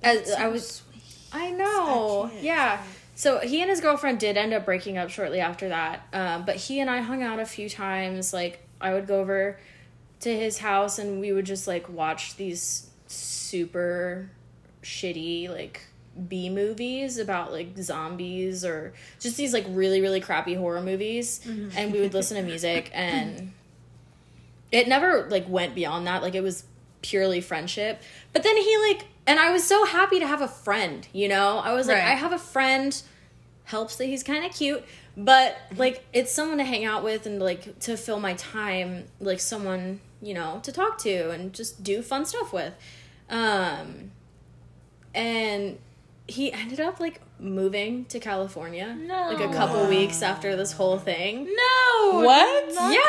as 0.04 0.32
I 0.32 0.48
was, 0.48 0.84
I 1.32 1.52
know, 1.52 2.32
I 2.34 2.40
yeah. 2.40 2.84
So 3.16 3.40
he 3.40 3.62
and 3.62 3.70
his 3.70 3.82
girlfriend 3.82 4.20
did 4.20 4.38
end 4.38 4.54
up 4.54 4.66
breaking 4.66 4.98
up 4.98 5.10
shortly 5.10 5.40
after 5.40 5.70
that. 5.70 6.08
Um, 6.14 6.46
but 6.46 6.56
he 6.56 6.80
and 6.80 6.90
I 6.90 7.02
hung 7.02 7.24
out 7.24 7.40
a 7.40 7.46
few 7.46 7.70
times. 7.70 8.34
Like 8.34 8.67
I 8.80 8.94
would 8.94 9.08
go 9.08 9.20
over 9.20 9.60
to 10.20 10.36
his 10.36 10.60
house 10.60 11.00
and 11.00 11.20
we 11.20 11.32
would 11.32 11.46
just 11.46 11.68
like 11.68 11.90
watch 11.90 12.36
these 12.38 12.90
super 13.08 14.30
shitty 14.84 15.50
like 15.50 15.82
B 16.28 16.50
movies 16.50 17.18
about 17.18 17.52
like 17.52 17.78
zombies 17.78 18.66
or 18.66 18.94
just 19.20 19.38
these 19.38 19.54
like 19.54 19.66
really 19.70 20.02
really 20.02 20.20
crappy 20.20 20.56
horror 20.56 20.82
movies. 20.82 21.42
Mm-hmm. 21.46 21.78
And 21.78 21.94
we 21.94 22.00
would 22.00 22.14
listen 22.14 22.38
to 22.38 22.44
music 22.44 22.90
and 22.94 23.54
it 24.72 24.88
never 24.88 25.28
like 25.30 25.48
went 25.48 25.76
beyond 25.76 26.08
that. 26.08 26.22
Like 26.22 26.36
it 26.36 26.42
was 26.42 26.64
purely 27.02 27.42
friendship. 27.42 28.02
But 28.34 28.44
then 28.44 28.58
he 28.58 28.78
like 28.90 29.08
and 29.28 29.40
I 29.40 29.52
was 29.52 29.64
so 29.64 29.86
happy 29.86 30.20
to 30.20 30.28
have 30.28 30.42
a 30.42 30.48
friend 30.48 31.08
you 31.14 31.28
know? 31.28 31.60
I 31.60 31.74
was 31.74 31.88
like 31.88 31.98
Right. 31.98 32.08
I 32.08 32.16
have 32.16 32.34
a 32.34 32.40
friend 32.40 33.00
helps 33.66 33.98
that 33.98 34.06
he's 34.06 34.24
kind 34.24 34.46
of 34.46 34.54
cute 34.54 34.84
but 35.18 35.58
like 35.76 36.06
it's 36.14 36.32
someone 36.32 36.60
to 36.60 36.64
hang 36.64 36.86
out 36.86 37.04
with 37.04 37.26
and 37.26 37.40
like 37.40 37.80
to 37.80 37.98
fill 37.98 38.20
my 38.20 38.36
time 38.36 39.06
like 39.20 39.40
someone 39.40 40.00
you 40.22 40.34
know 40.34 40.60
to 40.62 40.72
talk 40.72 41.00
to 41.00 41.32
and 41.32 41.54
just 41.54 41.84
do 41.84 42.04
fun 42.04 42.24
stuff 42.24 42.54
with. 42.54 42.74
Um 43.30 44.12
and 45.16 45.80
he 46.28 46.54
ended 46.54 46.80
up 46.80 47.00
like 47.00 47.20
moving 47.40 48.06
to 48.06 48.20
california 48.20 48.98
No. 49.00 49.30
like 49.32 49.40
a 49.40 49.54
couple 49.54 49.84
Wow. 49.84 49.90
weeks 49.90 50.22
after 50.24 50.56
this 50.56 50.72
whole 50.72 50.98
thing 50.98 51.46
No. 51.46 52.22
What? 52.22 52.74
not 52.74 52.92
yeah 52.94 53.00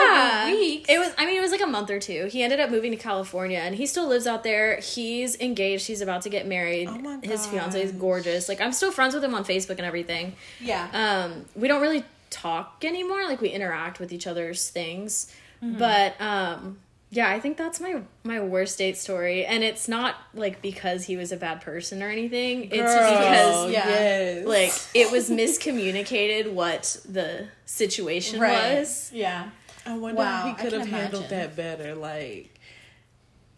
couple 0.44 0.58
weeks. 0.60 0.88
it 0.90 0.98
was 0.98 1.12
i 1.16 1.24
mean 1.24 1.38
it 1.38 1.40
was 1.40 1.50
like 1.50 1.62
a 1.62 1.66
month 1.66 1.90
or 1.90 1.98
two 1.98 2.26
he 2.26 2.42
ended 2.42 2.60
up 2.60 2.70
moving 2.70 2.90
to 2.90 2.96
california 2.98 3.58
and 3.58 3.74
he 3.74 3.86
still 3.86 4.06
lives 4.06 4.26
out 4.26 4.42
there 4.44 4.80
he's 4.80 5.38
engaged 5.40 5.86
he's 5.86 6.00
about 6.02 6.22
to 6.22 6.28
get 6.28 6.46
married 6.46 6.88
Oh 6.88 6.98
my 6.98 7.18
his 7.22 7.46
fiance 7.46 7.80
is 7.82 7.92
gorgeous 7.92 8.48
like 8.48 8.60
i'm 8.60 8.72
still 8.72 8.90
friends 8.92 9.14
with 9.14 9.24
him 9.24 9.34
on 9.34 9.44
facebook 9.44 9.76
and 9.78 9.86
everything 9.86 10.34
Yeah. 10.60 10.88
um 10.92 11.46
we 11.54 11.66
don't 11.68 11.80
really 11.80 12.04
talk 12.30 12.84
anymore 12.84 13.24
like 13.24 13.40
we 13.40 13.48
interact 13.48 13.98
with 13.98 14.12
each 14.12 14.26
other's 14.26 14.68
things 14.68 15.32
but 15.62 16.20
um 16.20 16.78
yeah 17.10 17.30
i 17.30 17.40
think 17.40 17.56
that's 17.56 17.80
my 17.80 18.02
my 18.24 18.40
worst 18.40 18.78
date 18.78 18.96
story 18.96 19.44
and 19.46 19.64
it's 19.64 19.88
not 19.88 20.14
like 20.34 20.60
because 20.60 21.04
he 21.04 21.16
was 21.16 21.32
a 21.32 21.36
bad 21.36 21.60
person 21.60 22.02
or 22.02 22.08
anything 22.08 22.64
it's 22.64 22.72
because 22.72 23.70
yeah. 23.72 23.88
yes. 23.88 24.46
like 24.46 24.72
it 24.94 25.10
was 25.10 25.30
miscommunicated 25.30 26.52
what 26.52 27.00
the 27.08 27.48
situation 27.64 28.40
right. 28.40 28.78
was 28.80 29.10
Yeah. 29.12 29.50
I 29.86 29.96
wonder 29.96 30.18
Wow, 30.18 30.50
if 30.50 30.56
he 30.58 30.62
could 30.62 30.72
can 30.72 30.80
have 30.80 30.88
handled 30.90 31.24
imagine. 31.32 31.38
that 31.38 31.56
better. 31.56 31.94
Like, 31.94 32.60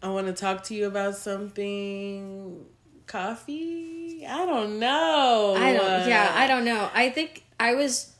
I 0.01 0.07
want 0.07 0.27
to 0.27 0.33
talk 0.33 0.63
to 0.65 0.73
you 0.73 0.87
about 0.87 1.17
something. 1.17 2.65
Coffee? 3.05 4.25
I 4.25 4.45
don't 4.45 4.79
know. 4.79 5.55
i 5.57 5.73
don't 5.73 6.07
yeah 6.07 6.31
i 6.33 6.47
don't 6.47 6.63
know 6.63 6.89
i 6.93 7.09
think 7.09 7.43
i 7.59 7.75
was 7.75 8.13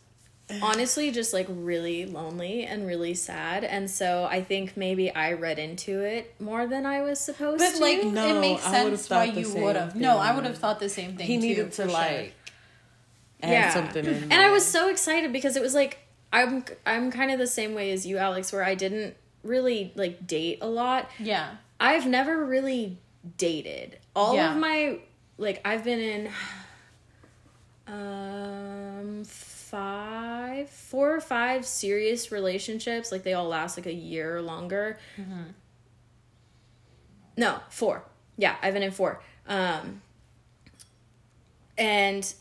honestly 0.61 1.11
just 1.11 1.33
like 1.33 1.47
really 1.49 2.05
lonely 2.05 2.63
and 2.63 2.85
really 2.87 3.13
sad 3.13 3.63
and 3.63 3.89
so 3.89 4.27
i 4.29 4.41
think 4.41 4.75
maybe 4.75 5.13
i 5.13 5.33
read 5.33 5.59
into 5.59 5.99
it 6.01 6.33
more 6.39 6.67
than 6.67 6.85
i 6.85 7.01
was 7.01 7.19
supposed 7.19 7.59
But 7.59 7.73
to 7.73 7.79
But 7.79 7.81
like, 7.81 8.03
No, 8.05 8.37
it 8.37 8.39
makes 8.41 8.63
sense 8.63 9.09
why 9.09 9.25
you 9.25 9.53
would 9.55 9.75
have. 9.75 9.95
No, 9.95 10.17
I 10.17 10.33
would 10.35 10.45
have 10.45 10.57
thought 10.57 10.79
the 10.79 10.89
same 10.89 11.15
thing. 11.17 11.27
He 11.27 11.35
too, 11.37 11.41
needed 11.41 11.71
to 11.73 11.83
for 11.83 11.89
sure. 11.89 11.91
like 11.99 12.33
add 13.43 13.73
something 13.73 14.05
in. 14.05 14.23
and 14.23 14.33
I 14.33 14.51
was 14.51 14.65
so 14.65 14.89
excited 14.89 15.31
because 15.33 15.55
it 15.55 15.61
was 15.61 15.73
like 15.73 15.97
I'm 16.33 16.63
I'm 16.85 17.11
kind 17.11 17.31
of 17.31 17.39
the 17.39 17.47
same 17.47 17.73
way 17.73 17.91
as 17.91 18.05
you, 18.05 18.17
Alex, 18.17 18.53
where 18.53 18.63
I 18.63 18.73
didn't 18.75 19.15
really 19.43 19.91
like 19.95 20.25
date 20.27 20.59
a 20.61 20.67
lot. 20.67 21.09
Yeah. 21.19 21.55
I've 21.79 22.05
never 22.07 22.45
really 22.45 22.97
dated. 23.37 23.97
All 24.15 24.35
Yeah. 24.35 24.51
of 24.51 24.57
my 24.57 24.99
like 25.37 25.59
I've 25.65 25.83
been 25.83 25.99
in 25.99 26.29
um 27.87 29.23
five 29.71 30.69
four 30.69 31.15
or 31.15 31.21
five 31.21 31.65
serious 31.65 32.29
relationships 32.29 33.09
like 33.09 33.23
they 33.23 33.33
all 33.33 33.47
last 33.47 33.77
like 33.77 33.85
a 33.85 33.93
year 33.93 34.35
or 34.35 34.41
longer. 34.41 34.99
No 37.37 37.59
four. 37.69 38.03
Yeah 38.37 38.55
i've 38.61 38.73
been 38.73 38.83
in 38.83 38.91
four. 38.91 39.21
Um 39.47 40.01
and 41.77 42.31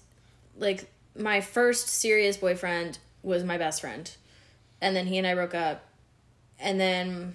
like 0.59 0.91
my 1.17 1.41
first 1.41 1.89
serious 1.89 2.37
boyfriend 2.37 2.99
was 3.23 3.45
my 3.45 3.57
best 3.57 3.81
friend. 3.81 4.11
And 4.81 4.97
then 4.97 5.07
he 5.07 5.17
and 5.17 5.27
i 5.27 5.35
broke 5.35 5.55
up. 5.55 5.85
And 6.59 6.81
then 6.81 7.35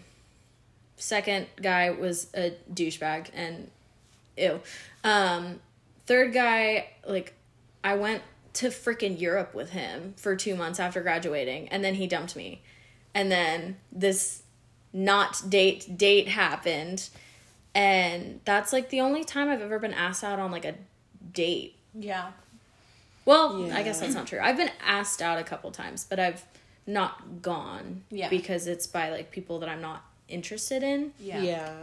second 0.98 1.48
guy 1.62 1.90
was 1.90 2.28
a 2.36 2.54
douchebag 2.74 3.30
and 3.34 3.72
ew. 4.36 4.60
Um 5.06 5.62
third 6.06 6.34
guy 6.34 6.90
like 7.08 7.34
i 7.84 7.96
went 7.96 8.22
to 8.56 8.68
freaking 8.70 9.20
europe 9.20 9.54
with 9.54 9.72
him 9.72 10.14
for 10.18 10.36
two 10.36 10.56
months 10.56 10.80
after 10.80 11.02
graduating 11.02 11.68
and 11.70 11.84
then 11.84 11.96
he 11.96 12.08
dumped 12.08 12.36
me 12.36 12.62
and 13.14 13.32
then 13.32 13.78
this 13.92 14.44
not 14.94 15.42
date 15.50 15.98
date 15.98 16.28
happened 16.30 17.10
and 17.74 18.40
that's 18.46 18.72
like 18.74 18.90
the 18.90 19.02
only 19.02 19.24
time 19.24 19.50
i've 19.50 19.62
ever 19.62 19.80
been 19.80 19.94
asked 19.94 20.24
out 20.24 20.40
on 20.40 20.52
like 20.52 20.66
a 20.66 20.74
date 21.34 21.76
Yeah. 21.94 22.32
well 23.26 23.72
i 23.74 23.84
guess 23.84 24.00
that's 24.00 24.16
not 24.16 24.28
true 24.28 24.40
i've 24.42 24.58
been 24.58 24.72
asked 24.86 25.22
out 25.22 25.38
a 25.38 25.44
couple 25.44 25.72
times 25.72 26.06
but 26.10 26.20
i've 26.20 26.44
not 26.88 27.42
gone 27.42 28.04
Yeah. 28.10 28.30
because 28.30 28.68
it's 28.68 28.88
by 28.88 29.10
like 29.10 29.32
people 29.32 29.60
that 29.60 29.70
i'm 29.70 29.82
not 29.82 30.06
interested 30.28 30.82
in 30.84 31.12
Yeah. 31.20 31.42
yeah. 31.42 31.74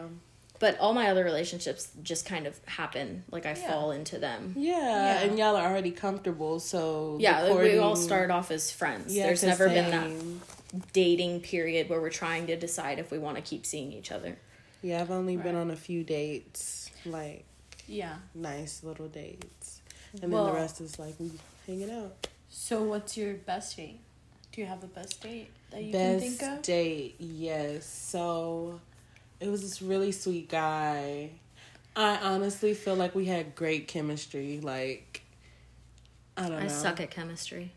But 0.62 0.78
all 0.78 0.92
my 0.94 1.10
other 1.10 1.24
relationships 1.24 1.90
just 2.04 2.24
kind 2.24 2.46
of 2.46 2.54
happen 2.66 3.24
like 3.32 3.44
i 3.46 3.50
Yeah. 3.50 3.68
fall 3.68 3.90
into 3.90 4.16
them 4.18 4.54
yeah, 4.56 4.70
Yeah. 4.80 5.20
and 5.24 5.36
y'all 5.38 5.56
are 5.56 5.68
already 5.68 5.90
comfortable, 5.90 6.60
so 6.60 7.16
the 7.16 7.24
yeah 7.24 7.42
like, 7.42 7.58
we 7.58 7.78
all 7.78 7.96
start 7.96 8.30
off 8.30 8.50
as 8.52 8.70
friends 8.70 9.12
Yeah, 9.14 9.26
there's 9.26 9.40
'cause 9.40 9.48
never 9.48 9.68
been 9.68 9.90
that 9.90 10.82
dating 10.92 11.40
period 11.40 11.88
where 11.90 12.00
we're 12.00 12.10
trying 12.24 12.46
to 12.46 12.56
decide 12.56 12.98
if 13.00 13.10
we 13.10 13.18
want 13.18 13.36
to 13.36 13.42
keep 13.42 13.66
seeing 13.66 13.92
each 13.92 14.12
other 14.12 14.38
Yeah, 14.82 15.00
I've 15.00 15.10
only 15.10 15.36
been 15.36 15.56
on 15.56 15.70
a 15.70 15.76
few 15.76 16.02
dates, 16.04 16.90
like 17.04 17.44
Yeah. 17.88 18.16
nice 18.34 18.82
little 18.84 19.08
dates, 19.08 19.80
and 20.22 20.32
then 20.32 20.44
the 20.46 20.52
rest 20.52 20.80
is 20.80 20.98
like 20.98 21.14
we 21.18 21.30
hanging 21.66 21.90
out. 21.90 22.28
So, 22.48 22.82
what's 22.84 23.16
your 23.16 23.34
best 23.34 23.76
date? 23.76 23.98
Do 24.52 24.60
you 24.60 24.66
have 24.66 24.82
a 24.84 24.86
best 24.86 25.20
date 25.22 25.48
that 25.70 25.82
you 25.82 25.92
can 25.92 26.20
think 26.20 26.38
Best 26.40 26.52
of? 26.58 26.62
date, 26.62 27.14
yes. 27.18 27.86
So 27.86 28.80
it 29.42 29.50
was 29.50 29.62
this 29.62 29.82
really 29.82 30.12
sweet 30.12 30.48
guy. 30.48 31.30
I 31.94 32.16
honestly 32.18 32.74
feel 32.74 32.94
like 32.94 33.14
we 33.14 33.26
had 33.26 33.54
great 33.54 33.88
chemistry. 33.88 34.60
Like 34.62 35.22
I 36.36 36.48
don't 36.48 36.58
know. 36.58 36.64
i 36.64 36.68
suck 36.68 37.00
at 37.00 37.10
chemistry 37.10 37.72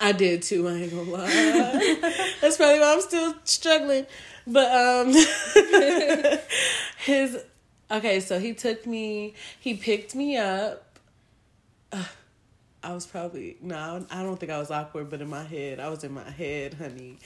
I 0.00 0.12
did 0.12 0.42
too. 0.42 0.68
I 0.68 0.72
ain't 0.72 0.90
gonna 0.90 1.10
lie. 1.10 2.00
That's 2.40 2.56
probably 2.56 2.80
why 2.80 2.92
I'm 2.94 3.00
still 3.00 3.34
struggling. 3.44 4.06
But 4.46 4.70
um, 4.70 5.14
his 6.98 7.42
okay. 7.90 8.20
So 8.20 8.38
he 8.38 8.54
took 8.54 8.86
me. 8.86 9.34
He 9.58 9.74
picked 9.74 10.14
me 10.14 10.36
up. 10.36 10.98
Ugh, 11.92 12.04
I 12.84 12.92
was 12.92 13.06
probably 13.06 13.56
no. 13.60 14.04
I 14.10 14.22
don't 14.22 14.38
think 14.38 14.52
I 14.52 14.58
was 14.58 14.70
awkward, 14.70 15.10
but 15.10 15.20
in 15.20 15.28
my 15.28 15.42
head, 15.42 15.80
I 15.80 15.88
was 15.88 16.04
in 16.04 16.12
my 16.12 16.30
head, 16.30 16.74
honey. 16.74 17.18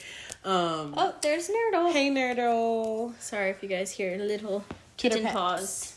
Um, 0.45 0.95
oh 0.97 1.15
there's 1.21 1.49
nerdle 1.49 1.93
hey 1.93 2.11
nerdle. 2.11 3.19
sorry 3.21 3.51
if 3.51 3.63
you 3.63 3.69
guys 3.69 3.91
hear 3.91 4.15
a 4.15 4.19
little 4.19 4.65
kitten 4.97 5.27
paws 5.27 5.97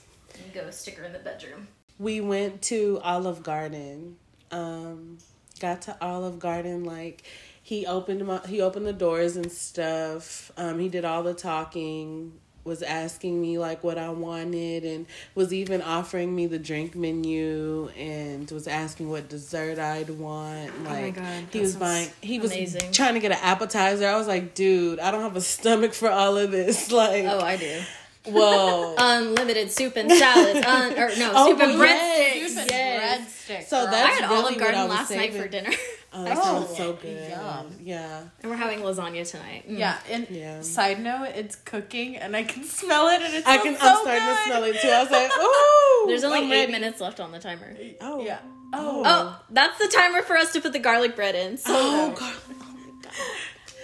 go 0.53 0.69
stick 0.71 0.97
her 0.97 1.05
in 1.05 1.13
the 1.13 1.19
bedroom 1.19 1.67
we 2.01 2.19
went 2.19 2.63
to 2.63 2.99
Olive 3.03 3.43
Garden. 3.43 4.17
Um, 4.49 5.19
got 5.59 5.83
to 5.83 5.95
Olive 6.03 6.39
Garden 6.39 6.83
like 6.83 7.23
he 7.61 7.85
opened 7.85 8.25
my 8.25 8.41
he 8.47 8.59
opened 8.59 8.87
the 8.87 8.93
doors 8.93 9.37
and 9.37 9.51
stuff. 9.51 10.51
Um, 10.57 10.79
he 10.79 10.89
did 10.89 11.05
all 11.05 11.21
the 11.21 11.35
talking. 11.35 12.33
Was 12.63 12.83
asking 12.83 13.41
me 13.41 13.57
like 13.57 13.83
what 13.83 13.97
I 13.97 14.09
wanted 14.09 14.83
and 14.85 15.07
was 15.33 15.51
even 15.51 15.81
offering 15.81 16.35
me 16.35 16.45
the 16.45 16.59
drink 16.59 16.95
menu 16.95 17.89
and 17.97 18.49
was 18.51 18.67
asking 18.67 19.09
what 19.09 19.29
dessert 19.29 19.79
I'd 19.79 20.11
want. 20.11 20.71
Oh 20.85 20.89
like 20.89 21.17
Oh 21.17 21.21
God, 21.21 21.43
he 21.51 21.59
was 21.59 21.75
buying 21.75 22.09
he 22.21 22.37
was 22.39 22.51
amazing. 22.51 22.91
trying 22.91 23.15
to 23.15 23.19
get 23.19 23.31
an 23.31 23.39
appetizer. 23.41 24.07
I 24.07 24.15
was 24.15 24.27
like, 24.27 24.53
dude, 24.53 24.99
I 24.99 25.09
don't 25.09 25.23
have 25.23 25.35
a 25.35 25.41
stomach 25.41 25.93
for 25.93 26.09
all 26.11 26.37
of 26.37 26.51
this. 26.51 26.91
Like 26.91 27.25
oh 27.25 27.39
i 27.39 27.57
do 27.57 27.81
Well, 28.27 28.93
Unlimited 28.99 29.71
soup 29.71 29.95
and 29.95 30.11
salads. 30.11 30.63
Un- 30.63 30.93
or 30.93 31.09
no, 31.17 31.31
Oh, 31.35 31.49
soup 31.51 31.61
and 31.61 31.71
yes. 31.79 31.79
breadsticks. 31.81 32.49
Soup 32.49 32.59
and 32.59 32.69
Yes. 32.69 33.47
breadsticks. 33.49 33.67
So 33.69 33.85
that's 33.85 33.95
I 33.95 34.21
had 34.21 34.29
really 34.29 34.43
Olive 34.43 34.57
Garden 34.59 34.79
I 34.81 34.83
was 34.83 34.89
last 34.97 35.11
night 35.11 35.33
for 35.33 35.47
dinner. 35.47 35.71
Oh, 36.13 36.23
that 36.23 36.37
Oh, 36.37 36.41
sounds 36.65 36.77
so 36.77 36.93
good. 36.93 37.29
yum. 37.29 37.75
Yeah. 37.81 38.23
and 38.41 38.51
we're 38.51 38.57
having 38.57 38.79
lasagna 38.79 39.29
tonight. 39.29 39.65
Mm. 39.69 39.77
Yeah, 39.79 39.97
and 40.09 40.27
Yeah. 40.29 40.61
side 40.61 40.99
note, 41.01 41.29
it's 41.35 41.55
cooking 41.55 42.17
and 42.17 42.35
I 42.35 42.43
can 42.43 42.63
smell 42.79 43.07
it 43.09 43.21
and 43.21 43.33
it's 43.33 43.47
I 43.47 43.57
can. 43.57 43.75
I'm 43.79 43.97
starting 44.01 44.25
to 44.25 44.37
smell 44.45 44.63
it 44.65 44.75
too. 44.81 44.89
I 44.89 45.01
was 45.03 45.11
like, 45.11 45.31
ooh. 45.37 46.07
There's 46.07 46.23
only 46.23 46.39
I'm 46.39 46.51
eight 46.51 46.59
ready. 46.61 46.71
minutes 46.71 46.99
left 47.01 47.19
on 47.19 47.31
the 47.31 47.39
timer. 47.39 47.75
Oh. 48.01 48.21
Yeah. 48.23 48.39
Oh. 48.73 49.03
Oh, 49.05 49.41
that's 49.49 49.77
the 49.79 49.87
timer 49.87 50.21
for 50.21 50.37
us 50.37 50.53
to 50.53 50.61
put 50.61 50.71
the 50.73 50.79
garlic 50.79 51.15
bread 51.15 51.35
in. 51.35 51.57
So 51.57 51.73
Oh, 51.75 52.09
my 52.09 52.15
God. 52.19 52.33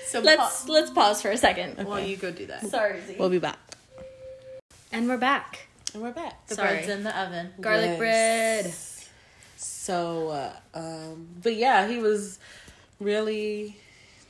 So 0.07 0.21
let's 0.21 0.63
pa- 0.65 0.71
let's 0.71 0.89
pause 0.91 1.21
for 1.21 1.29
a 1.31 1.37
second. 1.37 1.85
While 1.85 1.99
you 1.99 2.15
go 2.15 2.31
do 2.31 2.45
that. 2.47 2.65
Sorry, 2.67 3.01
Z. 3.05 3.17
We'll 3.19 3.29
be 3.29 3.39
back. 3.39 3.59
And 4.93 5.09
we're 5.09 5.17
back. 5.17 5.67
And 5.93 6.01
we're 6.01 6.11
back. 6.13 6.47
The 6.47 6.55
Sorry. 6.55 6.69
bread's 6.69 6.87
in 6.89 7.03
the 7.03 7.19
oven. 7.19 7.49
Garlic 7.59 7.89
Yes. 7.89 7.97
bread. 7.97 8.73
So, 9.87 10.27
uh, 10.29 10.51
um, 10.73 11.27
but 11.41 11.55
yeah, 11.55 11.87
he 11.87 11.97
was 11.99 12.39
really 12.99 13.77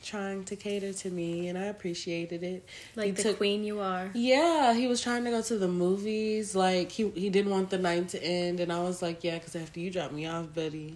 trying 0.04 0.44
to 0.44 0.54
cater 0.54 0.92
to 0.92 1.10
me, 1.10 1.48
and 1.48 1.58
I 1.58 1.64
appreciated 1.64 2.44
it. 2.44 2.64
Like 2.94 3.06
He 3.06 3.10
the 3.10 3.22
took- 3.24 3.38
queen 3.38 3.64
you 3.64 3.80
are. 3.80 4.08
Yeah, 4.14 4.72
he 4.74 4.86
was 4.86 5.00
trying 5.02 5.24
to 5.24 5.30
go 5.30 5.42
to 5.42 5.58
the 5.58 5.66
movies. 5.66 6.54
Like 6.54 6.92
he 6.92 7.10
he 7.10 7.28
didn't 7.28 7.50
want 7.50 7.70
the 7.70 7.78
night 7.78 8.08
to 8.10 8.22
end, 8.22 8.60
and 8.60 8.72
I 8.72 8.80
was 8.88 9.02
like, 9.02 9.24
yeah, 9.24 9.34
because 9.38 9.56
after 9.56 9.80
you 9.80 9.90
drop 9.90 10.12
me 10.12 10.26
off, 10.26 10.54
buddy. 10.54 10.94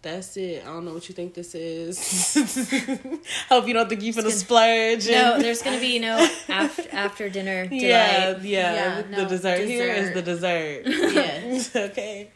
That's 0.00 0.36
it. 0.36 0.62
I 0.62 0.66
don't 0.66 0.84
know 0.84 0.94
what 0.94 1.08
you 1.08 1.14
think 1.14 1.34
this 1.34 1.54
is. 1.56 1.98
Hope 3.48 3.66
you 3.66 3.74
don't 3.74 3.88
think 3.88 4.02
you 4.02 4.12
finna 4.14 4.30
splurge. 4.30 5.08
No, 5.08 5.38
there's 5.40 5.60
gonna 5.62 5.80
be 5.80 5.98
no 5.98 6.14
after 6.48 6.84
after 6.92 7.28
dinner 7.30 7.66
delight. 7.66 7.82
yeah, 7.82 8.36
yeah. 8.42 8.74
Yeah, 8.74 9.02
the 9.02 9.22
no, 9.24 9.28
dessert, 9.28 9.66
here 9.66 9.90
is 10.00 10.12
the 10.14 10.22
dessert. 10.22 10.84
dessert. 10.84 11.74
Yeah. 11.74 11.82
okay. 11.90 12.30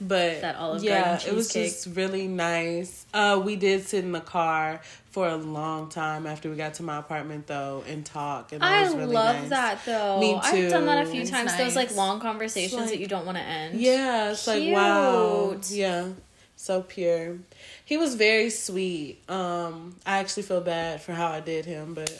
But 0.00 0.42
That 0.42 0.56
Olive 0.56 0.84
yeah, 0.84 1.18
it 1.26 1.34
was 1.34 1.52
just 1.52 1.88
really 1.96 2.28
nice. 2.28 3.04
Uh, 3.12 3.40
we 3.44 3.56
did 3.56 3.86
sit 3.86 4.04
in 4.04 4.12
the 4.12 4.20
car 4.20 4.80
for 5.10 5.28
a 5.28 5.36
long 5.36 5.88
time 5.88 6.26
after 6.26 6.48
we 6.48 6.54
got 6.56 6.74
to 6.74 6.84
my 6.84 6.98
apartment 6.98 7.48
though 7.48 7.82
and 7.88 8.06
talk. 8.06 8.52
And 8.52 8.62
I 8.62 8.82
was 8.84 8.94
really 8.94 9.12
love 9.14 9.36
nice. 9.36 9.48
that 9.50 9.78
though. 9.84 10.20
Me 10.20 10.32
too. 10.34 10.38
I've 10.66 10.70
done 10.70 10.86
that 10.86 11.04
a 11.06 11.10
few 11.10 11.22
It's 11.22 11.30
times. 11.30 11.56
Those 11.56 11.74
like 11.74 11.94
long 11.96 12.20
conversations 12.20 12.82
It's 12.82 12.90
that 12.92 13.00
you 13.00 13.08
don't 13.08 13.26
want 13.26 13.38
to 13.38 13.42
end. 13.44 13.80
Yeah, 13.80 14.30
it's 14.30 14.46
like 14.46 14.72
wow. 14.72 15.48
Cute. 15.50 15.70
Yeah. 15.70 16.08
So 16.54 16.82
pure. 16.82 17.38
He 17.84 17.96
was 17.96 18.14
very 18.14 18.50
sweet. 18.50 19.20
Um, 19.28 19.96
I 20.06 20.18
actually 20.18 20.42
feel 20.44 20.60
bad 20.60 21.00
for 21.02 21.12
how 21.12 21.28
I 21.28 21.40
did 21.40 21.64
him, 21.64 21.94
but 21.94 22.10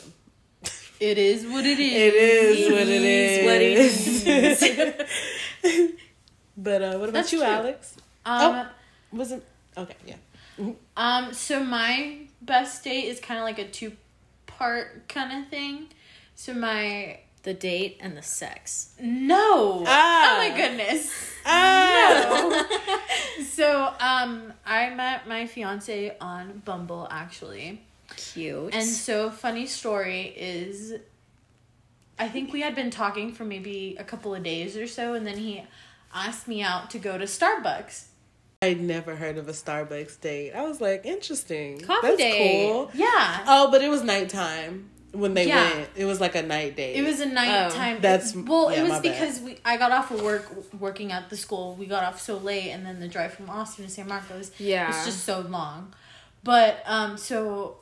It 0.99 1.17
is 1.17 1.45
what 1.45 1.65
it 1.65 1.79
is. 1.79 1.93
it 1.93 2.13
is 2.13 2.71
what 2.71 2.81
it 2.81 2.89
is 2.89 4.27
is. 4.27 4.61
what 4.61 5.01
it 5.63 5.95
but 6.63 6.81
uh, 6.81 6.97
what 6.99 7.09
about 7.09 7.13
That's 7.13 7.31
you, 7.33 7.39
true. 7.39 7.47
Alex? 7.47 7.95
Um, 8.25 8.67
Wasn't 9.11 9.43
okay. 9.77 9.95
Yeah. 10.05 10.71
um. 10.97 11.33
So 11.33 11.63
my 11.63 12.19
best 12.41 12.83
date 12.83 13.05
is 13.05 13.19
kind 13.19 13.39
of 13.39 13.45
like 13.45 13.59
a 13.59 13.67
two 13.67 13.93
part 14.45 15.07
kind 15.07 15.43
of 15.43 15.49
thing. 15.49 15.87
So 16.35 16.53
my 16.53 17.19
The 17.43 17.53
date 17.53 17.97
and 18.01 18.15
the 18.17 18.21
sex. 18.21 18.93
no. 19.01 19.83
Ah. 19.87 20.35
Oh 20.35 20.37
my 20.49 20.55
goodness. 20.57 21.11
Ah. 21.45 22.65
No. 23.37 23.43
so 23.57 23.93
um, 23.99 24.53
I 24.65 24.89
met 24.89 25.27
my 25.27 25.47
fiance 25.47 26.15
on 26.19 26.61
Bumble 26.65 27.07
actually. 27.09 27.81
Cute. 28.15 28.73
And 28.73 28.85
so, 28.85 29.29
funny 29.29 29.65
story 29.67 30.33
is, 30.35 30.95
I 32.17 32.27
think 32.27 32.51
we 32.51 32.61
had 32.61 32.73
been 32.75 32.89
talking 32.89 33.31
for 33.31 33.45
maybe 33.45 33.95
a 33.99 34.03
couple 34.03 34.33
of 34.35 34.43
days 34.43 34.75
or 34.75 34.87
so, 34.87 35.13
and 35.13 35.25
then 35.27 35.37
he 35.37 35.63
asked 36.13 36.47
me 36.47 36.61
out 36.61 36.89
to 36.91 36.99
go 36.99 37.17
to 37.17 37.25
Starbucks. 37.25 38.05
I'd 38.61 38.81
never 38.81 39.15
heard 39.15 39.37
of 39.37 39.47
a 39.47 39.53
Starbucks 39.53 40.19
date. 40.19 40.51
I 40.53 40.63
was 40.63 40.81
like, 40.81 41.05
interesting. 41.05 41.79
Coffee 41.79 42.07
That's 42.07 42.17
date. 42.17 42.67
cool. 42.69 42.91
Yeah, 42.93 43.43
Oh, 43.47 43.71
but 43.71 43.81
it 43.81 43.87
was 43.89 44.03
nighttime 44.03 44.89
when 45.13 45.33
they 45.33 45.47
Yeah. 45.47 45.73
went. 45.75 45.89
It 45.95 46.05
was 46.05 46.19
like 46.19 46.35
a 46.35 46.41
night 46.43 46.75
date. 46.75 46.95
it 46.97 47.03
was 47.03 47.19
a 47.21 47.25
nighttime. 47.25 48.01
That's- 48.01 48.35
well, 48.35 48.69
yeah, 48.71 48.79
it 48.79 48.83
was 48.83 48.91
bad. 48.99 49.01
because 49.03 49.39
we 49.39 49.57
I 49.63 49.77
got 49.77 49.91
off 49.93 50.11
of 50.11 50.21
work 50.21 50.51
working 50.77 51.11
at 51.13 51.29
the 51.29 51.37
school. 51.37 51.75
We 51.75 51.85
got 51.85 52.03
off 52.03 52.19
so 52.21 52.37
late, 52.37 52.71
and 52.71 52.85
then 52.85 52.99
the 52.99 53.07
drive 53.07 53.33
from 53.33 53.49
Austin 53.49 53.85
to 53.85 53.91
San 53.91 54.07
Marcos. 54.07 54.51
Yeah. 54.59 54.89
it's 54.89 55.05
just 55.05 55.23
so 55.23 55.39
long. 55.39 55.93
But 56.43 56.83
um, 56.85 57.17
so 57.17 57.77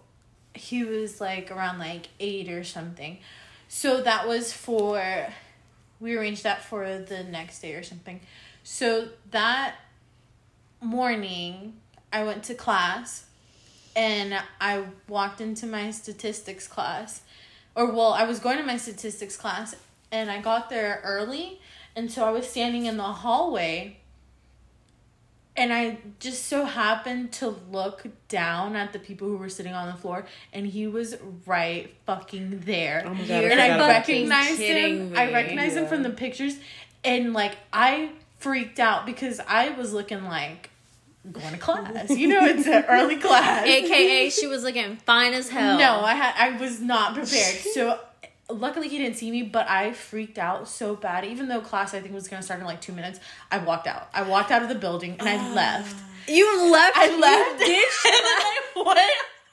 he 0.54 0.84
was 0.84 1.20
like 1.20 1.50
around 1.52 1.80
like 1.80 2.08
eight 2.20 2.50
or 2.50 2.64
something. 2.64 3.18
So 3.68 4.02
that 4.02 4.28
was 4.28 4.54
for 4.54 5.28
we 6.00 6.16
arranged 6.16 6.44
that 6.44 6.64
for 6.64 7.00
the 7.00 7.24
next 7.24 7.60
day 7.60 7.74
or 7.74 7.84
something. 7.84 8.20
So 8.64 9.10
that 9.32 9.76
morning 10.82 11.74
I 12.12 12.24
went 12.24 12.44
to 12.46 12.54
class 12.54 13.26
and 13.96 14.36
I 14.62 14.84
walked 15.08 15.42
into 15.42 15.66
my 15.66 15.92
statistics 15.92 16.68
class. 16.68 17.22
Or 17.76 17.92
well, 17.92 18.14
I 18.14 18.24
was 18.24 18.40
going 18.40 18.58
to 18.58 18.64
my 18.64 18.78
statistics 18.78 19.38
class 19.38 19.76
and 20.12 20.30
I 20.30 20.42
got 20.42 20.70
there 20.70 21.02
early 21.04 21.60
and 21.96 22.12
so 22.12 22.26
I 22.26 22.32
was 22.32 22.48
standing 22.48 22.86
in 22.86 22.98
the 22.98 23.04
hallway 23.04 23.98
and 25.58 25.74
I 25.74 25.98
just 26.20 26.46
so 26.46 26.66
happened 26.66 27.32
to 27.34 27.56
look 27.72 28.06
down 28.28 28.76
at 28.76 28.94
the 28.94 29.00
people 29.00 29.28
who 29.28 29.38
were 29.38 29.50
sitting 29.50 29.74
on 29.74 29.88
the 29.88 30.00
floor, 30.00 30.26
and 30.54 30.68
he 30.68 30.88
was 30.88 31.18
right 31.46 31.94
fucking 32.06 32.62
there. 32.66 33.04
Oh 33.06 33.14
my 33.14 33.26
God, 33.26 33.44
and 33.44 33.60
I 33.60 33.72
forgot 33.72 33.76
about 33.76 34.06
this. 34.06 34.16
recognized 34.16 34.58
kidding 34.58 34.98
him. 35.10 35.18
I 35.18 35.26
me. 35.26 35.34
recognized 35.34 35.78
him 35.78 35.88
from 35.88 36.04
the 36.04 36.12
pictures, 36.12 36.58
and 37.04 37.34
like 37.34 37.58
I 37.74 38.12
freaked 38.38 38.80
out 38.80 39.06
because 39.06 39.42
I 39.48 39.70
was 39.72 39.94
looking 39.94 40.24
like 40.26 40.70
going 41.32 41.54
to 41.54 41.58
class. 41.58 42.10
You 42.10 42.28
know, 42.28 42.46
it's 42.46 42.68
an 42.68 42.86
early 42.88 43.16
class. 43.18 43.66
AKA, 43.66 44.30
she 44.30 44.48
was 44.48 44.64
looking 44.64 44.98
fine 44.98 45.34
as 45.34 45.50
hell. 45.50 45.78
No, 45.78 46.02
I 46.02 46.14
had 46.14 46.36
I 46.38 46.58
was 46.60 46.80
not 46.80 47.14
prepared. 47.16 47.56
So 47.74 48.00
luckily 48.50 48.88
he 48.88 48.98
didn't 48.98 49.18
see 49.18 49.32
me, 49.32 49.44
but 49.44 49.70
I 49.70 49.94
freaked 49.94 50.38
out 50.38 50.68
so 50.68 50.96
bad. 50.96 51.26
Even 51.26 51.48
though 51.48 51.62
class 51.62 51.94
I 51.94 52.02
think 52.02 52.14
was 52.14 52.28
gonna 52.28 52.42
start 52.42 52.60
in 52.60 52.66
like 52.66 52.82
two 52.82 52.94
minutes, 52.94 53.20
I 53.52 53.60
walked 53.60 53.88
out. 53.88 54.10
I 54.14 54.24
walked 54.24 54.52
out 54.52 54.62
of 54.62 54.70
the 54.70 54.76
building 54.76 55.16
and 55.20 55.28
I 55.28 55.38
ah. 55.38 55.54
left. 55.54 56.04
You 56.28 56.72
left. 56.72 56.98
I 56.98 57.08
you 57.08 57.22
left 57.22 57.60
ditched 57.60 58.06
and 58.06 58.14
then 58.14 58.24
I 58.26 58.62
went 58.76 59.00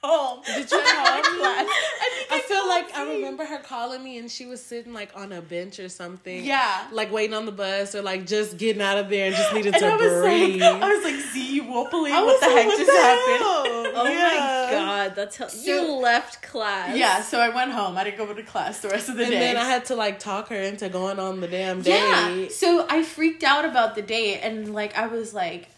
home. 0.03 0.43
Did 0.45 0.71
you 0.71 0.83
call 0.83 1.65
me? 1.65 1.71
class. 2.65 2.91
I 2.95 3.01
I 3.01 3.05
like 3.05 3.09
I 3.09 3.15
remember 3.15 3.45
her 3.45 3.59
calling 3.59 4.03
me 4.03 4.19
and 4.19 4.31
she 4.31 4.47
was 4.47 4.63
sitting 4.63 4.93
like 4.93 5.11
on 5.17 5.33
a 5.33 5.41
bench 5.41 5.79
or 5.79 5.89
something. 5.89 6.45
Yeah. 6.45 6.87
Like 6.93 7.13
waiting 7.13 7.35
on 7.35 7.47
the 7.47 7.53
bus 7.53 7.95
or 7.95 8.03
like 8.03 8.27
just 8.27 8.57
getting 8.59 8.83
out 8.83 8.99
of 8.99 9.09
there 9.09 9.27
and 9.27 9.35
just 9.37 9.53
needed 9.55 9.75
And 9.75 9.83
to 9.83 9.89
I 9.89 9.97
was 9.97 10.23
breathe. 10.23 10.61
like, 10.61 10.73
I 10.83 10.89
was 10.95 11.05
like, 11.05 11.15
Z, 11.33 11.55
you 11.55 11.65
won't 11.65 11.91
believe 11.91 12.15
what 12.15 12.41
the 12.41 12.47
like, 12.47 12.65
heck 12.67 12.77
just 12.79 12.91
happened. 12.91 13.39
hell? 13.39 13.65
Oh 13.97 14.09
Yeah. 14.09 14.69
my 14.69 14.71
god, 14.73 15.15
that's 15.15 15.37
how 15.37 15.47
you 15.63 15.93
left 15.93 16.43
class. 16.43 16.97
Yeah, 16.97 17.23
so 17.23 17.39
I 17.41 17.49
went 17.51 17.71
home. 17.71 17.97
I 17.97 18.05
didn't 18.05 18.19
go 18.19 18.33
to 18.33 18.43
class 18.43 18.81
the 18.81 18.89
rest 18.89 19.09
of 19.09 19.17
the 19.17 19.23
And 19.25 19.31
day. 19.33 19.37
And 19.49 19.57
then 19.57 19.65
I 19.65 19.69
had 19.69 19.85
to 19.87 19.95
like 19.97 20.19
talk 20.19 20.49
her 20.49 20.57
into 20.57 20.89
going 20.89 21.19
on 21.21 21.41
the 21.41 21.47
damn 21.49 21.81
Yeah. 21.83 22.29
date. 22.29 22.53
So 22.53 22.87
I 22.89 23.03
freaked 23.05 23.45
out 23.45 23.65
about 23.65 23.95
the 23.95 24.03
date 24.03 24.41
and 24.41 24.75
like 24.75 24.97
I 24.99 25.07
was 25.07 25.33
like, 25.33 25.69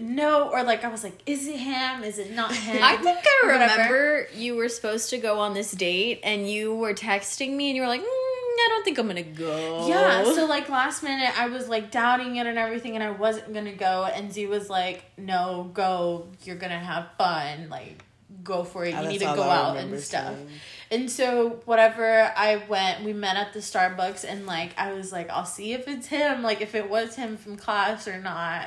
no, 0.00 0.50
or 0.50 0.62
like 0.62 0.84
I 0.84 0.88
was 0.88 1.02
like, 1.02 1.18
is 1.26 1.46
it 1.46 1.56
him? 1.58 2.04
Is 2.04 2.18
it 2.18 2.32
not 2.32 2.54
him? 2.54 2.82
I 2.82 2.96
think 2.96 3.18
I 3.18 3.46
remember 3.46 4.28
you 4.34 4.56
were 4.56 4.68
supposed 4.68 5.10
to 5.10 5.18
go 5.18 5.38
on 5.40 5.54
this 5.54 5.70
date 5.72 6.20
and 6.22 6.50
you 6.50 6.74
were 6.74 6.94
texting 6.94 7.56
me 7.56 7.68
and 7.68 7.76
you 7.76 7.82
were 7.82 7.88
like, 7.88 8.02
mm, 8.02 8.04
I 8.04 8.68
don't 8.68 8.84
think 8.84 8.98
I'm 8.98 9.06
gonna 9.06 9.22
go. 9.22 9.86
Yeah, 9.88 10.24
so 10.24 10.46
like 10.46 10.68
last 10.68 11.02
minute 11.02 11.30
I 11.38 11.48
was 11.48 11.68
like 11.68 11.90
doubting 11.90 12.36
it 12.36 12.46
and 12.46 12.58
everything 12.58 12.94
and 12.94 13.02
I 13.04 13.10
wasn't 13.10 13.52
gonna 13.54 13.74
go 13.74 14.04
and 14.04 14.32
Z 14.32 14.46
was 14.46 14.68
like, 14.68 15.04
No, 15.16 15.70
go, 15.72 16.28
you're 16.44 16.56
gonna 16.56 16.78
have 16.78 17.08
fun, 17.18 17.68
like 17.68 18.04
go 18.42 18.64
for 18.64 18.84
it. 18.84 18.94
Ah, 18.94 19.02
You 19.02 19.08
need 19.08 19.18
to 19.18 19.24
go 19.26 19.42
I 19.42 19.56
out 19.56 19.76
and 19.76 19.98
stuff. 20.00 20.34
saying. 20.34 20.48
And 20.90 21.10
so 21.10 21.60
whatever 21.64 22.32
I 22.36 22.62
went, 22.68 23.02
we 23.02 23.12
met 23.12 23.36
at 23.36 23.52
the 23.52 23.58
Starbucks 23.58 24.24
and 24.28 24.46
like 24.46 24.70
I 24.78 24.92
was 24.92 25.12
like, 25.12 25.28
I'll 25.30 25.44
see 25.44 25.72
if 25.72 25.88
it's 25.88 26.06
him, 26.06 26.42
like 26.42 26.60
if 26.60 26.74
it 26.74 26.88
was 26.88 27.16
him 27.16 27.36
from 27.36 27.56
class 27.56 28.06
or 28.06 28.20
not. 28.20 28.66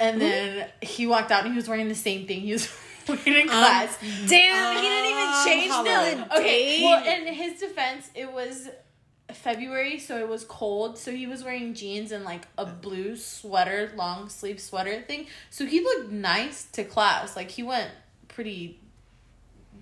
And 0.00 0.20
then 0.20 0.68
he 0.80 1.06
walked 1.06 1.30
out 1.32 1.44
and 1.44 1.52
he 1.52 1.56
was 1.56 1.68
wearing 1.68 1.88
the 1.88 1.94
same 1.94 2.26
thing 2.26 2.40
he 2.40 2.52
was 2.52 2.68
wearing 3.08 3.26
in 3.42 3.48
class. 3.48 3.98
Damn, 4.28 4.76
he 4.76 4.82
didn't 4.82 5.10
even 5.10 5.28
Um, 5.28 5.44
change 5.44 5.70
the 5.70 6.22
on. 6.34 6.38
Okay, 6.40 6.82
well, 6.84 7.04
in 7.06 7.34
his 7.34 7.58
defense, 7.60 8.10
it 8.14 8.32
was 8.32 8.68
February, 9.32 9.98
so 9.98 10.16
it 10.18 10.28
was 10.28 10.44
cold. 10.44 10.96
So 10.98 11.10
he 11.10 11.26
was 11.26 11.42
wearing 11.44 11.74
jeans 11.74 12.12
and 12.12 12.24
like 12.24 12.46
a 12.56 12.64
blue 12.64 13.16
sweater, 13.16 13.92
long 13.96 14.28
sleeve 14.28 14.60
sweater 14.60 15.02
thing. 15.02 15.26
So 15.50 15.66
he 15.66 15.80
looked 15.80 16.10
nice 16.12 16.64
to 16.72 16.84
class. 16.84 17.34
Like 17.36 17.50
he 17.50 17.62
went 17.62 17.90
pretty 18.28 18.78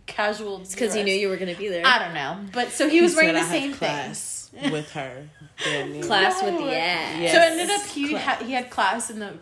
casual. 0.07 0.59
because 0.59 0.95
he 0.95 1.03
knew 1.03 1.15
you 1.15 1.29
were 1.29 1.37
gonna 1.37 1.55
be 1.55 1.69
there. 1.69 1.87
I 1.87 1.99
don't 1.99 2.15
know, 2.15 2.39
but 2.53 2.71
so 2.71 2.89
he 2.89 3.01
was 3.03 3.13
He 3.13 3.17
wearing 3.19 3.35
said 3.37 3.43
the 3.45 3.49
I 3.49 3.51
same 3.51 3.71
have 3.71 3.79
thing. 3.79 3.89
class 3.89 4.51
with 4.73 4.91
her. 4.93 5.29
Damn 5.65 5.93
near. 5.93 6.03
Class 6.03 6.43
with 6.43 6.59
the 6.59 6.77
ass. 6.77 7.21
Yeah. 7.21 7.33
So 7.33 7.39
it 7.39 7.53
ended 7.53 7.71
up 7.71 7.87
he 7.87 8.09
Class. 8.11 8.23
had 8.25 8.43
he 8.47 8.53
had 8.53 8.71
class 8.71 9.11
in 9.11 9.19
the 9.21 9.35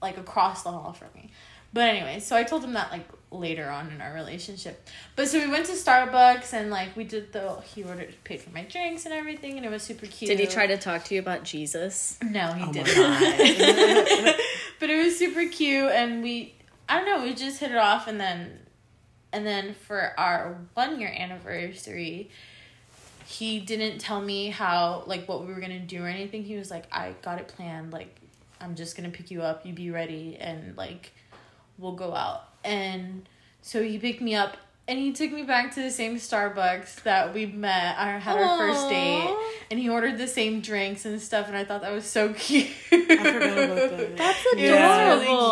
like 0.00 0.18
across 0.18 0.62
the 0.62 0.70
hall 0.70 0.92
from 0.92 1.08
me. 1.14 1.30
But 1.72 1.88
anyway, 1.88 2.20
so 2.20 2.34
I 2.34 2.44
told 2.44 2.64
him 2.64 2.72
that 2.74 2.90
like 2.90 3.06
later 3.30 3.68
on 3.68 3.90
in 3.90 4.00
our 4.00 4.14
relationship. 4.14 4.88
But 5.16 5.28
so 5.28 5.38
we 5.38 5.48
went 5.48 5.66
to 5.66 5.72
Starbucks 5.72 6.54
and 6.54 6.70
like 6.70 6.96
we 6.96 7.04
did 7.04 7.32
the 7.32 7.60
he 7.60 7.84
ordered 7.84 8.14
paid 8.24 8.40
for 8.40 8.50
my 8.50 8.62
drinks 8.62 9.04
and 9.04 9.12
everything 9.12 9.58
and 9.58 9.66
it 9.66 9.70
was 9.70 9.82
super 9.82 10.06
cute. 10.06 10.30
Did 10.30 10.40
he 10.40 10.46
try 10.46 10.66
to 10.66 10.78
talk 10.78 11.04
to 11.04 11.14
you 11.14 11.20
about 11.20 11.44
Jesus? 11.44 12.18
No, 12.22 12.52
he 12.52 12.64
Oh 12.64 12.72
didn't. 12.72 12.96
but 14.80 14.88
it 14.88 15.04
was 15.04 15.18
super 15.18 15.46
cute 15.46 15.90
and 15.90 16.22
we 16.22 16.54
I 16.88 16.98
don't 16.98 17.06
know, 17.06 17.22
we 17.22 17.34
just 17.34 17.60
hit 17.60 17.70
it 17.70 17.76
off 17.76 18.06
and 18.08 18.18
then 18.18 18.60
and 19.30 19.46
then 19.46 19.74
for 19.74 20.14
our 20.18 20.58
one 20.72 20.98
year 20.98 21.12
anniversary 21.14 22.30
he 23.26 23.60
didn't 23.60 23.98
tell 23.98 24.22
me 24.22 24.48
how 24.48 25.02
like 25.06 25.28
what 25.28 25.46
we 25.46 25.52
were 25.52 25.60
gonna 25.60 25.78
do 25.78 26.02
or 26.02 26.08
anything. 26.08 26.44
He 26.44 26.56
was 26.56 26.70
like, 26.70 26.86
I 26.90 27.14
got 27.20 27.38
it 27.38 27.48
planned, 27.48 27.92
like 27.92 28.18
I'm 28.60 28.74
just 28.74 28.96
gonna 28.96 29.10
pick 29.10 29.30
you 29.30 29.42
up, 29.42 29.64
you 29.66 29.72
be 29.72 29.90
ready 29.90 30.36
and 30.40 30.76
like 30.76 31.12
we'll 31.78 31.94
go 31.96 32.14
out. 32.14 32.44
And 32.64 33.28
so 33.62 33.82
he 33.82 33.98
picked 33.98 34.20
me 34.20 34.34
up 34.34 34.56
and 34.86 34.98
he 34.98 35.12
took 35.12 35.30
me 35.30 35.42
back 35.42 35.74
to 35.74 35.82
the 35.82 35.90
same 35.90 36.16
Starbucks 36.16 37.02
that 37.02 37.34
we 37.34 37.44
met, 37.46 37.98
I 37.98 38.12
had 38.18 38.38
our 38.38 38.56
first 38.56 38.88
date, 38.88 39.28
and 39.70 39.78
he 39.78 39.90
ordered 39.90 40.16
the 40.16 40.26
same 40.26 40.62
drinks 40.62 41.04
and 41.04 41.20
stuff, 41.20 41.46
and 41.46 41.54
I 41.54 41.62
thought 41.64 41.82
that 41.82 41.92
was 41.92 42.06
so 42.06 42.32
cute. 42.38 42.68
I 42.90 42.96
forgot 43.04 43.52
about 43.58 43.90
that. 43.90 44.16
That's 44.16 44.38
It 44.46 44.54
was 44.56 44.62
Yeah. 44.62 45.08
really 45.12 45.24
adorable. 45.26 45.50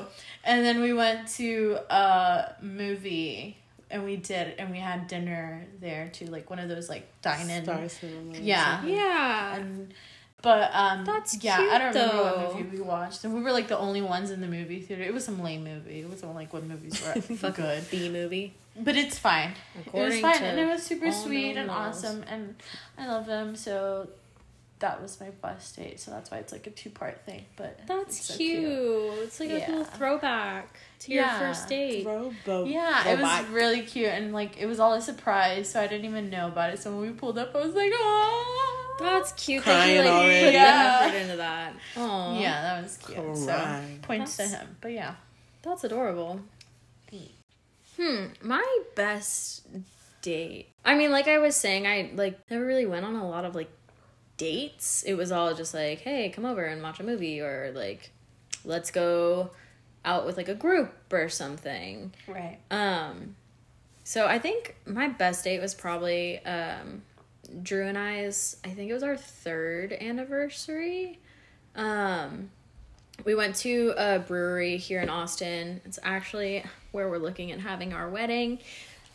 cute. 0.00 0.08
And 0.44 0.64
then 0.64 0.80
we 0.80 0.92
went 0.92 1.28
to 1.36 1.78
a 1.90 2.56
movie 2.60 3.56
and 3.88 4.04
we 4.04 4.16
did 4.16 4.54
and 4.58 4.72
we 4.72 4.78
had 4.78 5.06
dinner 5.06 5.66
there 5.80 6.08
too, 6.12 6.24
like 6.26 6.50
one 6.50 6.58
of 6.58 6.68
those 6.68 6.88
like 6.88 7.06
dine 7.22 7.48
in. 7.48 7.62
Star 7.62 7.88
Cinema. 7.88 8.38
Yeah. 8.38 8.84
Yeah. 8.84 9.54
And 9.56 9.94
but 10.42 10.70
um 10.74 11.04
That's 11.04 11.42
yeah, 11.42 11.56
cute, 11.58 11.70
I 11.70 11.78
don't 11.78 11.94
remember 11.94 12.16
though. 12.16 12.36
what 12.48 12.56
movie 12.56 12.76
we 12.76 12.82
watched. 12.82 13.24
And 13.24 13.32
we 13.34 13.40
were 13.42 13.52
like 13.52 13.68
the 13.68 13.78
only 13.78 14.02
ones 14.02 14.30
in 14.30 14.40
the 14.40 14.48
movie 14.48 14.80
theater. 14.80 15.02
It 15.02 15.14
was 15.14 15.24
some 15.24 15.42
lame 15.42 15.64
movie. 15.64 16.00
It 16.00 16.08
wasn't 16.08 16.34
like 16.34 16.52
what 16.52 16.64
movies 16.64 17.02
were 17.40 17.50
good. 17.50 17.88
B 17.90 18.08
movie. 18.08 18.54
But 18.78 18.96
it's 18.96 19.18
fine. 19.18 19.52
it 19.76 19.86
was 19.86 19.86
According 19.86 20.22
fine 20.22 20.42
and 20.42 20.58
it 20.58 20.66
was 20.66 20.82
super 20.82 21.12
sweet 21.12 21.56
and 21.56 21.68
laws. 21.68 22.04
awesome 22.04 22.24
and 22.28 22.56
I 22.98 23.06
love 23.06 23.26
him 23.26 23.54
so 23.56 24.08
that 24.78 25.00
was 25.00 25.20
my 25.20 25.30
best 25.30 25.76
date, 25.76 26.00
so 26.00 26.10
that's 26.10 26.28
why 26.32 26.38
it's 26.38 26.50
like 26.52 26.66
a 26.66 26.70
two 26.70 26.90
part 26.90 27.20
thing. 27.24 27.44
But 27.54 27.78
That's 27.86 28.18
it's 28.18 28.26
so 28.26 28.36
cute. 28.36 28.64
It's 29.22 29.38
like 29.38 29.50
a 29.50 29.54
little 29.70 29.84
throwback 29.84 30.76
to 31.00 31.12
Yeah. 31.12 31.38
your 31.38 31.48
first 31.54 31.68
date. 31.68 32.04
Throwbo- 32.04 32.68
Yeah, 32.68 33.06
it 33.10 33.20
was 33.20 33.46
really 33.50 33.82
cute 33.82 34.08
and 34.08 34.32
like 34.32 34.56
it 34.58 34.66
was 34.66 34.80
all 34.80 34.94
a 34.94 35.00
surprise, 35.00 35.70
so 35.70 35.80
I 35.80 35.86
didn't 35.86 36.06
even 36.06 36.30
know 36.30 36.48
about 36.48 36.74
it. 36.74 36.80
So 36.80 36.90
when 36.90 37.02
we 37.02 37.10
pulled 37.10 37.38
up, 37.38 37.54
I 37.54 37.60
was 37.64 37.74
like, 37.76 37.92
oh, 37.94 38.81
That's 38.98 39.32
cute 39.32 39.62
Crying 39.62 39.96
that 39.96 40.04
you 40.04 40.10
like 40.10 40.22
already. 40.22 40.44
put 40.46 40.52
Yeah. 40.54 40.98
the 40.98 41.04
effort 41.06 41.16
into 41.18 41.36
that. 41.36 41.74
Oh, 41.96 42.38
yeah, 42.40 42.62
that 42.62 42.82
was 42.82 42.96
cute. 42.98 43.36
So 43.36 43.46
Crying. 43.46 43.98
points 44.02 44.36
to 44.36 44.42
him, 44.46 44.76
but 44.80 44.92
yeah, 44.92 45.14
that's 45.62 45.84
adorable. 45.84 46.40
Hmm, 47.98 48.26
my 48.40 48.78
best 48.94 49.66
date. 50.22 50.68
I 50.84 50.94
mean, 50.94 51.10
like 51.10 51.28
I 51.28 51.38
was 51.38 51.54
saying, 51.56 51.86
I 51.86 52.10
like 52.14 52.38
never 52.50 52.64
really 52.64 52.86
went 52.86 53.04
on 53.04 53.14
a 53.16 53.28
lot 53.28 53.44
of 53.44 53.54
like 53.54 53.70
dates. 54.38 55.02
It 55.02 55.14
was 55.14 55.30
all 55.30 55.54
just 55.54 55.74
like, 55.74 56.00
hey, 56.00 56.30
come 56.30 56.44
over 56.46 56.64
and 56.64 56.82
watch 56.82 57.00
a 57.00 57.02
movie, 57.04 57.40
or 57.40 57.70
like, 57.74 58.10
let's 58.64 58.90
go 58.90 59.50
out 60.04 60.24
with 60.26 60.36
like 60.36 60.48
a 60.48 60.54
group 60.54 60.92
or 61.12 61.28
something. 61.28 62.12
right. 62.26 62.58
Um, 62.70 63.36
so 64.04 64.26
I 64.26 64.38
think 64.38 64.74
my 64.86 65.08
best 65.08 65.44
date 65.44 65.60
was 65.60 65.74
probably 65.74 66.44
um, 66.46 67.02
Drew 67.62 67.86
and 67.86 67.98
I's. 67.98 68.56
I 68.64 68.68
think 68.70 68.90
it 68.90 68.94
was 68.94 69.02
our 69.02 69.16
third 69.16 69.92
anniversary. 69.92 71.18
Um, 71.74 72.50
we 73.24 73.34
went 73.34 73.56
to 73.56 73.94
a 73.96 74.18
brewery 74.18 74.76
here 74.76 75.00
in 75.00 75.08
Austin. 75.10 75.80
It's 75.84 75.98
actually 76.02 76.64
where 76.92 77.08
we're 77.08 77.18
looking 77.18 77.52
at 77.52 77.60
having 77.60 77.92
our 77.92 78.08
wedding. 78.08 78.58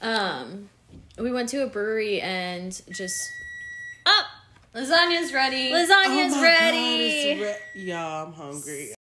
Um, 0.02 0.70
we 1.18 1.32
went 1.32 1.50
to 1.50 1.64
a 1.64 1.68
brewery 1.68 2.22
and 2.22 2.72
just 2.92 3.20
up 4.06 4.26
Lasagna's 4.76 5.34
ready. 5.34 5.72
lasagna's 5.72 6.34
Oh 6.34 6.38
my 6.38 6.44
ready. 6.44 7.36
God, 7.36 7.42
re- 7.44 7.56
Y'all, 7.84 8.28
I'm 8.28 8.34
hungry. 8.34 8.94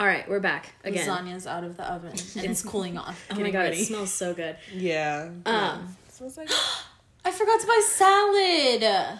All 0.00 0.06
right, 0.06 0.28
we're 0.28 0.38
back 0.38 0.74
again. 0.84 1.08
Lasagna's 1.08 1.46
out 1.46 1.64
of 1.64 1.76
the 1.76 1.92
oven 1.92 2.12
and 2.36 2.44
it's 2.50 2.62
cooling 2.62 2.96
off. 2.96 3.26
Oh 3.32 3.40
my 3.40 3.50
god, 3.50 3.58
ready. 3.60 3.80
it 3.80 3.86
smells 3.86 4.12
so 4.12 4.32
good. 4.32 4.56
Yeah. 4.72 5.30
Um, 5.44 5.96
Smells 6.10 6.36
like 6.36 6.48
I 7.28 7.30
forgot 7.30 7.60
to 7.60 7.66
buy 7.66 7.82
salad. 7.84 9.18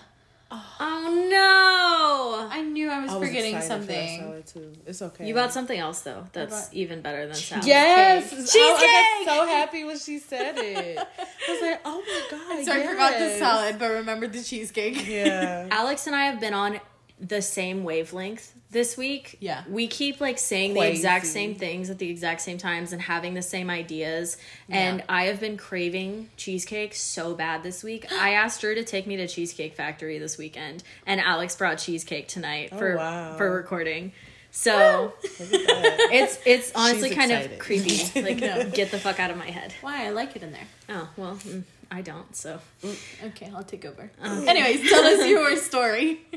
oh 0.50 1.26
no! 1.30 2.48
I 2.50 2.62
knew 2.62 2.88
I 2.88 3.02
was, 3.02 3.10
I 3.12 3.16
was 3.18 3.28
forgetting 3.28 3.54
excited 3.54 3.68
for 3.84 3.86
something. 3.92 4.18
salad, 4.20 4.46
too. 4.46 4.72
It's 4.86 5.02
okay. 5.02 5.28
You 5.28 5.34
bought 5.34 5.52
something 5.52 5.78
else 5.78 6.00
though. 6.00 6.26
That's 6.32 6.68
bought- 6.68 6.74
even 6.74 7.02
better 7.02 7.26
than 7.26 7.34
salad. 7.34 7.66
Yes, 7.66 8.30
Cheesecake. 8.30 8.54
I, 8.56 9.20
I 9.20 9.24
got 9.26 9.34
so 9.36 9.46
happy 9.46 9.84
when 9.84 9.98
she 9.98 10.18
said 10.20 10.54
it. 10.56 10.98
I 10.98 11.52
was 11.52 11.60
like, 11.68 11.80
"Oh 11.84 12.00
my 12.00 12.54
god!" 12.56 12.64
So 12.64 12.72
I 12.72 12.86
forgot 12.86 13.18
the 13.18 13.36
salad, 13.38 13.78
but 13.78 13.90
remembered 13.90 14.32
the 14.32 14.42
cheesecake. 14.42 15.06
Yeah, 15.06 15.68
Alex 15.70 16.06
and 16.06 16.16
I 16.16 16.24
have 16.24 16.40
been 16.40 16.54
on 16.54 16.80
the 17.20 17.42
same 17.42 17.84
wavelength 17.84 18.54
this 18.70 18.96
week. 18.96 19.38
Yeah. 19.40 19.64
We 19.68 19.86
keep 19.88 20.20
like 20.20 20.38
saying 20.38 20.74
the 20.74 20.86
exact 20.88 21.26
same 21.26 21.54
things 21.54 21.88
at 21.90 21.98
the 21.98 22.10
exact 22.10 22.42
same 22.42 22.58
times 22.58 22.92
and 22.92 23.00
having 23.00 23.34
the 23.34 23.42
same 23.42 23.70
ideas. 23.70 24.36
And 24.68 24.98
Yeah. 24.98 25.04
I 25.08 25.24
have 25.24 25.40
been 25.40 25.56
craving 25.56 26.28
cheesecake 26.36 26.94
so 26.94 27.34
bad 27.34 27.62
this 27.62 27.82
week. 27.82 28.10
I 28.12 28.34
asked 28.34 28.62
her 28.62 28.74
to 28.74 28.84
take 28.84 29.06
me 29.06 29.16
to 29.16 29.26
Cheesecake 29.26 29.74
Factory 29.74 30.18
this 30.18 30.36
weekend, 30.36 30.82
and 31.06 31.20
Alex 31.20 31.56
brought 31.56 31.78
cheesecake 31.78 32.28
tonight 32.28 32.70
for 32.70 32.96
wow. 32.96 33.36
for 33.36 33.50
recording. 33.50 34.12
So 34.50 35.12
Look 35.22 35.40
at 35.52 35.66
that. 35.66 36.08
it's 36.12 36.38
it's 36.46 36.72
honestly 36.74 37.10
kind 37.10 37.32
of 37.32 37.58
creepy. 37.58 38.00
Like 38.20 38.38
No. 38.40 38.68
get 38.70 38.90
the 38.90 38.98
fuck 38.98 39.20
out 39.20 39.30
of 39.30 39.36
my 39.36 39.50
head. 39.50 39.74
Why? 39.82 40.06
I 40.06 40.10
like 40.10 40.36
it 40.36 40.42
in 40.42 40.52
there. 40.52 40.66
Oh 40.88 41.08
well, 41.16 41.36
mm, 41.36 41.62
I 41.90 42.02
don't. 42.02 42.34
So 42.36 42.60
mm, 42.82 43.26
Okay, 43.28 43.50
I'll 43.54 43.64
take 43.64 43.84
over. 43.84 44.10
Um, 44.20 44.46
Anyways, 44.46 44.88
tell 44.88 45.04
us 45.04 45.26
your 45.26 45.56
story. 45.56 46.20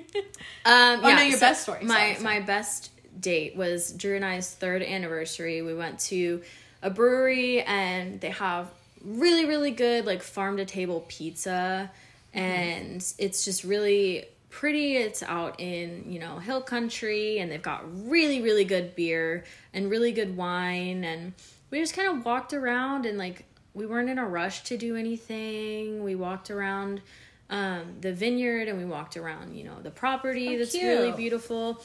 Um, 0.64 1.00
Oh, 1.04 1.16
no, 1.16 1.22
your 1.22 1.40
best 1.40 1.64
story. 1.64 1.84
My 1.84 2.14
Sorry, 2.14 2.24
my 2.24 2.40
best 2.40 2.92
date 3.20 3.56
was 3.56 3.92
Drew 3.92 4.16
and 4.16 4.26
I's 4.26 4.54
third 4.54 4.84
anniversary. 4.84 5.62
We 5.62 5.74
went 5.74 6.00
to 6.02 6.42
a 6.82 6.90
brewery 6.90 7.62
and 7.62 8.22
they 8.22 8.30
have 8.30 8.72
really 9.04 9.46
really 9.46 9.72
good 9.72 10.06
like 10.06 10.22
farm 10.22 10.58
to 10.58 10.66
table 10.66 11.06
pizza, 11.08 11.92
mm-hmm. 12.36 12.40
and 12.40 13.14
it's 13.18 13.46
just 13.46 13.64
really 13.64 14.26
pretty. 14.50 14.98
It's 14.98 15.24
out 15.24 15.60
in 15.60 16.06
you 16.08 16.20
know 16.20 16.38
hill 16.38 16.62
country, 16.62 17.40
and 17.40 17.52
they've 17.52 17.62
got 17.62 17.84
really 18.08 18.42
really 18.42 18.66
good 18.66 18.96
beer 18.96 19.44
and 19.74 19.90
really 19.90 20.12
good 20.12 20.38
wine, 20.38 21.04
and 21.04 21.34
we 21.72 21.80
just 21.80 21.96
kind 21.96 22.08
of 22.08 22.26
walked 22.26 22.54
around 22.54 23.06
and 23.06 23.18
like 23.18 23.46
we 23.74 23.86
weren't 23.86 24.10
in 24.10 24.18
a 24.20 24.26
rush 24.28 24.64
to 24.64 24.78
do 24.78 24.96
anything. 24.96 26.04
We 26.04 26.16
walked 26.16 26.50
around 26.52 27.02
um, 27.50 27.96
the 28.02 28.14
vineyard 28.14 28.68
and 28.68 28.78
we 28.78 28.86
walked 28.86 29.18
around, 29.18 29.56
you 29.56 29.64
know, 29.64 29.80
the 29.82 29.92
property 29.92 30.56
Oh, 30.56 30.60
that's 30.60 30.72
cute. 30.72 30.84
really 30.84 31.12
beautiful. 31.12 31.82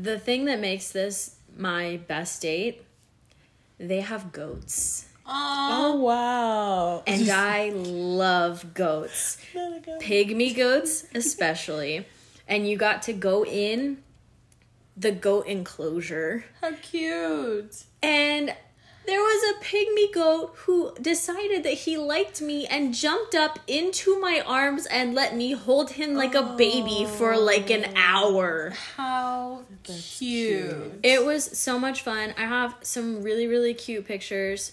The 0.00 0.18
thing 0.18 0.44
that 0.46 0.60
makes 0.60 0.90
this 0.92 1.36
my 1.56 2.00
best 2.08 2.40
date, 2.42 2.82
they 3.78 4.00
have 4.00 4.32
goats. 4.32 5.06
Oh 5.26 5.96
wow! 5.96 7.02
And 7.06 7.28
I 7.30 7.70
love 7.70 8.74
goats. 8.74 9.38
Pygmy 9.54 10.54
goats, 10.56 11.04
especially. 11.14 12.06
And 12.48 12.68
you 12.68 12.76
got 12.76 13.02
to 13.02 13.12
go 13.12 13.44
in 13.44 13.98
the 14.96 15.12
goat 15.12 15.46
enclosure. 15.46 16.44
How 16.60 16.72
cute. 16.82 17.84
And 18.02 18.54
there 19.06 19.20
was 19.20 19.42
a 19.50 19.64
pygmy 19.64 20.12
goat 20.12 20.52
who 20.58 20.94
decided 21.00 21.64
that 21.64 21.72
he 21.72 21.96
liked 21.96 22.40
me 22.40 22.66
and 22.66 22.94
jumped 22.94 23.34
up 23.34 23.58
into 23.66 24.20
my 24.20 24.42
arms 24.46 24.86
and 24.86 25.14
let 25.14 25.36
me 25.36 25.52
hold 25.52 25.90
him 25.92 26.14
like 26.14 26.34
a 26.34 26.54
baby 26.56 27.06
for 27.06 27.36
like 27.36 27.70
an 27.70 27.86
oh. 27.88 27.92
hour. 27.96 28.72
How 28.96 29.62
cute. 29.82 31.00
It 31.02 31.24
was 31.24 31.58
so 31.58 31.78
much 31.78 32.02
fun. 32.02 32.34
I 32.36 32.42
have 32.42 32.76
some 32.82 33.22
really, 33.22 33.46
really 33.46 33.74
cute 33.74 34.06
pictures. 34.06 34.72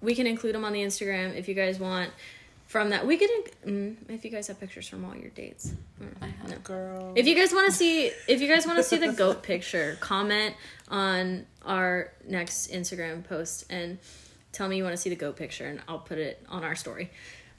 We 0.00 0.14
can 0.14 0.26
include 0.26 0.54
them 0.54 0.64
on 0.64 0.72
the 0.72 0.82
Instagram 0.82 1.34
if 1.34 1.48
you 1.48 1.54
guys 1.54 1.78
want. 1.78 2.10
From 2.66 2.90
that, 2.90 3.06
we 3.06 3.16
could, 3.16 3.30
mm, 3.64 3.96
if 4.08 4.24
you 4.24 4.30
guys 4.30 4.48
have 4.48 4.58
pictures 4.58 4.88
from 4.88 5.04
all 5.04 5.14
your 5.14 5.30
dates. 5.30 5.72
Mm, 6.02 6.48
no. 6.50 6.56
Girl, 6.64 7.12
If 7.14 7.26
you 7.26 7.36
guys 7.36 7.52
want 7.52 7.66
to 7.70 7.72
see, 7.72 8.10
if 8.26 8.40
you 8.40 8.48
guys 8.48 8.66
want 8.66 8.78
to 8.78 8.82
see 8.82 8.96
the 8.96 9.12
goat 9.12 9.42
picture, 9.44 9.96
comment 10.00 10.54
on 10.88 11.46
our 11.64 12.12
next 12.28 12.72
Instagram 12.72 13.22
post 13.24 13.66
and 13.70 13.98
tell 14.50 14.68
me 14.68 14.76
you 14.76 14.82
want 14.82 14.94
to 14.94 15.00
see 15.00 15.10
the 15.10 15.16
goat 15.16 15.36
picture, 15.36 15.66
and 15.66 15.80
I'll 15.86 16.00
put 16.00 16.18
it 16.18 16.44
on 16.48 16.64
our 16.64 16.74
story. 16.74 17.10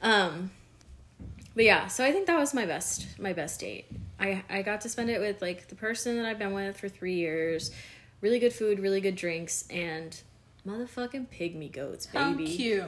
Um, 0.01 0.51
but 1.55 1.63
yeah, 1.63 1.87
so 1.87 2.03
I 2.03 2.11
think 2.11 2.27
that 2.27 2.37
was 2.37 2.53
my 2.53 2.65
best, 2.65 3.17
my 3.17 3.33
best 3.33 3.61
date. 3.61 3.85
I 4.19 4.43
I 4.49 4.61
got 4.61 4.81
to 4.81 4.89
spend 4.89 5.09
it 5.09 5.21
with 5.21 5.41
like 5.41 5.69
the 5.69 5.75
person 5.75 6.17
that 6.17 6.25
I've 6.25 6.37
been 6.39 6.53
with 6.53 6.77
for 6.77 6.89
three 6.89 7.15
years. 7.15 7.71
Really 8.19 8.39
good 8.39 8.53
food, 8.53 8.79
really 8.79 8.99
good 8.99 9.15
drinks, 9.15 9.65
and 9.69 10.19
motherfucking 10.67 11.27
pygmy 11.27 11.71
goats, 11.71 12.07
baby. 12.07 12.45
How 12.45 12.51
cute. 12.55 12.83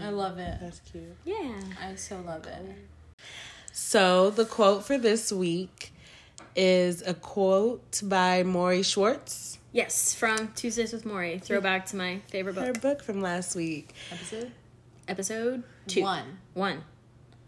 I 0.00 0.08
love 0.10 0.38
it. 0.38 0.58
that's 0.60 0.80
cute. 0.80 1.04
Yeah. 1.24 1.60
I 1.82 1.94
so 1.94 2.20
love 2.26 2.46
it. 2.46 2.64
So 3.72 4.30
the 4.30 4.44
quote 4.44 4.84
for 4.84 4.98
this 4.98 5.32
week 5.32 5.92
is 6.56 7.02
a 7.06 7.14
quote 7.14 8.00
by 8.04 8.42
Morrie 8.44 8.84
Schwartz. 8.84 9.58
Yes, 9.72 10.14
from 10.14 10.52
Tuesdays 10.54 10.92
with 10.92 11.04
Morrie. 11.04 11.42
Throwback 11.42 11.86
to 11.86 11.96
my 11.96 12.20
favorite 12.28 12.54
Her 12.56 12.72
book. 12.72 12.80
book 12.82 13.02
from 13.02 13.20
last 13.20 13.56
week. 13.56 13.92
Episode 14.12 14.52
Episode 15.08 15.62
two. 15.88 16.02
one. 16.02 16.38
One. 16.54 16.84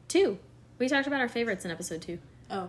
Two. 0.08 0.38
We 0.78 0.88
talked 0.88 1.06
about 1.06 1.20
our 1.20 1.28
favorites 1.28 1.64
in 1.64 1.70
episode 1.70 2.02
two. 2.02 2.18
Oh, 2.50 2.68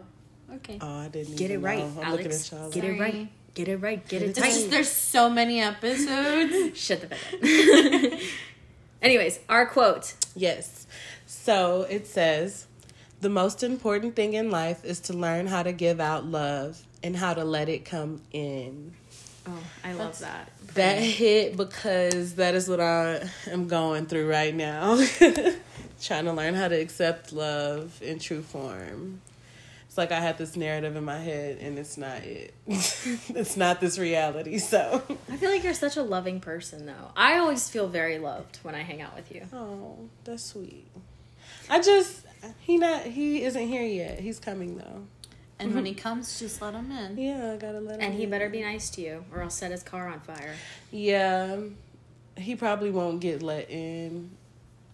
okay. 0.55 0.77
Oh, 0.79 0.99
I 0.99 1.07
didn't 1.09 1.35
Get 1.35 1.51
it 1.51 1.57
right, 1.59 1.79
know. 1.79 2.01
Alex. 2.03 2.53
at. 2.53 2.71
Get 2.71 2.83
like, 2.83 2.93
it 2.93 2.99
right. 3.01 3.29
Get 3.55 3.67
it 3.67 3.77
right. 3.77 4.07
Get 4.07 4.21
it 4.21 4.29
It's 4.29 4.39
It's 4.39 4.61
tight. 4.63 4.69
there's 4.71 4.91
so 4.91 5.29
many 5.29 5.59
episodes. 5.59 6.77
Shut 6.79 7.01
the 7.01 7.07
fuck 7.15 8.13
up. 8.13 8.19
Anyways, 9.01 9.39
our 9.49 9.65
quote. 9.65 10.15
Yes. 10.35 10.87
So 11.25 11.83
it 11.89 12.07
says, 12.07 12.67
the 13.21 13.29
most 13.29 13.63
important 13.63 14.15
thing 14.15 14.33
in 14.33 14.51
life 14.51 14.85
is 14.85 14.99
to 15.01 15.13
learn 15.13 15.47
how 15.47 15.63
to 15.63 15.71
give 15.71 15.99
out 15.99 16.25
love 16.25 16.81
and 17.03 17.15
how 17.15 17.33
to 17.33 17.43
let 17.43 17.69
it 17.69 17.85
come 17.85 18.21
in. 18.31 18.93
Oh, 19.47 19.63
I 19.83 19.93
love 19.93 20.19
that. 20.19 20.51
That 20.73 21.01
hit 21.01 21.55
because 21.55 22.35
that 22.35 22.53
is 22.53 22.67
what 22.67 22.81
I 22.81 23.29
am 23.47 23.67
going 23.67 24.05
through 24.05 24.29
right 24.29 24.53
now. 24.53 24.97
Trying 26.01 26.25
to 26.25 26.33
learn 26.33 26.53
how 26.53 26.67
to 26.67 26.75
accept 26.79 27.31
love 27.33 27.99
in 28.03 28.19
true 28.19 28.41
form. 28.41 29.21
It's 29.97 30.11
like 30.11 30.11
I 30.11 30.21
had 30.21 30.37
this 30.37 30.55
narrative 30.55 30.95
in 30.95 31.05
my 31.05 31.17
head 31.17 31.57
and 31.59 31.79
it's 31.79 31.97
not 31.97 32.17
it. 32.17 32.53
it's 32.67 33.57
not 33.57 33.81
this 33.81 33.97
reality. 33.97 34.59
So, 34.59 35.01
I 35.27 35.37
feel 35.37 35.49
like 35.49 35.63
you're 35.63 35.73
such 35.73 35.97
a 35.97 36.03
loving 36.03 36.39
person, 36.39 36.85
though. 36.85 37.11
I 37.15 37.39
always 37.39 37.67
feel 37.67 37.87
very 37.87 38.19
loved 38.19 38.57
when 38.61 38.75
I 38.75 38.83
hang 38.83 39.01
out 39.01 39.15
with 39.15 39.33
you. 39.33 39.47
oh, 39.51 39.97
that's 40.23 40.43
sweet. 40.43 40.85
I 41.67 41.81
just 41.81 42.27
he 42.59 42.77
not 42.77 43.05
he 43.05 43.41
isn't 43.43 43.67
here 43.67 43.87
yet. 43.87 44.19
He's 44.19 44.37
coming 44.37 44.77
though. 44.77 45.07
and 45.57 45.73
when 45.73 45.87
he 45.87 45.93
mm-hmm. 45.93 46.01
comes, 46.01 46.37
just 46.37 46.61
let 46.61 46.75
him 46.75 46.91
in. 46.91 47.17
Yeah, 47.17 47.53
I 47.53 47.57
gotta 47.57 47.79
let 47.79 47.95
him. 47.95 48.01
And 48.01 48.13
he 48.13 48.25
in. 48.25 48.29
better 48.29 48.49
be 48.49 48.61
nice 48.61 48.91
to 48.91 49.01
you, 49.01 49.25
or 49.33 49.41
I'll 49.41 49.49
set 49.49 49.71
his 49.71 49.81
car 49.81 50.09
on 50.09 50.19
fire. 50.19 50.53
Yeah, 50.91 51.57
he 52.35 52.55
probably 52.55 52.91
won't 52.91 53.19
get 53.19 53.41
let 53.41 53.71
in 53.71 54.29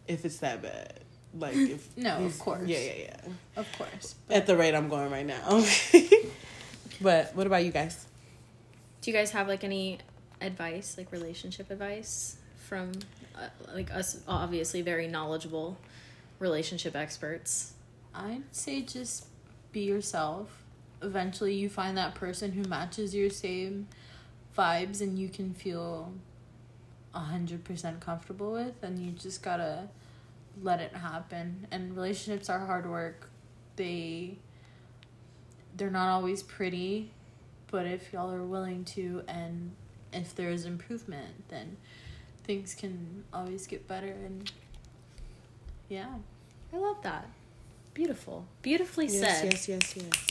if 0.08 0.24
it's 0.24 0.38
that 0.38 0.62
bad. 0.62 1.03
Like 1.38 1.56
if 1.56 1.88
No, 1.98 2.18
of 2.26 2.38
course. 2.40 2.68
Yeah, 2.68 2.80
yeah, 2.80 2.94
yeah. 2.98 3.32
Of 3.56 3.72
course. 3.78 4.16
At 4.30 4.46
the 4.46 4.56
rate 4.56 4.76
I'm 4.76 4.90
going 4.90 5.12
right 5.12 5.26
now. 5.26 5.64
but 7.02 7.36
what 7.36 7.48
about 7.48 7.66
you 7.66 7.72
guys? 7.72 8.06
Do 9.02 9.12
you 9.12 9.18
guys 9.18 9.32
have 9.32 9.48
like 9.48 9.64
any 9.64 10.00
advice, 10.42 10.96
like 10.98 11.12
relationship 11.12 11.72
advice 11.72 12.38
from 12.68 12.92
uh, 13.36 13.48
like 13.74 13.94
us? 13.94 14.22
Obviously, 14.28 14.82
very 14.82 15.08
knowledgeable 15.08 15.78
relationship 16.40 16.96
experts. 16.96 17.74
I'd 18.14 18.44
say 18.52 18.82
just 18.82 19.26
be 19.72 19.82
yourself. 19.82 20.64
Eventually, 21.02 21.54
you 21.56 21.68
find 21.68 21.98
that 21.98 22.16
person 22.16 22.52
who 22.54 22.64
matches 22.64 23.14
your 23.14 23.30
same 23.30 23.88
vibes 24.58 25.02
and 25.02 25.18
you 25.18 25.30
can 25.30 25.54
feel 25.54 26.14
a 27.14 27.20
hundred 27.20 27.64
percent 27.64 28.00
comfortable 28.00 28.54
with, 28.54 28.82
and 28.84 29.00
you 29.00 29.12
just 29.12 29.44
gotta 29.44 29.90
let 30.62 30.80
it 30.80 30.96
happen. 30.96 31.68
And 31.72 31.96
relationships 31.96 32.50
are 32.50 32.60
hard 32.66 32.90
work. 32.90 33.30
They 33.76 34.38
they're 35.76 35.90
not 35.90 36.10
always 36.10 36.44
pretty, 36.44 37.12
but 37.72 37.88
if 37.88 38.14
y'all 38.14 38.32
are 38.32 38.44
willing 38.44 38.86
to, 38.86 39.24
and 39.28 39.72
if 40.12 40.36
there 40.36 40.52
is 40.52 40.66
improvement, 40.66 41.48
then 41.50 41.78
things 42.44 42.76
can 42.76 43.24
always 43.34 43.66
get 43.66 43.88
better. 43.88 44.08
And 44.12 44.52
yeah. 45.90 46.14
I 46.72 46.78
love 46.78 46.98
that. 47.04 47.28
Beautiful, 47.94 48.46
beautifully 48.62 49.06
Yes, 49.08 49.42
said. 49.42 49.52
yes, 49.54 49.68
yes, 49.68 49.96
yes. 49.96 50.28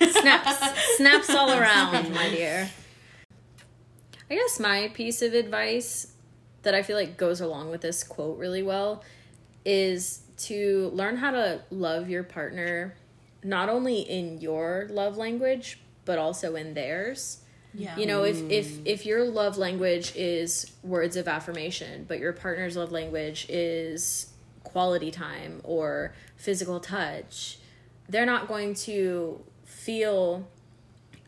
snaps 0.20 0.96
snaps 0.96 1.28
all 1.30 1.50
around 1.52 2.14
my 2.14 2.30
dear 2.30 2.70
i 4.30 4.34
guess 4.34 4.58
my 4.58 4.90
piece 4.94 5.20
of 5.20 5.34
advice 5.34 6.09
that 6.62 6.74
i 6.74 6.82
feel 6.82 6.96
like 6.96 7.16
goes 7.16 7.40
along 7.40 7.70
with 7.70 7.80
this 7.80 8.02
quote 8.02 8.38
really 8.38 8.62
well 8.62 9.02
is 9.64 10.20
to 10.36 10.90
learn 10.94 11.16
how 11.16 11.30
to 11.30 11.60
love 11.70 12.08
your 12.08 12.22
partner 12.22 12.94
not 13.42 13.68
only 13.68 14.00
in 14.00 14.40
your 14.40 14.86
love 14.90 15.16
language 15.16 15.78
but 16.04 16.18
also 16.18 16.56
in 16.56 16.74
theirs. 16.74 17.38
Yeah. 17.72 17.96
you 17.96 18.04
know 18.04 18.24
if 18.24 18.36
if 18.50 18.68
mm. 18.68 18.82
if 18.84 19.06
your 19.06 19.22
love 19.24 19.56
language 19.56 20.12
is 20.16 20.72
words 20.82 21.14
of 21.14 21.28
affirmation 21.28 22.04
but 22.08 22.18
your 22.18 22.32
partner's 22.32 22.76
love 22.76 22.90
language 22.90 23.46
is 23.48 24.32
quality 24.64 25.12
time 25.12 25.60
or 25.62 26.12
physical 26.34 26.80
touch 26.80 27.58
they're 28.08 28.26
not 28.26 28.48
going 28.48 28.74
to 28.74 29.40
feel 29.64 30.48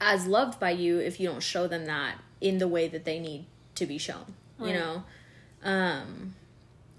as 0.00 0.26
loved 0.26 0.58
by 0.58 0.70
you 0.70 0.98
if 0.98 1.20
you 1.20 1.28
don't 1.28 1.44
show 1.44 1.68
them 1.68 1.86
that 1.86 2.16
in 2.40 2.58
the 2.58 2.66
way 2.66 2.88
that 2.88 3.04
they 3.04 3.20
need 3.20 3.46
to 3.76 3.86
be 3.86 3.96
shown 3.96 4.34
you 4.60 4.72
know 4.72 5.04
um 5.64 6.34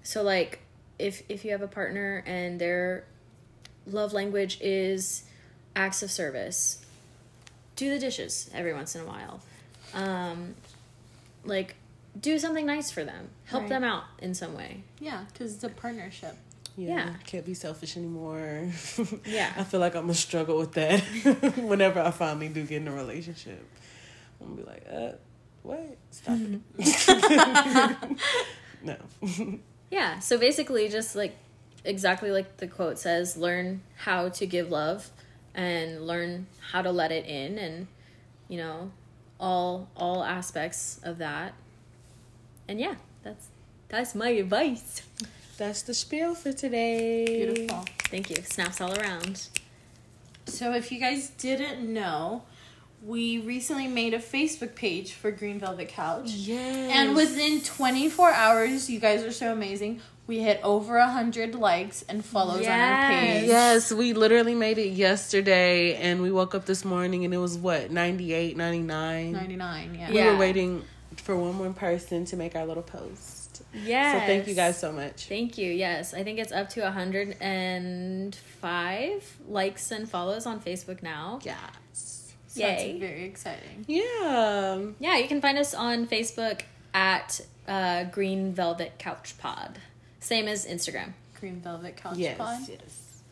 so 0.02 0.22
like 0.22 0.60
if 0.98 1.22
if 1.28 1.44
you 1.44 1.50
have 1.50 1.62
a 1.62 1.68
partner 1.68 2.22
and 2.26 2.60
their 2.60 3.04
love 3.86 4.12
language 4.12 4.58
is 4.60 5.24
acts 5.76 6.02
of 6.02 6.10
service 6.10 6.84
do 7.76 7.90
the 7.90 7.98
dishes 7.98 8.50
every 8.54 8.72
once 8.72 8.94
in 8.94 9.02
a 9.02 9.04
while 9.04 9.40
um 9.94 10.54
like 11.44 11.74
do 12.18 12.38
something 12.38 12.64
nice 12.64 12.90
for 12.90 13.04
them 13.04 13.28
help 13.46 13.62
Right. 13.62 13.68
them 13.70 13.84
out 13.84 14.04
in 14.20 14.34
some 14.34 14.54
way 14.56 14.82
Yeah, 15.00 15.24
because 15.32 15.54
it's 15.54 15.64
a 15.64 15.68
partnership. 15.68 16.36
Yeah, 16.76 16.88
Yeah. 16.96 17.14
can't 17.24 17.44
be 17.44 17.54
selfish 17.54 17.96
anymore. 17.96 18.70
Yeah. 19.26 19.52
I 19.56 19.64
feel 19.64 19.80
like 19.80 19.94
I'm 19.94 20.02
gonna 20.02 20.14
struggle 20.14 20.56
with 20.58 20.72
that 20.72 21.00
whenever 21.58 22.00
I 22.00 22.10
finally 22.12 22.48
do 22.48 22.64
get 22.64 22.82
in 22.82 22.88
a 22.88 22.92
relationship. 22.92 23.64
I'm 24.40 24.54
gonna 24.56 24.62
be 24.62 24.68
like, 24.70 24.86
uh, 24.90 25.16
what? 25.64 25.96
Stop 26.10 26.38
it. 26.78 28.18
no. 28.82 28.96
Yeah, 29.90 30.18
so 30.18 30.38
basically 30.38 30.88
just 30.88 31.14
like 31.14 31.36
exactly 31.84 32.32
like 32.32 32.56
the 32.56 32.66
quote 32.66 32.98
says, 32.98 33.36
learn 33.36 33.80
how 33.96 34.28
to 34.30 34.44
give 34.44 34.68
love 34.68 35.08
and 35.54 36.04
learn 36.04 36.48
how 36.72 36.82
to 36.82 36.90
let 36.90 37.12
it 37.12 37.26
in 37.26 37.58
and 37.58 37.86
you 38.48 38.58
know, 38.58 38.90
all 39.38 39.88
all 39.96 40.24
aspects 40.24 40.98
of 41.04 41.18
that. 41.18 41.54
And 42.66 42.80
yeah, 42.80 42.96
that's 43.22 43.46
that's 43.88 44.14
my 44.16 44.30
advice. 44.30 45.02
That's 45.56 45.82
the 45.82 45.94
spiel 45.94 46.34
for 46.34 46.52
today. 46.52 47.24
Beautiful. 47.26 47.84
Thank 48.10 48.30
you. 48.30 48.36
Snaps 48.42 48.80
all 48.80 48.98
around. 48.98 49.48
So, 50.46 50.72
if 50.72 50.90
you 50.90 50.98
guys 50.98 51.30
didn't 51.30 51.80
know, 51.92 52.42
we 53.04 53.38
recently 53.38 53.86
made 53.86 54.14
a 54.14 54.18
Facebook 54.18 54.74
page 54.74 55.12
for 55.12 55.30
Green 55.30 55.60
Velvet 55.60 55.88
Couch. 55.88 56.30
Yes. 56.30 56.90
And 56.94 57.14
within 57.14 57.60
24 57.60 58.30
hours, 58.32 58.88
you 58.88 58.98
guys 58.98 59.22
are 59.22 59.30
so 59.32 59.52
amazing. 59.52 60.00
We 60.26 60.38
hit 60.38 60.58
over 60.62 60.96
a 60.96 61.04
100 61.06 61.54
likes 61.54 62.02
and 62.08 62.24
follows 62.24 62.66
on 62.66 62.72
our 62.72 63.08
page. 63.10 63.46
Yes, 63.46 63.92
we 63.92 64.14
literally 64.14 64.54
made 64.54 64.78
it 64.78 64.92
yesterday 64.92 65.96
and 65.96 66.22
we 66.22 66.30
woke 66.30 66.54
up 66.54 66.64
this 66.64 66.82
morning 66.82 67.26
and 67.26 67.34
it 67.34 67.38
was 67.38 67.58
what, 67.58 67.90
98, 67.90 68.56
99? 68.56 69.32
99, 69.32 69.94
yeah. 69.94 70.08
We 70.08 70.16
Yeah. 70.16 70.32
were 70.32 70.38
waiting 70.38 70.82
for 71.16 71.36
one 71.36 71.54
more 71.56 71.70
person 71.74 72.24
to 72.24 72.36
make 72.36 72.56
our 72.56 72.64
little 72.64 72.82
post. 72.82 73.62
Yes. 73.74 74.14
So 74.18 74.26
thank 74.26 74.46
you 74.48 74.54
guys 74.54 74.78
so 74.78 74.92
much. 74.92 75.26
Thank 75.26 75.58
you. 75.58 75.70
Yes, 75.70 76.14
I 76.14 76.22
think 76.22 76.38
it's 76.38 76.52
up 76.52 76.70
to 76.70 76.80
105 76.80 79.36
likes 79.46 79.90
and 79.90 80.08
follows 80.08 80.46
on 80.46 80.58
Facebook 80.60 81.02
now. 81.02 81.38
Yes. 81.42 82.13
So 82.54 82.60
Yay. 82.60 82.98
That's 82.98 83.10
very 83.12 83.24
exciting. 83.24 83.84
Yeah. 83.88 84.80
Yeah, 85.00 85.16
you 85.18 85.26
can 85.26 85.40
find 85.40 85.58
us 85.58 85.74
on 85.74 86.06
Facebook 86.06 86.60
at 86.94 87.40
uh, 87.66 88.04
Green 88.04 88.52
Velvet 88.54 88.92
Couch 88.98 89.36
Pod. 89.38 89.78
Same 90.20 90.46
as 90.46 90.64
Instagram. 90.64 91.14
Green 91.40 91.60
Velvet 91.60 91.96
Couch 91.96 92.16
Yes, 92.16 92.38
Pod. 92.38 92.60
yes. 92.68 93.22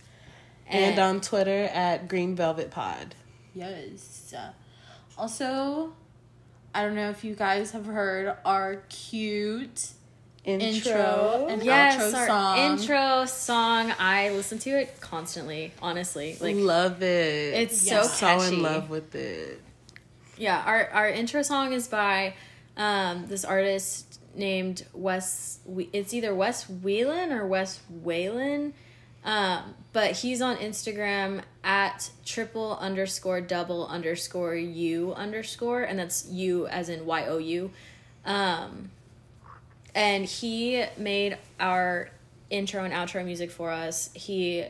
And 0.66 0.98
on 0.98 1.20
Twitter 1.20 1.64
at 1.72 2.08
Green 2.08 2.34
Velvet 2.34 2.70
Pod. 2.72 3.14
Yes. 3.54 4.34
Also, 5.16 5.92
I 6.74 6.82
don't 6.82 6.94
know 6.96 7.10
if 7.10 7.22
you 7.22 7.34
guys 7.36 7.70
have 7.72 7.86
heard 7.86 8.36
our 8.44 8.82
cute 8.88 9.90
Intro. 10.44 10.66
Intro 10.92 11.46
and- 11.50 11.62
yes, 11.62 11.96
outro 12.02 12.14
our 12.18 12.26
song. 12.26 12.58
intro 12.58 13.24
song. 13.26 13.92
I 13.98 14.30
listen 14.30 14.58
to 14.60 14.70
it 14.70 15.00
constantly. 15.00 15.72
Honestly, 15.80 16.36
like 16.40 16.56
love 16.56 17.02
it. 17.02 17.54
It's 17.54 17.80
so 17.88 18.02
so 18.02 18.18
catchy. 18.26 18.56
in 18.56 18.62
love 18.62 18.90
with 18.90 19.14
it. 19.14 19.60
yeah, 20.36 20.62
our 20.66 20.88
our 20.90 21.08
intro 21.08 21.42
song 21.42 21.72
is 21.72 21.86
by 21.86 22.34
um, 22.76 23.26
this 23.28 23.44
artist 23.44 24.18
named 24.34 24.84
Wes. 24.94 25.60
We- 25.64 25.90
It's 25.92 26.12
either 26.12 26.34
Wes 26.34 26.68
Whelan 26.68 27.32
or 27.32 27.46
Wes 27.46 27.80
Whalen. 27.88 28.74
Um, 29.24 29.76
but 29.92 30.10
he's 30.16 30.42
on 30.42 30.56
Instagram 30.56 31.42
at 31.62 32.10
triple 32.24 32.76
underscore 32.78 33.40
double 33.40 33.86
underscore 33.86 34.56
u 34.56 35.14
underscore, 35.14 35.82
and 35.84 35.96
that's 35.96 36.26
you 36.28 36.66
as 36.66 36.88
in 36.88 37.06
Y 37.06 37.26
O 37.26 37.38
U. 37.38 37.70
Um, 38.24 38.90
and 39.94 40.24
he 40.24 40.84
made 40.96 41.38
our 41.60 42.10
intro 42.50 42.84
and 42.84 42.92
outro 42.92 43.24
music 43.24 43.50
for 43.50 43.70
us. 43.70 44.10
He 44.14 44.64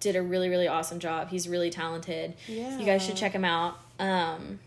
did 0.00 0.16
a 0.16 0.22
really 0.22 0.48
really 0.48 0.68
awesome 0.68 0.98
job. 0.98 1.28
He's 1.28 1.48
really 1.48 1.70
talented. 1.70 2.34
Yeah. 2.46 2.78
You 2.78 2.84
guys 2.84 3.04
should 3.04 3.16
check 3.16 3.32
him 3.32 3.44
out. 3.44 3.78
Um, 3.98 4.58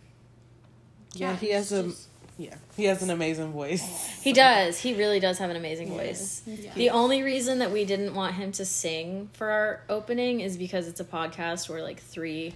Yeah, 1.14 1.36
he 1.36 1.50
has 1.52 1.72
a 1.72 1.84
just- 1.84 2.08
yeah, 2.38 2.56
he 2.76 2.84
has 2.86 3.02
an 3.02 3.10
amazing 3.12 3.52
voice. 3.54 3.82
he 4.22 4.34
does. 4.34 4.78
He 4.80 4.94
really 4.94 5.20
does 5.22 5.38
have 5.38 5.50
an 5.50 5.56
amazing 5.56 5.90
voice. 5.90 6.42
The 6.76 6.90
only 6.90 7.24
reason 7.24 7.60
that 7.60 7.72
we 7.72 7.86
didn't 7.86 8.14
want 8.14 8.34
him 8.36 8.52
to 8.54 8.66
sing 8.66 9.30
for 9.34 9.50
our 9.50 9.82
opening 9.88 10.42
is 10.42 10.58
because 10.58 10.88
it's 10.90 11.00
a 11.00 11.06
podcast 11.06 11.70
where 11.70 11.82
like 11.82 12.02
three 12.02 12.54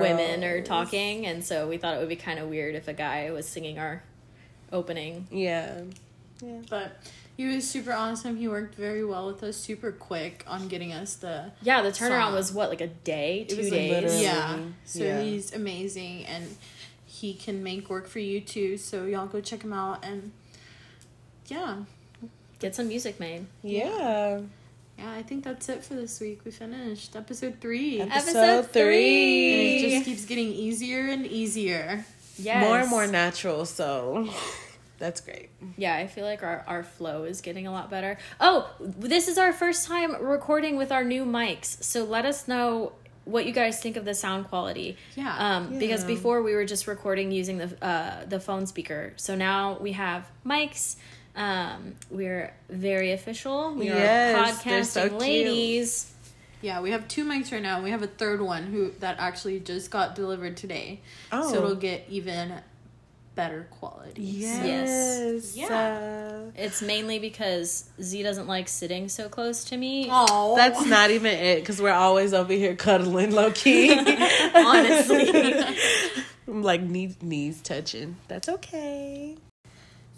women 0.00 0.42
are 0.44 0.62
talking, 0.62 1.26
and 1.26 1.44
so 1.44 1.68
we 1.68 1.76
thought 1.76 1.94
it 1.94 2.00
would 2.00 2.08
be 2.08 2.16
kind 2.16 2.38
of 2.40 2.48
weird 2.48 2.74
if 2.74 2.88
a 2.88 2.92
guy 2.92 3.30
was 3.30 3.46
singing 3.46 3.78
our 3.78 4.02
opening. 4.72 5.28
Yeah. 5.30 5.82
But 6.70 6.96
he 7.36 7.46
was 7.46 7.68
super 7.68 7.92
awesome. 7.92 8.36
He 8.36 8.46
worked 8.48 8.74
very 8.74 9.04
well 9.04 9.26
with 9.26 9.42
us, 9.42 9.56
super 9.56 9.90
quick 9.92 10.44
on 10.46 10.68
getting 10.68 10.92
us 10.92 11.14
the. 11.16 11.52
Yeah, 11.62 11.82
the 11.82 11.88
turnaround 11.90 12.26
Song. 12.26 12.34
was 12.34 12.52
what 12.52 12.68
like 12.70 12.80
a 12.80 12.86
day, 12.88 13.40
It 13.40 13.48
two 13.50 13.56
was 13.58 13.70
days. 13.70 13.90
literally- 13.90 14.22
Yeah. 14.22 14.58
So 14.84 15.02
Yeah. 15.04 15.20
he's 15.22 15.52
amazing 15.54 16.24
and 16.26 16.56
he 17.06 17.34
can 17.34 17.62
make 17.62 17.88
work 17.90 18.06
for 18.08 18.18
you 18.18 18.40
too. 18.40 18.76
So 18.76 19.04
y'all 19.06 19.26
go 19.26 19.40
check 19.40 19.62
him 19.62 19.72
out 19.72 20.04
and 20.04 20.32
yeah. 21.48 21.76
Get 22.60 22.74
some 22.74 22.88
music 22.88 23.18
made. 23.20 23.46
Yeah. 23.62 24.40
Yeah, 24.98 25.10
I 25.10 25.22
think 25.24 25.42
that's 25.42 25.68
it 25.68 25.82
for 25.84 25.94
this 25.94 26.20
week. 26.20 26.42
We 26.44 26.52
finished 26.52 27.16
episode 27.16 27.56
three. 27.60 28.00
Episode, 28.00 28.16
Episode 28.38 28.70
three. 28.70 28.80
three. 28.80 29.76
it 29.86 29.90
just 29.90 30.04
keeps 30.04 30.24
getting 30.24 30.48
easier 30.48 31.00
and 31.08 31.26
easier. 31.26 32.04
Yes. 32.38 32.64
More 32.64 32.78
and 32.78 32.88
more 32.88 33.06
natural, 33.08 33.64
so 33.66 34.28
that's 34.98 35.20
great. 35.20 35.50
Yeah, 35.76 35.96
I 35.96 36.06
feel 36.06 36.24
like 36.24 36.42
our, 36.42 36.64
our 36.66 36.82
flow 36.82 37.24
is 37.24 37.40
getting 37.40 37.66
a 37.66 37.72
lot 37.72 37.90
better. 37.90 38.18
Oh, 38.40 38.70
this 38.80 39.28
is 39.28 39.38
our 39.38 39.52
first 39.52 39.86
time 39.86 40.14
recording 40.22 40.76
with 40.76 40.92
our 40.92 41.04
new 41.04 41.24
mics. 41.24 41.82
So 41.82 42.04
let 42.04 42.24
us 42.24 42.48
know 42.48 42.92
what 43.24 43.46
you 43.46 43.52
guys 43.52 43.80
think 43.80 43.96
of 43.96 44.04
the 44.04 44.14
sound 44.14 44.48
quality. 44.48 44.96
Yeah. 45.16 45.34
Um, 45.36 45.78
because 45.78 46.04
before 46.04 46.42
we 46.42 46.54
were 46.54 46.64
just 46.64 46.86
recording 46.86 47.32
using 47.32 47.58
the 47.58 47.84
uh, 47.84 48.24
the 48.26 48.40
phone 48.40 48.66
speaker. 48.66 49.12
So 49.16 49.34
now 49.34 49.78
we 49.78 49.92
have 49.92 50.30
mics. 50.46 50.96
Um, 51.36 51.94
we're 52.10 52.54
very 52.68 53.12
official. 53.12 53.74
We 53.74 53.86
Yes, 53.86 54.36
are 54.36 54.70
podcasting 54.70 55.10
so 55.10 55.16
ladies. 55.16 56.12
Yeah, 56.62 56.80
we 56.80 56.92
have 56.92 57.08
two 57.08 57.26
mics 57.26 57.52
right 57.52 57.60
now. 57.60 57.82
We 57.82 57.90
have 57.90 58.02
a 58.02 58.06
third 58.06 58.40
one 58.40 58.64
who 58.64 58.92
that 59.00 59.16
actually 59.18 59.60
just 59.60 59.90
got 59.90 60.14
delivered 60.14 60.56
today. 60.56 61.00
Oh. 61.30 61.50
So 61.50 61.58
it'll 61.58 61.74
get 61.74 62.06
even 62.08 62.54
better 63.34 63.66
quality. 63.70 64.22
Yes. 64.22 65.56
Yeah. 65.56 65.66
Uh, 65.66 66.50
It's 66.56 66.80
mainly 66.82 67.18
because 67.18 67.84
Z 68.00 68.22
doesn't 68.22 68.46
like 68.46 68.68
sitting 68.68 69.08
so 69.08 69.28
close 69.28 69.64
to 69.64 69.76
me. 69.76 70.08
Oh, 70.10 70.54
that's 70.56 70.84
not 70.86 71.10
even 71.10 71.32
it 71.32 71.60
because 71.60 71.80
we're 71.80 71.90
always 71.92 72.32
over 72.34 72.52
here 72.52 72.74
cuddling 72.76 73.32
low 73.32 73.50
key. 73.50 73.92
Honestly. 74.54 75.54
I'm 76.46 76.62
like 76.62 76.82
knees, 76.82 77.16
knees 77.22 77.60
touching. 77.60 78.16
That's 78.28 78.48
okay. 78.48 79.36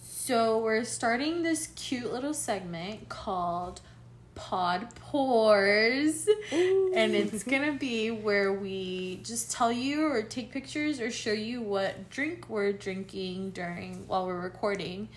So 0.03 0.59
we're 0.59 0.85
starting 0.85 1.43
this 1.43 1.69
cute 1.77 2.13
little 2.13 2.35
segment 2.35 3.09
called 3.09 3.81
Pod 4.37 4.87
Pours. 5.01 6.29
And 6.53 7.15
it's 7.15 7.43
gonna 7.43 7.73
be 7.73 8.11
where 8.13 8.53
we 8.53 9.21
just 9.25 9.51
tell 9.51 9.73
you 9.73 10.07
or 10.07 10.23
take 10.23 10.53
pictures 10.53 11.01
or 11.01 11.11
show 11.11 11.33
you 11.33 11.61
what 11.61 12.09
drink 12.11 12.49
we're 12.49 12.73
drinking 12.73 13.51
during 13.51 14.07
while 14.07 14.27
we're 14.27 14.41
recording. 14.41 15.09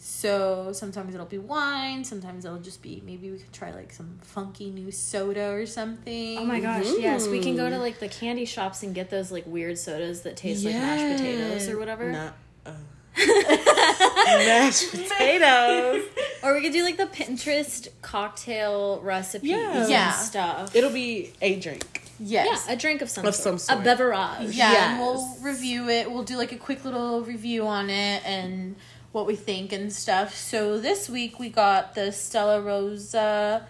So 0.00 0.70
sometimes 0.72 1.12
it'll 1.14 1.26
be 1.26 1.38
wine, 1.38 2.04
sometimes 2.04 2.44
it'll 2.44 2.60
just 2.60 2.82
be 2.82 3.02
maybe 3.04 3.32
we 3.32 3.38
could 3.38 3.52
try 3.52 3.72
like 3.72 3.92
some 3.92 4.18
funky 4.22 4.70
new 4.70 4.92
soda 4.92 5.50
or 5.50 5.66
something. 5.66 6.38
Oh 6.38 6.44
my 6.44 6.60
gosh, 6.60 6.86
yes. 6.98 7.26
We 7.26 7.40
can 7.40 7.56
go 7.56 7.68
to 7.68 7.78
like 7.78 7.98
the 7.98 8.08
candy 8.08 8.44
shops 8.44 8.84
and 8.84 8.94
get 8.94 9.10
those 9.10 9.32
like 9.32 9.44
weird 9.46 9.76
sodas 9.76 10.22
that 10.22 10.36
taste 10.36 10.64
like 10.64 10.74
mashed 10.74 11.18
potatoes 11.20 11.68
or 11.68 11.78
whatever. 11.78 12.12
Not, 12.12 12.36
uh, 12.64 12.72
mashed 14.46 14.90
potatoes. 14.90 16.04
Or 16.42 16.54
we 16.54 16.62
could 16.62 16.72
do 16.72 16.84
like 16.84 16.96
the 16.96 17.06
Pinterest 17.06 17.88
cocktail 18.00 19.00
recipes 19.02 19.50
Yeah. 19.50 19.80
and 19.82 19.90
Yeah. 19.90 20.12
stuff. 20.12 20.74
It'll 20.76 20.92
be 20.92 21.32
a 21.42 21.58
drink. 21.58 22.02
Yes. 22.20 22.64
yeah, 22.66 22.74
a 22.74 22.76
drink 22.76 23.02
of 23.02 23.10
some 23.10 23.26
Of 23.26 23.34
sort. 23.34 23.42
some 23.44 23.58
sort. 23.58 23.80
A 23.80 23.82
beverage. 23.82 24.54
Yeah, 24.54 24.92
and 24.92 25.00
we'll 25.00 25.36
review 25.40 25.88
it. 25.88 26.10
We'll 26.10 26.22
do 26.22 26.36
like 26.36 26.52
a 26.52 26.56
quick 26.56 26.84
little 26.84 27.22
review 27.22 27.66
on 27.66 27.90
it 27.90 28.22
and 28.24 28.76
what 29.12 29.26
we 29.26 29.34
think 29.34 29.72
and 29.72 29.92
stuff. 29.92 30.34
So 30.36 30.78
this 30.78 31.08
week 31.08 31.38
we 31.40 31.48
got 31.48 31.94
the 31.96 32.12
Stella 32.12 32.60
Rosa 32.60 33.66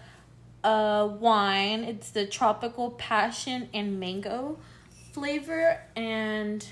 uh, 0.65 1.09
wine. 1.19 1.85
It's 1.85 2.11
the 2.11 2.27
tropical 2.27 2.91
passion 2.93 3.69
and 3.73 3.99
mango 3.99 4.59
flavor, 5.13 5.81
and 5.97 6.65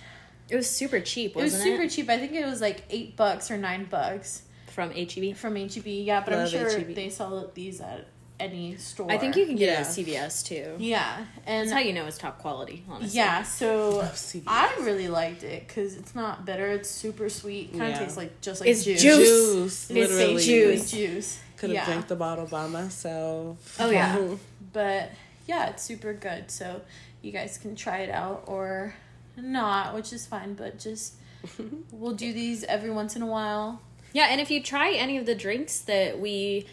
It 0.48 0.56
was 0.56 0.68
super 0.70 1.00
cheap, 1.00 1.34
wasn't 1.34 1.36
it 1.36 1.42
was 1.44 1.52
wasn't 1.54 1.76
super 1.76 1.88
cheap. 2.02 2.10
I 2.10 2.18
think 2.18 2.32
it 2.32 2.46
was 2.46 2.60
like 2.60 2.84
eight 2.90 3.16
bucks 3.16 3.50
or 3.50 3.58
nine 3.58 3.86
bucks 3.90 4.42
From 4.68 4.92
E 4.92 5.04
HEB. 5.12 5.36
from 5.36 5.56
HEB. 5.56 5.86
Yeah, 5.86 6.22
but 6.24 6.34
I'm 6.34 6.48
sure 6.48 6.68
H-E-B. 6.68 6.94
they 6.94 7.08
sell 7.08 7.50
these 7.54 7.80
at 7.80 8.06
any 8.38 8.76
store. 8.76 9.10
I 9.10 9.16
think 9.18 9.34
you 9.34 9.46
can 9.46 9.56
get 9.56 9.66
Yeah. 9.68 9.80
it 9.80 9.80
at 9.80 9.86
CVS 9.86 10.42
too. 10.44 10.76
Yeah, 10.78 11.24
and 11.46 11.62
That's 11.68 11.72
how 11.72 11.78
you 11.80 11.94
know 11.94 12.04
it's 12.06 12.18
top 12.18 12.38
quality, 12.38 12.84
honestly. 12.88 13.16
Yeah, 13.16 13.42
so 13.42 14.06
I 14.46 14.74
really 14.80 15.08
liked 15.08 15.42
it 15.42 15.66
because 15.66 15.96
it's 15.96 16.14
not 16.14 16.44
bitter. 16.44 16.70
It's 16.72 16.90
super 16.90 17.28
sweet. 17.30 17.72
Kind 17.72 17.84
of 17.84 17.88
Yeah. 17.90 17.98
tastes 18.00 18.16
like 18.18 18.40
just 18.42 18.60
like 18.60 18.68
It's 18.70 18.84
juice. 18.84 19.00
juice. 19.02 19.28
Juice. 19.28 19.90
It's 19.90 20.12
literally. 20.12 20.42
juice. 20.44 20.90
juice. 20.90 21.38
Could 21.56 21.70
have 21.70 21.74
yeah. 21.76 21.84
drank 21.86 22.08
the 22.08 22.16
bottle 22.16 22.46
by 22.46 22.66
myself. 22.68 23.74
So 23.78 23.86
Oh 23.86 23.90
yeah. 23.90 24.16
But 24.74 25.10
yeah, 25.46 25.70
it's 25.70 25.82
super 25.82 26.12
good. 26.12 26.50
So 26.50 26.82
you 27.22 27.32
guys 27.32 27.56
can 27.56 27.74
try 27.74 28.00
it 28.00 28.10
out 28.10 28.44
or 28.46 28.94
not, 29.36 29.94
which 29.94 30.12
is 30.12 30.26
fine. 30.26 30.54
But 30.54 30.78
just 30.78 31.14
we'll 31.92 32.14
do 32.14 32.32
these 32.32 32.64
every 32.64 32.90
once 32.90 33.16
in 33.16 33.22
a 33.22 33.26
while. 33.26 33.80
Yeah, 34.12 34.28
and 34.30 34.40
if 34.40 34.50
you 34.50 34.62
try 34.62 34.92
any 34.92 35.18
of 35.18 35.26
the 35.26 35.34
drinks 35.34 35.80
that 35.80 36.18
we 36.18 36.66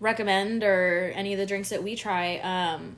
recommend 0.00 0.64
or 0.64 1.12
any 1.14 1.32
of 1.32 1.38
the 1.38 1.46
drinks 1.46 1.68
that 1.68 1.82
we 1.82 1.94
try, 1.94 2.38
um, 2.38 2.96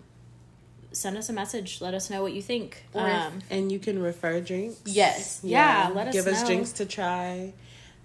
send 0.93 1.17
us 1.19 1.29
a 1.29 1.33
message. 1.33 1.81
Let 1.81 1.93
us 1.93 2.09
know 2.09 2.23
what 2.23 2.33
you 2.33 2.41
think. 2.41 2.85
Or 2.95 3.07
if- 3.07 3.13
Um, 3.15 3.43
And 3.51 3.71
you 3.71 3.79
can 3.79 4.01
refer 4.01 4.41
drinks. 4.41 4.81
Yes. 4.87 5.41
Yeah, 5.43 5.91
let 5.95 6.09
us 6.09 6.15
Give 6.15 6.27
us 6.27 6.41
know. 6.41 6.47
drinks 6.47 6.73
to 6.73 6.87
try. 6.87 7.53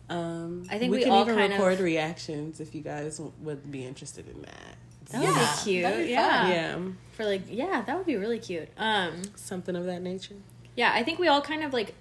Um, 0.10 0.66
I 0.70 0.78
think 0.78 0.92
we, 0.92 0.98
we 0.98 1.04
can 1.04 1.14
all 1.14 1.22
even 1.22 1.36
kind 1.36 1.54
of- 1.54 1.60
record 1.60 1.80
reactions 1.80 2.60
if 2.60 2.76
you 2.76 2.82
guys 2.82 3.22
would 3.40 3.72
be 3.72 3.86
interested 3.86 4.28
in 4.28 4.42
that. 4.42 4.76
that 5.12 5.24
Yeah, 5.24 5.30
would 5.30 5.40
be 5.66 5.72
cute. 5.72 5.98
be 6.06 6.12
yeah. 6.12 6.42
fun. 6.42 6.52
yeah, 6.52 6.92
For 7.16 7.24
like, 7.26 7.44
yeah, 7.50 7.82
that 7.82 7.96
would 7.98 8.06
be 8.06 8.18
really 8.18 8.40
cute. 8.40 8.68
Um, 8.78 9.22
something 9.36 9.76
of 9.78 9.86
that 9.86 10.02
nature. 10.02 10.36
Yeah, 10.76 10.92
I 10.94 11.04
think 11.04 11.20
we 11.20 11.28
all 11.28 11.42
kind 11.42 11.64
of 11.64 11.74
like 11.74 11.96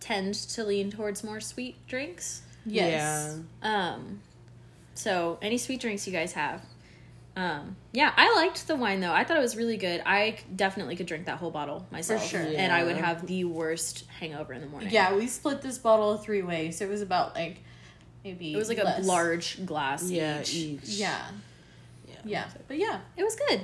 tend 0.00 0.34
to 0.34 0.64
lean 0.64 0.90
towards 0.90 1.22
more 1.24 1.40
sweet 1.40 1.86
drinks. 1.86 2.42
Yes. 2.66 3.38
Um, 3.62 4.20
so 4.94 5.38
any 5.42 5.58
sweet 5.58 5.80
drinks 5.80 6.06
you 6.06 6.12
guys 6.12 6.32
have. 6.32 6.62
Um, 7.34 7.76
yeah, 7.92 8.12
I 8.16 8.34
liked 8.36 8.66
the 8.68 8.76
wine 8.76 9.00
though. 9.00 9.12
I 9.12 9.24
thought 9.24 9.36
it 9.38 9.40
was 9.40 9.56
really 9.56 9.76
good. 9.78 10.02
I 10.04 10.38
definitely 10.54 10.96
could 10.96 11.06
drink 11.06 11.26
that 11.26 11.38
whole 11.38 11.50
bottle 11.50 11.86
myself. 11.90 12.26
sure. 12.26 12.40
And 12.42 12.70
I 12.72 12.84
would 12.84 12.96
have 12.98 13.26
the 13.26 13.44
worst 13.44 14.04
hangover 14.20 14.52
in 14.52 14.60
the 14.60 14.66
morning. 14.66 14.90
Yeah, 14.90 15.14
we 15.14 15.26
split 15.28 15.62
this 15.62 15.78
bottle 15.78 16.18
three 16.18 16.42
ways. 16.42 16.76
So 16.78 16.84
it 16.84 16.90
was 16.90 17.00
about 17.00 17.34
like 17.34 17.58
maybe 18.22 18.52
It 18.52 18.56
was 18.58 18.68
like 18.68 18.82
less. 18.84 19.02
a 19.02 19.06
large 19.06 19.64
glass 19.64 20.10
Yeah, 20.10 20.42
each. 20.42 20.54
each. 20.54 20.80
Yeah. 20.88 21.18
yeah. 22.06 22.14
Yeah. 22.24 22.44
But 22.68 22.76
yeah. 22.78 23.00
It 23.16 23.24
was 23.24 23.34
good. 23.48 23.62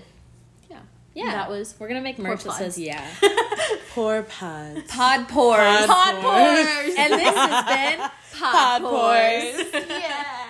Yeah. 1.18 1.24
Yeah. 1.24 1.32
That 1.32 1.50
was 1.50 1.74
We're 1.78 1.88
gonna 1.88 2.00
make 2.00 2.18
merch 2.18 2.44
that 2.44 2.52
says 2.54 2.78
yeah. 2.78 3.04
Poor 3.94 4.22
pods. 4.22 4.82
Pod 4.90 5.28
pours. 5.28 5.58
Pod 5.58 5.86
Pod 5.86 6.14
pours. 6.22 6.66
pours. 6.66 6.94
and 6.96 7.12
this 7.12 7.34
has 7.34 7.64
been 7.98 7.98
Pod, 8.38 8.52
Pod 8.52 8.82
pours. 8.82 9.72
pours. 9.72 9.84
yes. 9.88 10.44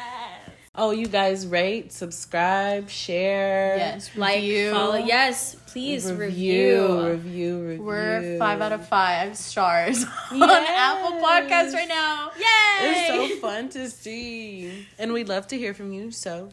Oh, 0.81 0.93
you 0.93 1.09
guys 1.09 1.45
rate, 1.45 1.93
subscribe, 1.93 2.89
share. 2.89 3.77
Yes. 3.79 4.11
Like, 4.15 4.37
review. 4.37 4.71
follow. 4.71 4.95
Yes, 4.97 5.57
please 5.67 6.07
Review, 6.13 6.21
review. 6.27 7.07
review, 7.11 7.61
review. 7.67 7.83
We're 7.83 8.39
five 8.39 8.61
out 8.61 8.71
of 8.73 8.87
five 8.87 9.37
stars 9.37 10.05
We're 10.31 10.45
on 10.45 10.65
Apple 10.69 11.19
Podcasts 11.19 11.73
right 11.75 11.89
now. 11.89 12.31
Yay! 12.39 12.91
It's 12.91 13.09
so 13.09 13.41
fun 13.41 13.71
to 13.71 13.91
see. 13.91 14.87
And 15.01 15.13
we'd 15.13 15.29
love 15.29 15.49
to 15.49 15.59
hear 15.59 15.75
from 15.75 15.93
you, 15.93 16.13
so 16.13 16.51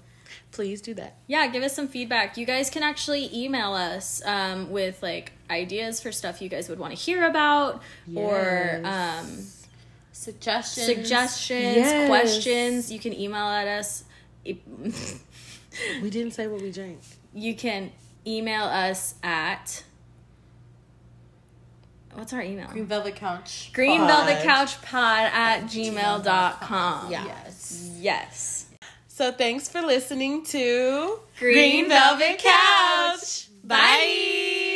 please 0.56 0.82
do 0.82 0.93
that. 0.95 1.18
yeah, 1.28 1.47
give 1.47 1.64
us 1.64 1.76
some 1.76 1.88
feedback. 1.88 2.38
You 2.38 2.45
guys 2.45 2.70
can 2.70 2.82
actually 2.82 3.30
email 3.36 3.74
us 3.74 4.22
um, 4.26 4.72
with 4.72 5.03
like 5.03 5.32
ideas 5.49 5.99
for 6.01 6.12
stuff 6.12 6.41
you 6.41 6.49
guys 6.49 6.70
would 6.70 6.80
want 6.80 6.95
to 6.95 6.99
hear 6.99 7.28
about 7.28 7.82
or 8.16 8.82
um, 8.84 9.43
Suggestions. 10.12 10.86
suggestions, 10.88 11.76
Yes. 11.76 12.08
questions. 12.10 12.91
You 12.91 12.99
can 12.99 13.14
email 13.14 13.45
at 13.47 13.68
us. 13.68 14.06
We 14.45 16.10
didn't 16.10 16.32
say 16.32 16.47
what 16.47 16.62
we 16.62 16.72
drank. 16.72 16.99
you 17.34 17.53
can 17.53 17.91
email 18.26 18.64
us 18.64 19.16
at 19.22 19.84
what's 22.14 22.32
our 22.32 22.41
email? 22.41 22.68
Green 22.70 22.86
Velvet 22.86 23.16
Couch. 23.18 23.72
Green 23.74 23.99
Pod. 23.99 24.08
Velvet 24.10 24.43
Couch 24.43 24.82
Pod 24.82 25.30
at 25.34 25.64
gmail.com. 25.66 27.12
Yeah. 27.12 27.26
Yes. 27.26 27.91
Yes. 27.99 28.55
So 29.16 29.32
thanks 29.32 29.70
for 29.70 29.82
listening 29.82 30.43
to 30.47 31.20
Green, 31.39 31.88
Velvet 31.88 32.38
Couch. 32.38 33.47
Bye. 33.63 34.74